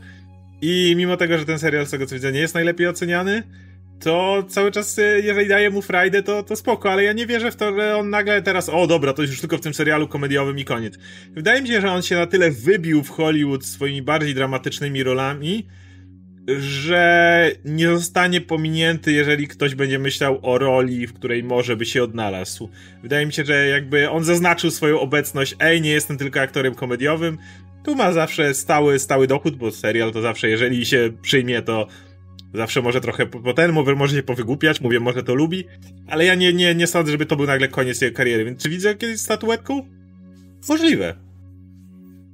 i 0.61 0.93
mimo 0.97 1.17
tego, 1.17 1.37
że 1.37 1.45
ten 1.45 1.59
serial 1.59 1.85
z 1.85 1.89
tego 1.89 2.05
co 2.05 2.15
widzę 2.15 2.31
nie 2.31 2.39
jest 2.39 2.53
najlepiej 2.53 2.87
oceniany, 2.87 3.43
to 4.03 4.43
cały 4.47 4.71
czas, 4.71 4.99
e, 4.99 5.01
jeżeli 5.01 5.47
daje 5.47 5.69
mu 5.69 5.81
frajdę, 5.81 6.23
to, 6.23 6.43
to 6.43 6.55
spoko, 6.55 6.91
ale 6.91 7.03
ja 7.03 7.13
nie 7.13 7.27
wierzę 7.27 7.51
w 7.51 7.55
to, 7.55 7.75
że 7.75 7.97
on 7.97 8.09
nagle 8.09 8.41
teraz, 8.41 8.69
o 8.69 8.87
dobra, 8.87 9.13
to 9.13 9.21
już 9.21 9.41
tylko 9.41 9.57
w 9.57 9.61
tym 9.61 9.73
serialu 9.73 10.07
komediowym 10.07 10.59
i 10.59 10.65
koniec. 10.65 10.97
Wydaje 11.31 11.61
mi 11.61 11.67
się, 11.67 11.81
że 11.81 11.91
on 11.91 12.01
się 12.01 12.15
na 12.15 12.27
tyle 12.27 12.51
wybił 12.51 13.03
w 13.03 13.09
Hollywood 13.09 13.65
swoimi 13.65 14.01
bardziej 14.01 14.35
dramatycznymi 14.35 15.03
rolami, 15.03 15.67
że 16.59 17.51
nie 17.65 17.87
zostanie 17.87 18.41
pominięty, 18.41 19.11
jeżeli 19.11 19.47
ktoś 19.47 19.75
będzie 19.75 19.99
myślał 19.99 20.39
o 20.41 20.57
roli, 20.57 21.07
w 21.07 21.13
której 21.13 21.43
może 21.43 21.75
by 21.75 21.85
się 21.85 22.03
odnalazł. 22.03 22.69
Wydaje 23.03 23.25
mi 23.25 23.33
się, 23.33 23.45
że 23.45 23.67
jakby 23.67 24.09
on 24.09 24.23
zaznaczył 24.23 24.71
swoją 24.71 24.99
obecność, 24.99 25.55
ej, 25.59 25.81
nie 25.81 25.91
jestem 25.91 26.17
tylko 26.17 26.41
aktorem 26.41 26.75
komediowym, 26.75 27.37
tu 27.83 27.95
ma 27.95 28.11
zawsze 28.11 28.53
stały, 28.53 28.99
stały 28.99 29.27
dochód, 29.27 29.55
bo 29.55 29.71
serial 29.71 30.11
to 30.11 30.21
zawsze, 30.21 30.49
jeżeli 30.49 30.85
się 30.85 31.09
przyjmie, 31.21 31.61
to 31.61 31.87
Zawsze 32.53 32.81
może 32.81 33.01
trochę 33.01 33.25
po 33.25 33.53
ten, 33.53 33.71
może 33.71 34.15
się 34.15 34.23
powygłupiać, 34.23 34.81
mówię, 34.81 34.99
może 34.99 35.23
to 35.23 35.35
lubi, 35.35 35.63
ale 36.07 36.25
ja 36.25 36.35
nie, 36.35 36.53
nie, 36.53 36.75
nie 36.75 36.87
sądzę, 36.87 37.11
żeby 37.11 37.25
to 37.25 37.35
był 37.35 37.45
nagle 37.45 37.67
koniec 37.67 38.01
jego 38.01 38.17
kariery, 38.17 38.45
więc 38.45 38.63
czy 38.63 38.69
widzę 38.69 38.95
kiedyś 38.95 39.21
statuetką? 39.21 39.81
Możliwe. 40.69 41.15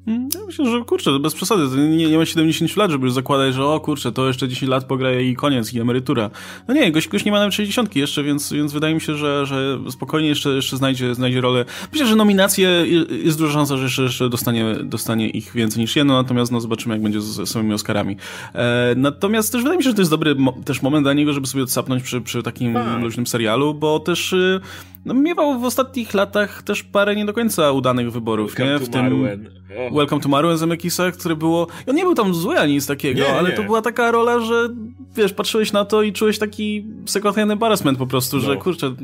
Ja 0.10 0.40
myślę, 0.46 0.66
że 0.66 0.86
kurczę, 0.86 1.20
bez 1.20 1.34
przesady, 1.34 1.78
nie, 1.78 2.10
nie 2.10 2.18
ma 2.18 2.26
70 2.26 2.78
lat, 2.78 2.92
żeby 2.92 3.06
już 3.06 3.14
zakładać, 3.14 3.54
że 3.54 3.66
o 3.66 3.80
kurczę, 3.80 4.12
to 4.12 4.28
jeszcze 4.28 4.48
10 4.48 4.70
lat 4.70 4.84
pograje 4.84 5.30
i 5.30 5.36
koniec, 5.36 5.74
i 5.74 5.80
emerytura. 5.80 6.30
No 6.68 6.74
nie, 6.74 6.92
gość, 6.92 7.08
gość 7.08 7.26
nie 7.26 7.32
ma 7.32 7.40
nawet 7.40 7.54
60 7.54 7.96
jeszcze, 7.96 8.24
więc, 8.24 8.54
więc 8.54 8.74
wydaje 8.74 8.96
mi 8.96 9.02
się, 9.02 9.16
że, 9.16 9.46
że 9.46 9.80
spokojnie 9.90 10.30
jeszcze, 10.30 10.50
jeszcze 10.50 10.78
znajdzie, 10.78 11.16
znajdzie 11.16 11.42
rolę. 11.42 11.66
Myślę, 11.92 12.08
że 12.08 12.16
nominacje 12.16 12.86
jest 13.24 13.38
duża 13.38 13.54
szansa, 13.54 13.78
że 13.78 13.84
jeszcze, 13.84 14.04
jeszcze 14.04 14.30
dostanie, 14.30 14.76
dostanie 14.84 15.30
ich 15.30 15.54
więcej 15.54 15.82
niż 15.82 15.96
jedno, 15.96 16.14
natomiast 16.14 16.52
no 16.52 16.62
zobaczymy, 16.62 16.96
jak 16.96 17.04
będzie 17.04 17.22
z 17.22 17.50
samymi 17.50 17.74
Oscarami. 17.74 18.18
E, 18.56 18.94
natomiast 18.98 19.52
też 19.52 19.62
wydaje 19.62 19.78
mi 19.78 19.84
się, 19.84 19.90
że 19.90 19.96
to 19.96 20.02
jest 20.02 20.12
dobry 20.12 20.36
mo 20.36 20.54
też 20.66 20.82
moment 20.82 21.06
dla 21.06 21.14
niego, 21.14 21.34
żeby 21.34 21.48
sobie 21.48 21.64
odsapnąć 21.64 22.04
przy, 22.04 22.22
przy 22.22 22.44
takim 22.44 22.74
tak. 22.74 23.02
luźnym 23.02 23.28
serialu, 23.28 23.74
bo 23.74 24.00
też 24.00 24.34
y, 24.34 24.62
no, 25.06 25.14
miewał 25.14 25.60
w 25.60 25.64
ostatnich 25.64 26.14
latach 26.14 26.64
też 26.64 26.84
parę 26.84 27.16
nie 27.16 27.26
do 27.26 27.34
końca 27.34 27.72
udanych 27.72 28.12
wyborów, 28.12 28.56
Welcome 28.56 28.80
nie? 28.80 28.86
W 28.86 28.90
tym 28.90 29.02
Marwen. 29.02 29.50
Oh. 29.78 29.96
Welcome 29.96 30.22
to 30.22 30.30
Marwen 30.30 30.58
Zemekisa, 30.58 31.12
który 31.12 31.36
było... 31.36 31.68
On 31.88 31.96
nie 31.96 32.04
był 32.04 32.16
tam 32.16 32.36
zły 32.36 32.60
ani 32.60 32.74
nic 32.74 32.88
takiego, 32.88 33.20
nie, 33.20 33.34
ale 33.34 33.50
nie. 33.50 33.56
to 33.56 33.64
była 33.64 33.82
taka 33.82 34.12
rola, 34.12 34.40
że 34.40 34.70
wiesz, 35.16 35.34
patrzyłeś 35.34 35.72
na 35.72 35.86
to 35.86 36.04
i 36.04 36.14
czułeś 36.14 36.40
taki 36.40 36.86
second 37.06 37.36
hand 37.36 37.52
embarrassment 37.52 37.98
po 37.98 38.08
prostu, 38.08 38.38
no. 38.38 38.44
że 38.44 38.58
kurczę, 38.58 38.96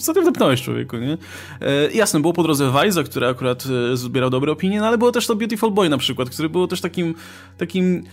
co 0.00 0.14
ty 0.14 0.22
wdepnąłeś 0.22 0.62
człowieku, 0.62 0.96
nie? 0.96 1.18
E, 1.60 1.92
jasne, 1.94 2.20
było 2.20 2.32
po 2.32 2.42
drodze 2.42 2.64
Vice'a, 2.64 3.04
który 3.04 3.26
akurat 3.26 3.64
e, 3.92 3.96
zbierał 3.96 4.30
dobre 4.30 4.52
opinie, 4.52 4.80
no 4.80 4.86
ale 4.86 4.98
było 4.98 5.12
też 5.12 5.26
to 5.26 5.36
Beautiful 5.36 5.70
Boy 5.70 5.88
na 5.88 5.98
przykład, 5.98 6.30
który 6.30 6.48
było 6.48 6.66
też 6.66 6.80
takim, 6.80 7.14
takim 7.58 8.04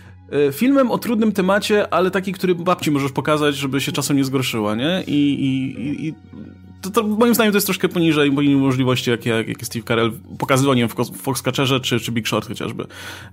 filmem 0.52 0.90
o 0.90 0.98
trudnym 0.98 1.32
temacie, 1.32 1.94
ale 1.94 2.10
taki, 2.10 2.32
który 2.32 2.54
babci 2.54 2.90
możesz 2.90 3.12
pokazać, 3.12 3.56
żeby 3.56 3.80
się 3.80 3.92
czasem 3.92 4.16
nie 4.16 4.24
zgorszyła, 4.24 4.74
nie? 4.74 5.04
I, 5.06 5.44
i, 5.44 6.06
i 6.06 6.14
to, 6.82 6.90
to, 6.90 7.02
moim 7.02 7.34
zdaniem 7.34 7.52
to 7.52 7.56
jest 7.56 7.66
troszkę 7.66 7.88
poniżej, 7.88 8.32
poniżej 8.32 8.56
możliwości, 8.56 9.10
jakie, 9.10 9.30
jakie 9.30 9.64
Steve 9.64 9.84
Carell 9.84 10.12
pokazywał, 10.38 10.74
nie 10.74 10.80
wiem, 10.80 10.88
w 10.88 11.16
Foxcatcherze 11.16 11.80
czy, 11.80 12.00
czy 12.00 12.12
Big 12.12 12.28
Short 12.28 12.48
chociażby. 12.48 12.86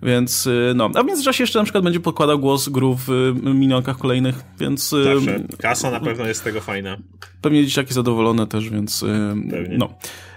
Więc, 0.04 0.48
y, 0.48 0.74
no. 0.76 0.90
A 0.96 1.04
w 1.04 1.06
międzyczasie 1.06 1.44
jeszcze 1.44 1.60
na 1.60 1.64
przykład 1.64 1.84
będzie 1.84 2.00
podkładał 2.00 2.40
głos 2.40 2.70
gru 2.70 2.98
w 3.08 3.34
minionkach 3.44 3.98
kolejnych, 3.98 4.36
więc... 4.60 4.94
Y, 4.94 5.04
Zawsze. 5.04 5.40
Kasa 5.58 5.92
na 5.92 6.00
pewno 6.00 6.26
jest 6.26 6.40
z 6.40 6.44
tego 6.44 6.62
fajna. 6.62 6.98
Pewnie 7.42 7.66
dzieciaki 7.66 7.94
zadowolone 7.94 8.48
też, 8.48 8.70
więc... 8.70 9.06
Pewnie. 9.52 9.78
No. 9.78 9.90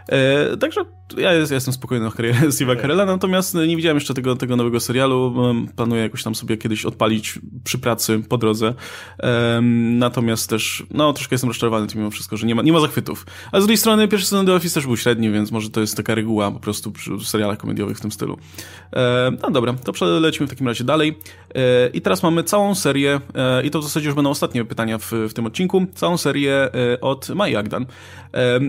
E, 0.09 0.57
także 0.57 0.81
ja, 1.17 1.33
jest, 1.33 1.51
ja 1.51 1.55
jestem 1.55 1.75
spokojny 1.75 2.07
o 2.07 2.11
karierę 2.11 2.39
Steve'a 2.57 2.81
Carella, 2.81 3.07
natomiast 3.07 3.55
nie 3.55 3.77
widziałem 3.77 3.97
jeszcze 3.97 4.15
tego, 4.15 4.37
tego 4.37 4.57
nowego 4.57 4.81
serialu. 4.81 5.35
Planuję 5.77 6.03
jakoś 6.03 6.23
tam 6.23 6.35
sobie 6.35 6.57
kiedyś 6.57 6.85
odpalić 6.85 7.39
przy 7.65 7.79
pracy 7.79 8.23
po 8.29 8.39
drodze. 8.39 8.75
E, 9.23 9.61
natomiast 9.93 10.51
też, 10.51 10.87
no 10.91 11.13
troszkę 11.13 11.35
jestem 11.35 11.51
rozczarowany 11.51 11.87
tym 11.87 11.99
mimo 11.99 12.11
wszystko, 12.11 12.37
że 12.37 12.47
nie 12.47 12.55
ma, 12.55 12.63
nie 12.63 12.73
ma 12.73 12.81
zachwytów. 12.81 13.27
A 13.53 13.61
z 13.61 13.63
drugiej 13.63 13.77
strony 13.77 14.09
pierwszy 14.09 14.27
sezon 14.27 14.47
The 14.47 14.55
Office 14.55 14.75
też 14.75 14.87
był 14.87 14.97
średni, 14.97 15.31
więc 15.31 15.53
może 15.53 15.71
to 15.71 15.81
jest 15.81 15.97
taka 15.97 16.15
reguła 16.15 16.51
po 16.51 16.61
prostu 16.61 16.93
przy 16.93 17.11
serialach 17.25 17.59
komediowych 17.59 17.99
w 17.99 18.01
tym 18.01 18.13
stylu. 18.13 18.39
E, 18.93 19.33
no 19.43 19.51
dobra, 19.51 19.73
to 19.73 19.93
przelecimy 19.93 20.47
w 20.47 20.51
takim 20.51 20.69
razie 20.69 20.85
dalej. 20.85 21.17
E, 21.57 21.89
I 21.89 22.01
teraz 22.01 22.23
mamy 22.23 22.45
całą 22.45 22.75
serię, 22.75 23.21
e, 23.35 23.63
i 23.63 23.71
to 23.71 23.81
w 23.81 23.83
zasadzie 23.83 24.07
już 24.07 24.15
będą 24.15 24.31
ostatnie 24.31 24.65
pytania 24.65 24.99
w, 24.99 25.13
w 25.29 25.33
tym 25.33 25.47
odcinku, 25.47 25.87
całą 25.95 26.17
serię 26.17 26.69
e, 26.93 27.01
od 27.01 27.29
Mai 27.29 27.57
Agdan. 27.57 27.87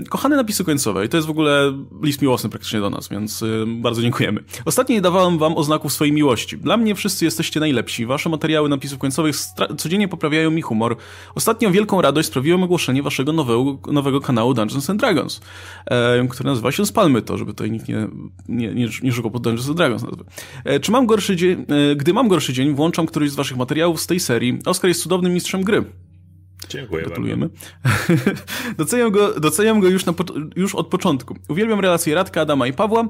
Kochane 0.09 0.35
napisy 0.35 0.63
końcowe, 0.63 1.05
i 1.05 1.09
to 1.09 1.17
jest 1.17 1.27
w 1.27 1.31
ogóle 1.31 1.73
list 2.03 2.21
miłosny 2.27 2.49
praktycznie 2.49 2.79
do 2.79 2.89
nas, 2.89 3.09
więc 3.09 3.43
bardzo 3.67 4.01
dziękujemy. 4.01 4.43
Ostatnio 4.65 4.95
nie 4.95 5.01
dawałem 5.01 5.37
wam 5.37 5.57
oznaków 5.57 5.93
swojej 5.93 6.13
miłości. 6.13 6.57
Dla 6.57 6.77
mnie 6.77 6.95
wszyscy 6.95 7.25
jesteście 7.25 7.59
najlepsi. 7.59 8.05
Wasze 8.05 8.29
materiały 8.29 8.69
napisów 8.69 8.99
końcowych 8.99 9.35
codziennie 9.77 10.07
poprawiają 10.07 10.51
mi 10.51 10.61
humor. 10.61 10.97
Ostatnio 11.35 11.71
wielką 11.71 12.01
radość 12.01 12.27
sprawiłem 12.27 12.63
ogłoszenie 12.63 13.03
waszego 13.03 13.33
nowego, 13.33 13.79
nowego 13.91 14.21
kanału 14.21 14.53
Dungeons 14.53 14.89
and 14.89 14.99
Dragons, 14.99 15.41
e, 15.85 16.27
który 16.29 16.49
nazywa 16.49 16.71
się 16.71 16.85
Spalmy 16.85 17.21
to, 17.21 17.37
żeby 17.37 17.51
tutaj 17.51 17.71
nikt 17.71 17.87
nie, 17.87 18.07
nie, 18.49 18.73
nie, 18.73 18.87
nie 19.03 19.11
szukał 19.11 19.31
pod 19.31 19.43
Dungeons 19.43 19.67
and 19.67 19.77
Dragons 19.77 20.03
nazwy. 20.03 20.23
E, 20.63 20.79
czy 20.79 20.91
mam 20.91 21.05
gorszy 21.05 21.35
dzień, 21.35 21.65
e, 21.91 21.95
gdy 21.95 22.13
mam 22.13 22.27
gorszy 22.27 22.53
dzień, 22.53 22.75
włączam 22.75 23.05
któryś 23.05 23.31
z 23.31 23.35
waszych 23.35 23.57
materiałów 23.57 24.01
z 24.01 24.07
tej 24.07 24.19
serii. 24.19 24.59
Oscar 24.65 24.87
jest 24.87 25.01
cudownym 25.01 25.33
mistrzem 25.33 25.63
gry. 25.63 25.85
Dziękuję 26.69 27.03
Gratulujemy. 27.03 27.49
doceniam, 28.77 29.11
go, 29.11 29.39
doceniam 29.39 29.79
go 29.79 29.87
już, 29.89 30.05
na, 30.05 30.13
już 30.55 30.75
od 30.75 30.87
początku. 30.87 31.35
Uwielbiam 31.47 31.79
relacje 31.79 32.15
Radka, 32.15 32.41
Adama 32.41 32.67
i 32.67 32.73
Pawła. 32.73 33.01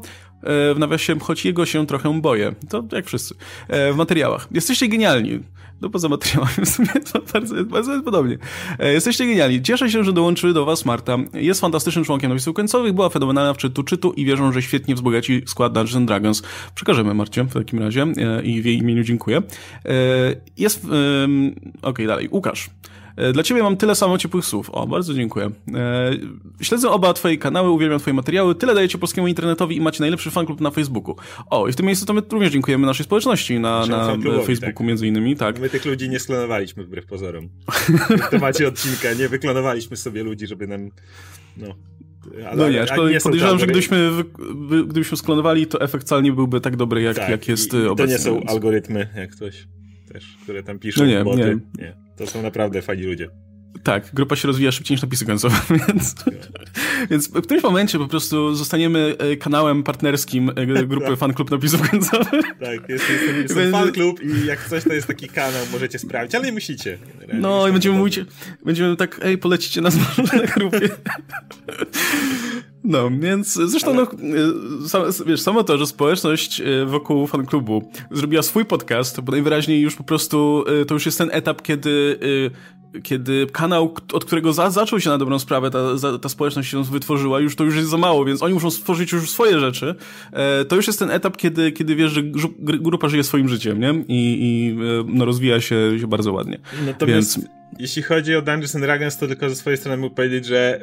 E, 0.43 0.73
w 0.73 0.79
nawiasie, 0.79 1.19
choć 1.19 1.45
jego 1.45 1.65
się 1.65 1.87
trochę 1.87 2.21
boję. 2.21 2.55
To 2.69 2.83
jak 2.91 3.05
wszyscy. 3.05 3.35
E, 3.67 3.93
w 3.93 3.95
materiałach. 3.95 4.47
Jesteście 4.51 4.87
genialni. 4.87 5.39
No 5.81 5.89
poza 5.89 6.09
materiałami 6.09 6.55
w 6.65 6.69
sumie 6.69 6.87
to 7.13 7.21
bardzo, 7.33 7.65
bardzo 7.65 8.01
podobnie. 8.01 8.37
E, 8.79 8.93
jesteście 8.93 9.25
genialni. 9.25 9.61
Cieszę 9.61 9.91
się, 9.91 10.03
że 10.03 10.13
dołączy 10.13 10.53
do 10.53 10.65
was 10.65 10.85
Marta. 10.85 11.17
Jest 11.33 11.61
fantastycznym 11.61 12.05
członkiem 12.05 12.29
napisów 12.29 12.55
końcowych, 12.55 12.93
była 12.93 13.09
fenomenalna 13.09 13.53
w 13.53 13.57
czytu 13.57 13.83
czytu 13.83 14.13
i 14.13 14.25
wierzę, 14.25 14.53
że 14.53 14.61
świetnie 14.61 14.95
wzbogaci 14.95 15.41
skład 15.45 15.73
Dungeons 15.73 16.07
Dragons. 16.07 16.43
Przekażemy 16.75 17.13
Marcie 17.13 17.43
w 17.43 17.53
takim 17.53 17.79
razie 17.79 18.07
i 18.43 18.61
w 18.61 18.65
jej 18.65 18.77
imieniu 18.77 19.03
dziękuję. 19.03 19.41
Jest... 20.57 20.85
Okej, 20.85 21.55
okay, 21.81 22.07
dalej. 22.07 22.29
Łukasz. 22.31 22.69
E, 23.17 23.33
dla 23.33 23.43
ciebie 23.43 23.63
mam 23.63 23.77
tyle 23.77 23.95
samo 23.95 24.17
ciepłych 24.17 24.45
słów. 24.45 24.69
O, 24.69 24.87
bardzo 24.87 25.13
dziękuję. 25.13 25.51
E, 25.75 26.11
śledzę 26.61 26.89
oba 26.89 27.13
twoje 27.13 27.37
kanały, 27.37 27.69
uwielbiam 27.69 27.99
twoje 27.99 28.13
materiały. 28.13 28.55
Tyle 28.55 28.75
dajecie 28.75 28.97
polskiemu 28.97 29.27
internetowi 29.27 29.75
i 29.77 29.81
macie 29.81 29.99
najlepszy 29.99 30.31
fanklub 30.31 30.61
na 30.61 30.71
Facebooku. 30.71 31.15
O, 31.49 31.67
i 31.67 31.71
w 31.71 31.75
tym 31.75 31.85
miejscu 31.85 32.05
to 32.05 32.13
my 32.13 32.21
również 32.31 32.51
dziękujemy 32.51 32.85
naszej 32.85 33.03
społeczności 33.03 33.59
na, 33.59 33.85
na 33.85 34.17
Facebooku 34.45 34.77
tak. 34.77 34.87
między 34.87 35.07
innymi, 35.07 35.35
tak. 35.35 35.59
My 35.59 35.69
tych 35.69 35.85
ludzi 35.85 36.09
nie 36.09 36.19
sklonowaliśmy 36.19 36.83
wbrew 36.83 37.05
pozorom. 37.05 37.49
w 38.27 38.29
temacie 38.29 38.67
odcinka 38.67 39.13
nie 39.13 39.29
wyklonowaliśmy 39.29 39.97
sobie 39.97 40.23
ludzi, 40.23 40.47
żeby 40.47 40.67
nam... 40.67 40.89
No. 41.57 41.67
Ale, 42.47 42.55
no 42.55 42.69
nie, 42.69 42.81
aczkolwiek 42.81 43.23
podejrzewam, 43.23 43.59
że 43.59 43.65
gdybyśmy, 43.65 44.11
gdybyśmy 44.87 45.17
sklonowali, 45.17 45.67
to 45.67 45.81
efekt 45.81 46.05
wcale 46.05 46.21
nie 46.21 46.31
byłby 46.31 46.61
tak 46.61 46.75
dobry, 46.75 47.01
jak, 47.01 47.17
tak, 47.17 47.29
jak 47.29 47.47
jest 47.47 47.73
i, 47.73 47.87
obecnie. 47.87 48.17
To 48.17 48.29
nie 48.31 48.39
są 48.41 48.43
algorytmy, 48.47 49.07
jak 49.15 49.31
ktoś 49.31 49.67
też, 50.13 50.37
które 50.43 50.63
tam 50.63 50.79
piszą 50.79 51.01
no 51.01 51.07
nie, 51.07 51.23
boty. 51.23 51.59
Nie. 51.77 51.83
nie. 51.83 52.06
To 52.17 52.27
są 52.27 52.41
naprawdę 52.41 52.81
fajni 52.81 53.03
ludzie. 53.03 53.29
Tak, 53.83 54.09
grupa 54.13 54.35
się 54.35 54.47
rozwija 54.47 54.71
szybciej 54.71 54.95
niż 54.95 55.01
napisy 55.01 55.25
końcowe, 55.25 55.55
więc 55.87 56.15
Więc 57.09 57.27
w 57.27 57.41
którymś 57.41 57.63
momencie 57.63 57.97
po 57.97 58.07
prostu 58.07 58.55
zostaniemy 58.55 59.15
e, 59.19 59.35
kanałem 59.35 59.83
partnerskim 59.83 60.51
e, 60.55 60.85
grupy 60.85 61.15
Fan 61.15 61.33
Club 61.33 61.51
Napisów 61.51 61.89
Końcowych. 61.91 62.45
Tak, 62.59 62.89
jest, 62.89 63.05
jest, 63.09 63.55
jest 63.57 63.71
fan 63.71 63.91
klub 63.91 64.21
i 64.23 64.45
jak 64.45 64.69
coś 64.69 64.83
to 64.83 64.93
jest 64.93 65.07
taki 65.07 65.27
kanał, 65.27 65.65
możecie 65.71 65.99
sprawdzić, 65.99 66.35
ale 66.35 66.45
nie 66.45 66.51
musicie. 66.51 66.97
No 67.33 67.67
i 67.67 67.71
będziemy 67.71 67.97
mówić, 67.97 68.19
będziemy 68.65 68.95
tak, 68.95 69.19
ej, 69.23 69.37
polecicie 69.37 69.81
nas 69.81 69.95
na 69.95 70.39
grupie. 70.55 70.89
No, 72.87 73.09
więc 73.19 73.53
zresztą, 73.53 73.91
Ale... 73.91 74.05
no, 74.93 75.05
wiesz, 75.25 75.41
samo 75.41 75.63
to, 75.63 75.77
że 75.77 75.87
społeczność 75.87 76.61
e, 76.61 76.85
wokół 76.85 77.27
fanklubu 77.27 77.91
zrobiła 78.11 78.41
swój 78.41 78.65
podcast, 78.65 79.21
bo 79.21 79.31
najwyraźniej 79.31 79.81
już 79.81 79.95
po 79.95 80.03
prostu 80.03 80.65
e, 80.81 80.85
to 80.85 80.93
już 80.93 81.05
jest 81.05 81.17
ten 81.17 81.29
etap, 81.31 81.61
kiedy 81.61 82.19
e, 82.53 82.77
kiedy 83.01 83.47
kanał, 83.51 83.93
od 84.13 84.25
którego 84.25 84.53
za, 84.53 84.69
zaczął 84.69 84.99
się 84.99 85.09
na 85.09 85.17
dobrą 85.17 85.39
sprawę, 85.39 85.71
ta, 85.71 85.79
ta 86.21 86.29
społeczność 86.29 86.69
się 86.71 86.83
wytworzyła, 86.83 87.39
już 87.39 87.55
to 87.55 87.63
już 87.63 87.75
jest 87.75 87.89
za 87.89 87.97
mało, 87.97 88.25
więc 88.25 88.43
oni 88.43 88.53
muszą 88.53 88.71
stworzyć 88.71 89.11
już 89.11 89.31
swoje 89.31 89.59
rzeczy. 89.59 89.95
to 90.67 90.75
już 90.75 90.87
jest 90.87 90.99
ten 90.99 91.11
etap, 91.11 91.37
kiedy, 91.37 91.71
kiedy 91.71 91.95
wiesz, 91.95 92.11
że 92.11 92.21
grupa 92.63 93.09
żyje 93.09 93.23
swoim 93.23 93.49
życiem, 93.49 93.79
nie? 93.79 93.89
I, 94.07 94.37
i 94.41 94.77
no, 95.13 95.25
rozwija 95.25 95.61
się, 95.61 95.99
się 95.99 96.07
bardzo 96.07 96.33
ładnie. 96.33 96.59
Natomiast 96.85 97.37
więc... 97.37 97.49
jeśli 97.79 98.01
chodzi 98.01 98.35
o 98.35 98.41
Dungeons 98.41 98.75
and 98.75 98.83
Dragons, 98.83 99.17
to 99.17 99.27
tylko 99.27 99.49
ze 99.49 99.55
swojej 99.55 99.77
strony 99.77 99.97
mógł 99.97 100.15
powiedzieć, 100.15 100.45
że 100.45 100.81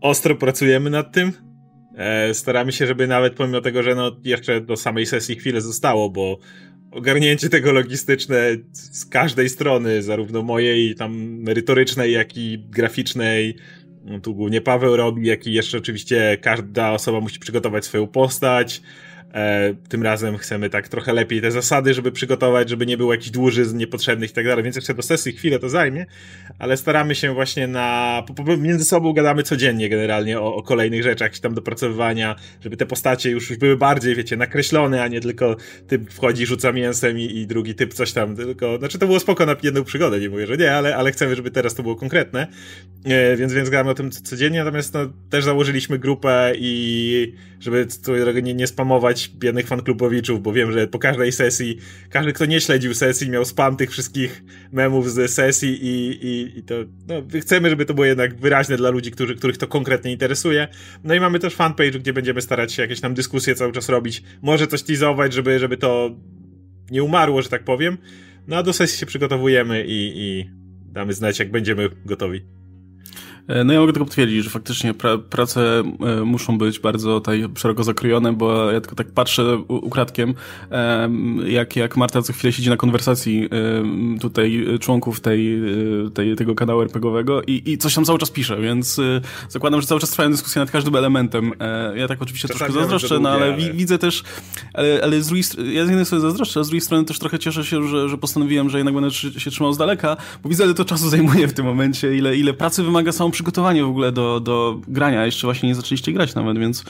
ostro 0.00 0.36
pracujemy 0.36 0.90
nad 0.90 1.12
tym. 1.12 1.32
E, 1.96 2.34
staramy 2.34 2.72
się, 2.72 2.86
żeby 2.86 3.06
nawet 3.06 3.34
pomimo 3.34 3.60
tego, 3.60 3.82
że 3.82 3.94
no 3.94 4.16
jeszcze 4.24 4.60
do 4.60 4.76
samej 4.76 5.06
sesji 5.06 5.36
chwilę 5.36 5.60
zostało, 5.60 6.10
bo 6.10 6.38
ogarnięcie 6.90 7.48
tego 7.48 7.72
logistyczne 7.72 8.38
z 8.72 9.06
każdej 9.06 9.48
strony, 9.48 10.02
zarówno 10.02 10.42
mojej 10.42 10.94
tam 10.94 11.14
merytorycznej, 11.42 12.12
jak 12.12 12.36
i 12.36 12.58
graficznej, 12.58 13.56
no, 14.04 14.20
tu 14.20 14.34
głównie 14.34 14.60
Paweł 14.60 14.96
robi, 14.96 15.26
jak 15.26 15.46
i 15.46 15.52
jeszcze 15.52 15.78
oczywiście 15.78 16.38
każda 16.40 16.92
osoba 16.92 17.20
musi 17.20 17.38
przygotować 17.38 17.84
swoją 17.84 18.06
postać, 18.06 18.82
E, 19.34 19.74
tym 19.88 20.02
razem 20.02 20.36
chcemy 20.36 20.70
tak 20.70 20.88
trochę 20.88 21.12
lepiej 21.12 21.40
te 21.40 21.50
zasady, 21.50 21.94
żeby 21.94 22.12
przygotować, 22.12 22.68
żeby 22.68 22.86
nie 22.86 22.96
było 22.96 23.12
jakichś 23.12 23.30
dłużyzn 23.30 23.76
niepotrzebnych 23.76 24.30
i 24.30 24.32
tak 24.32 24.44
dalej, 24.44 24.64
więc 24.64 24.76
jeszcze 24.76 24.94
do 24.94 25.02
sesji 25.02 25.32
chwilę 25.32 25.58
to 25.58 25.68
zajmie, 25.68 26.06
ale 26.58 26.76
staramy 26.76 27.14
się 27.14 27.34
właśnie 27.34 27.66
na, 27.66 28.22
po, 28.26 28.34
po, 28.34 28.56
między 28.56 28.84
sobą 28.84 29.12
gadamy 29.12 29.42
codziennie 29.42 29.88
generalnie 29.88 30.40
o, 30.40 30.54
o 30.54 30.62
kolejnych 30.62 31.02
rzeczach, 31.02 31.26
jakieś 31.26 31.40
tam 31.40 31.54
dopracowywania, 31.54 32.36
żeby 32.60 32.76
te 32.76 32.86
postacie 32.86 33.30
już, 33.30 33.50
już 33.50 33.58
były 33.58 33.76
bardziej, 33.76 34.14
wiecie, 34.14 34.36
nakreślone, 34.36 35.02
a 35.02 35.08
nie 35.08 35.20
tylko 35.20 35.56
typ 35.86 36.12
wchodzi, 36.12 36.46
rzuca 36.46 36.72
mięsem 36.72 37.18
i, 37.18 37.24
i 37.24 37.46
drugi 37.46 37.74
typ 37.74 37.94
coś 37.94 38.12
tam, 38.12 38.36
tylko, 38.36 38.78
znaczy 38.78 38.98
to 38.98 39.06
było 39.06 39.20
spoko 39.20 39.46
na 39.46 39.56
jedną 39.62 39.84
przygodę, 39.84 40.20
nie 40.20 40.30
mówię, 40.30 40.46
że 40.46 40.56
nie, 40.56 40.74
ale, 40.74 40.96
ale 40.96 41.12
chcemy, 41.12 41.36
żeby 41.36 41.50
teraz 41.50 41.74
to 41.74 41.82
było 41.82 41.96
konkretne, 41.96 42.46
e, 43.04 43.36
więc, 43.36 43.52
więc 43.52 43.70
gramy 43.70 43.90
o 43.90 43.94
tym 43.94 44.10
codziennie, 44.10 44.58
natomiast 44.58 44.94
no, 44.94 45.00
też 45.30 45.44
założyliśmy 45.44 45.98
grupę 45.98 46.52
i 46.56 47.34
żeby 47.60 47.86
nie, 48.42 48.54
nie 48.54 48.66
spamować 48.66 49.17
biednych 49.26 49.66
fanklubowiczów, 49.66 50.42
bo 50.42 50.52
wiem, 50.52 50.72
że 50.72 50.86
po 50.86 50.98
każdej 50.98 51.32
sesji, 51.32 51.78
każdy, 52.10 52.32
kto 52.32 52.46
nie 52.46 52.60
śledził 52.60 52.94
sesji, 52.94 53.30
miał 53.30 53.44
spam 53.44 53.76
tych 53.76 53.90
wszystkich 53.90 54.42
memów 54.72 55.12
z 55.12 55.30
sesji 55.30 55.86
i, 55.86 56.26
i, 56.26 56.58
i 56.58 56.62
to, 56.62 56.74
no, 57.08 57.14
chcemy, 57.40 57.70
żeby 57.70 57.84
to 57.84 57.94
było 57.94 58.04
jednak 58.04 58.40
wyraźne 58.40 58.76
dla 58.76 58.90
ludzi, 58.90 59.10
którzy, 59.10 59.34
których 59.34 59.58
to 59.58 59.66
konkretnie 59.66 60.12
interesuje. 60.12 60.68
No 61.04 61.14
i 61.14 61.20
mamy 61.20 61.38
też 61.38 61.54
fanpage, 61.54 61.98
gdzie 61.98 62.12
będziemy 62.12 62.42
starać 62.42 62.72
się 62.72 62.82
jakieś 62.82 63.00
tam 63.00 63.14
dyskusje 63.14 63.54
cały 63.54 63.72
czas 63.72 63.88
robić, 63.88 64.22
może 64.42 64.66
coś 64.66 64.82
teasować, 64.82 65.32
żeby, 65.32 65.58
żeby 65.58 65.76
to 65.76 66.16
nie 66.90 67.02
umarło, 67.02 67.42
że 67.42 67.48
tak 67.48 67.64
powiem. 67.64 67.98
No 68.46 68.56
a 68.56 68.62
do 68.62 68.72
sesji 68.72 68.98
się 68.98 69.06
przygotowujemy 69.06 69.84
i, 69.86 70.12
i 70.16 70.50
damy 70.92 71.12
znać, 71.12 71.38
jak 71.38 71.50
będziemy 71.50 71.88
gotowi. 72.04 72.57
E, 73.48 73.64
no 73.64 73.72
ja 73.72 73.80
mogę 73.80 73.92
tylko 73.92 74.04
potwierdzić, 74.06 74.44
że 74.44 74.50
faktycznie 74.50 74.94
pra 74.94 75.18
prace 75.18 75.82
e, 76.00 76.24
muszą 76.24 76.58
być 76.58 76.78
bardzo 76.78 77.20
tutaj 77.20 77.44
szeroko 77.56 77.84
zakrojone, 77.84 78.32
bo 78.32 78.72
ja 78.72 78.80
tylko 78.80 78.96
tak 78.96 79.10
patrzę 79.10 79.56
ukradkiem, 79.68 80.34
jak, 81.46 81.76
jak 81.76 81.96
Marta 81.96 82.22
co 82.22 82.32
chwilę 82.32 82.52
siedzi 82.52 82.70
na 82.70 82.76
konwersacji 82.76 83.48
tutaj 84.20 84.66
członków 84.80 85.20
tej, 85.20 85.54
e, 85.56 86.10
tej, 86.14 86.36
tego 86.36 86.54
kanału 86.54 86.82
RPGowego 86.82 87.42
i, 87.42 87.62
i 87.66 87.78
coś 87.78 87.94
tam 87.94 88.04
cały 88.04 88.18
czas 88.18 88.30
pisze, 88.30 88.60
więc 88.60 89.00
zakładam, 89.48 89.80
że 89.80 89.86
cały 89.86 90.00
czas 90.00 90.10
trwają 90.10 90.30
dyskusje 90.30 90.60
nad 90.60 90.70
każdym 90.70 90.96
elementem. 90.96 91.52
Ja 91.94 92.08
tak 92.08 92.22
oczywiście 92.22 92.48
Czasami 92.48 92.58
troszkę 92.58 92.80
zazdroszczę, 92.80 93.18
no 93.18 93.30
ale, 93.30 93.56
widzę 93.56 93.98
też, 93.98 94.22
ale, 94.74 95.00
ale 95.02 95.22
z 95.22 95.26
drugiej 95.26 95.42
strony, 95.42 95.72
ja 95.72 95.86
z 95.86 95.88
jednej 95.88 96.06
strony 96.06 96.22
zazdroszczę, 96.22 96.60
a 96.60 96.64
z 96.64 96.66
drugiej 96.66 96.80
strony 96.80 97.04
też 97.04 97.18
trochę 97.18 97.38
cieszę 97.38 97.64
się, 97.64 97.88
że, 97.88 98.08
że 98.08 98.18
postanowiłem, 98.18 98.70
że 98.70 98.78
jednak 98.78 98.94
będę 98.94 99.10
się 99.10 99.50
trzymał 99.50 99.72
z 99.72 99.78
daleka, 99.78 100.16
bo 100.42 100.48
widzę, 100.48 100.64
ile 100.64 100.74
to 100.74 100.84
czasu 100.84 101.08
zajmuje 101.08 101.48
w 101.48 101.52
tym 101.52 101.64
momencie, 101.64 102.16
ile, 102.16 102.36
ile 102.36 102.54
pracy 102.54 102.82
wymaga 102.82 103.12
samo 103.12 103.30
przygotowanie 103.38 103.84
w 103.84 103.88
ogóle 103.88 104.12
do, 104.12 104.40
do 104.40 104.80
grania, 104.88 105.26
jeszcze 105.26 105.46
właśnie 105.46 105.68
nie 105.68 105.74
zaczęliście 105.74 106.12
grać 106.12 106.34
nawet, 106.34 106.58
więc... 106.58 106.84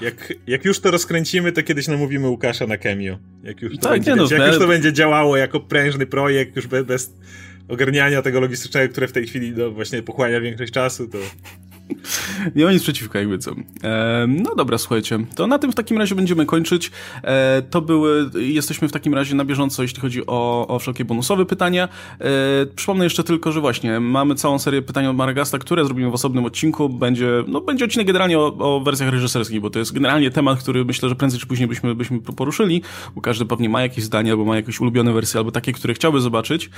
Jak, 0.00 0.32
jak 0.46 0.64
już 0.64 0.80
to 0.80 0.90
rozkręcimy, 0.90 1.52
to 1.52 1.62
kiedyś 1.62 1.88
namówimy 1.88 2.28
Łukasza 2.28 2.66
na 2.66 2.76
Cameo. 2.76 3.18
Jak 3.42 3.62
już 3.62 3.76
to, 3.76 3.82
tak, 3.82 3.92
będzie, 3.92 4.16
no, 4.16 4.26
jak 4.30 4.48
już 4.48 4.58
to 4.58 4.66
będzie 4.66 4.92
działało 4.92 5.36
jako 5.36 5.60
prężny 5.60 6.06
projekt, 6.06 6.56
już 6.56 6.66
bez, 6.66 6.86
bez 6.86 7.12
ogarniania 7.68 8.22
tego 8.22 8.40
logistycznego, 8.40 8.92
które 8.92 9.08
w 9.08 9.12
tej 9.12 9.26
chwili 9.26 9.52
no, 9.56 9.70
właśnie 9.70 10.02
pochłania 10.02 10.40
większość 10.40 10.72
czasu, 10.72 11.08
to 11.08 11.18
nie 12.56 12.64
ma 12.64 12.72
nic 12.72 12.82
przeciwko, 12.82 13.18
jakby 13.18 13.38
co. 13.38 13.50
E, 13.84 14.26
no 14.28 14.54
dobra, 14.54 14.78
słuchajcie, 14.78 15.18
to 15.36 15.46
na 15.46 15.58
tym 15.58 15.72
w 15.72 15.74
takim 15.74 15.98
razie 15.98 16.14
będziemy 16.14 16.46
kończyć. 16.46 16.90
E, 17.22 17.62
to 17.70 17.80
były, 17.80 18.30
jesteśmy 18.34 18.88
w 18.88 18.92
takim 18.92 19.14
razie 19.14 19.34
na 19.34 19.44
bieżąco, 19.44 19.82
jeśli 19.82 20.00
chodzi 20.00 20.26
o, 20.26 20.66
o 20.68 20.78
wszelkie 20.78 21.04
bonusowe 21.04 21.46
pytania. 21.46 21.88
E, 22.20 22.66
przypomnę 22.76 23.04
jeszcze 23.04 23.24
tylko, 23.24 23.52
że 23.52 23.60
właśnie 23.60 24.00
mamy 24.00 24.34
całą 24.34 24.58
serię 24.58 24.82
pytań 24.82 25.06
od 25.06 25.16
Maragasta, 25.16 25.58
które 25.58 25.84
zrobimy 25.84 26.10
w 26.10 26.14
osobnym 26.14 26.44
odcinku. 26.44 26.88
Będzie, 26.88 27.28
no, 27.48 27.60
będzie 27.60 27.84
odcinek 27.84 28.06
generalnie 28.06 28.38
o, 28.38 28.56
o 28.58 28.80
wersjach 28.80 29.10
reżyserskich, 29.10 29.60
bo 29.60 29.70
to 29.70 29.78
jest 29.78 29.92
generalnie 29.92 30.30
temat, 30.30 30.58
który 30.58 30.84
myślę, 30.84 31.08
że 31.08 31.14
prędzej 31.14 31.40
czy 31.40 31.46
później 31.46 31.68
byśmy, 31.68 31.94
byśmy 31.94 32.20
poruszyli, 32.20 32.82
bo 33.14 33.20
każdy 33.20 33.44
pewnie 33.44 33.68
ma 33.68 33.82
jakieś 33.82 34.04
zdanie, 34.04 34.30
albo 34.30 34.44
ma 34.44 34.56
jakieś 34.56 34.80
ulubione 34.80 35.12
wersje, 35.12 35.38
albo 35.38 35.50
takie, 35.50 35.72
które 35.72 35.94
chciałby 35.94 36.20
zobaczyć. 36.20 36.70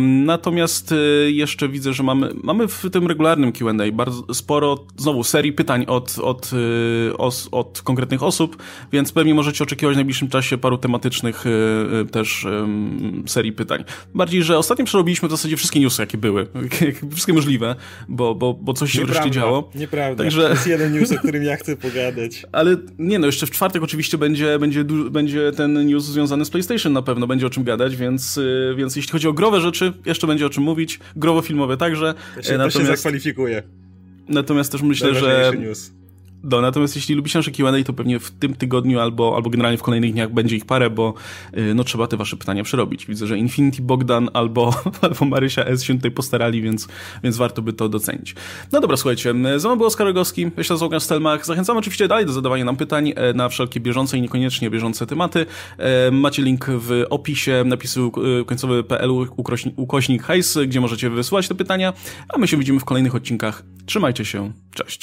Natomiast 0.00 0.92
e, 0.92 0.96
jeszcze 1.30 1.68
widzę, 1.68 1.92
że 1.92 2.02
mamy, 2.02 2.30
mamy 2.42 2.68
w 2.68 2.90
tym 2.92 3.06
regularnym 3.06 3.52
Q&A 3.52 3.92
bardzo 3.92 4.19
sporo, 4.32 4.86
znowu, 4.96 5.24
serii 5.24 5.52
pytań 5.52 5.84
od, 5.88 6.18
od, 6.18 6.50
y, 6.52 7.16
os, 7.16 7.48
od 7.52 7.82
konkretnych 7.82 8.22
osób, 8.22 8.62
więc 8.92 9.12
pewnie 9.12 9.34
możecie 9.34 9.64
oczekiwać 9.64 9.94
w 9.94 9.96
najbliższym 9.96 10.28
czasie 10.28 10.58
paru 10.58 10.78
tematycznych 10.78 11.46
y, 11.46 11.50
y, 12.02 12.06
też 12.06 12.46
serii 13.26 13.52
pytań. 13.52 13.84
Bardziej, 14.14 14.42
że 14.42 14.58
ostatnio 14.58 14.84
przerobiliśmy 14.84 15.28
w 15.28 15.30
zasadzie 15.30 15.56
wszystkie 15.56 15.80
newsy, 15.80 16.02
jakie 16.02 16.18
były. 16.18 16.46
wszystkie 17.12 17.32
możliwe, 17.32 17.76
bo, 18.08 18.34
bo, 18.34 18.54
bo 18.54 18.72
coś 18.72 18.92
się 18.92 19.04
wreszcie 19.04 19.30
działo. 19.30 19.70
Nieprawda. 19.74 20.24
Także... 20.24 20.42
To 20.42 20.48
jest 20.48 20.66
jeden 20.66 20.92
news, 20.92 21.12
o 21.12 21.18
którym 21.18 21.42
ja 21.42 21.56
chcę 21.56 21.76
pogadać. 21.76 22.46
Ale 22.52 22.76
nie 22.98 23.18
no, 23.18 23.26
jeszcze 23.26 23.46
w 23.46 23.50
czwartek 23.50 23.82
oczywiście 23.82 24.18
będzie, 24.18 24.58
będzie, 24.58 24.84
będzie 24.84 25.52
ten 25.52 25.86
news 25.86 26.04
związany 26.04 26.44
z 26.44 26.50
PlayStation 26.50 26.92
na 26.92 27.02
pewno, 27.02 27.26
będzie 27.26 27.46
o 27.46 27.50
czym 27.50 27.64
gadać, 27.64 27.96
więc, 27.96 28.40
więc 28.76 28.96
jeśli 28.96 29.12
chodzi 29.12 29.28
o 29.28 29.32
growe 29.32 29.60
rzeczy, 29.60 29.92
jeszcze 30.06 30.26
będzie 30.26 30.46
o 30.46 30.50
czym 30.50 30.62
mówić. 30.62 31.00
Growo-filmowe 31.16 31.76
także. 31.76 32.14
To 32.36 32.42
się, 32.42 32.52
Natomiast... 32.52 32.76
to 32.76 32.82
się 32.82 32.96
zakwalifikuje. 32.96 33.62
Natomiast 34.30 34.72
też 34.72 34.82
myślę, 34.82 35.14
że... 35.14 35.52
News. 35.58 35.92
Do, 36.44 36.60
natomiast 36.60 36.96
jeśli 36.96 37.14
lubicie 37.14 37.38
nasze 37.38 37.50
Q&A, 37.50 37.84
to 37.84 37.92
pewnie 37.92 38.18
w 38.18 38.30
tym 38.30 38.54
tygodniu 38.54 39.00
albo, 39.00 39.36
albo 39.36 39.50
generalnie 39.50 39.78
w 39.78 39.82
kolejnych 39.82 40.12
dniach 40.12 40.32
będzie 40.32 40.56
ich 40.56 40.64
parę, 40.64 40.90
bo 40.90 41.14
yy, 41.52 41.74
no 41.74 41.84
trzeba 41.84 42.06
te 42.06 42.16
wasze 42.16 42.36
pytania 42.36 42.62
przerobić. 42.62 43.06
Widzę, 43.06 43.26
że 43.26 43.38
Infinity 43.38 43.82
Bogdan 43.82 44.28
albo, 44.32 44.74
albo 45.02 45.24
Marysia 45.24 45.64
S 45.64 45.82
się 45.82 45.94
tutaj 45.94 46.10
postarali, 46.10 46.62
więc, 46.62 46.88
więc 47.22 47.36
warto 47.36 47.62
by 47.62 47.72
to 47.72 47.88
docenić. 47.88 48.34
No 48.72 48.80
dobra, 48.80 48.96
słuchajcie, 48.96 49.34
ze 49.56 49.68
mną 49.68 49.76
był 49.76 49.86
Oskar 49.86 50.06
Rogowski, 50.06 50.50
ja 50.56 50.64
się 50.64 51.00
Stelmach. 51.00 51.46
Zachęcam 51.46 51.76
oczywiście 51.76 52.08
dalej 52.08 52.26
do 52.26 52.32
zadawania 52.32 52.64
nam 52.64 52.76
pytań 52.76 53.12
e, 53.16 53.32
na 53.32 53.48
wszelkie 53.48 53.80
bieżące 53.80 54.18
i 54.18 54.20
niekoniecznie 54.20 54.70
bieżące 54.70 55.06
tematy. 55.06 55.46
E, 55.78 56.10
macie 56.10 56.42
link 56.42 56.66
w 56.68 57.04
opisie, 57.10 57.62
napisy 57.66 58.00
końcowy.pl 58.46 59.10
ukośnik 59.76 60.22
hajs, 60.22 60.58
gdzie 60.66 60.80
możecie 60.80 61.10
wysyłać 61.10 61.48
te 61.48 61.54
pytania, 61.54 61.92
a 62.28 62.38
my 62.38 62.48
się 62.48 62.56
widzimy 62.56 62.80
w 62.80 62.84
kolejnych 62.84 63.14
odcinkach. 63.14 63.62
Trzymajcie 63.86 64.24
się, 64.24 64.52
cześć. 64.74 64.98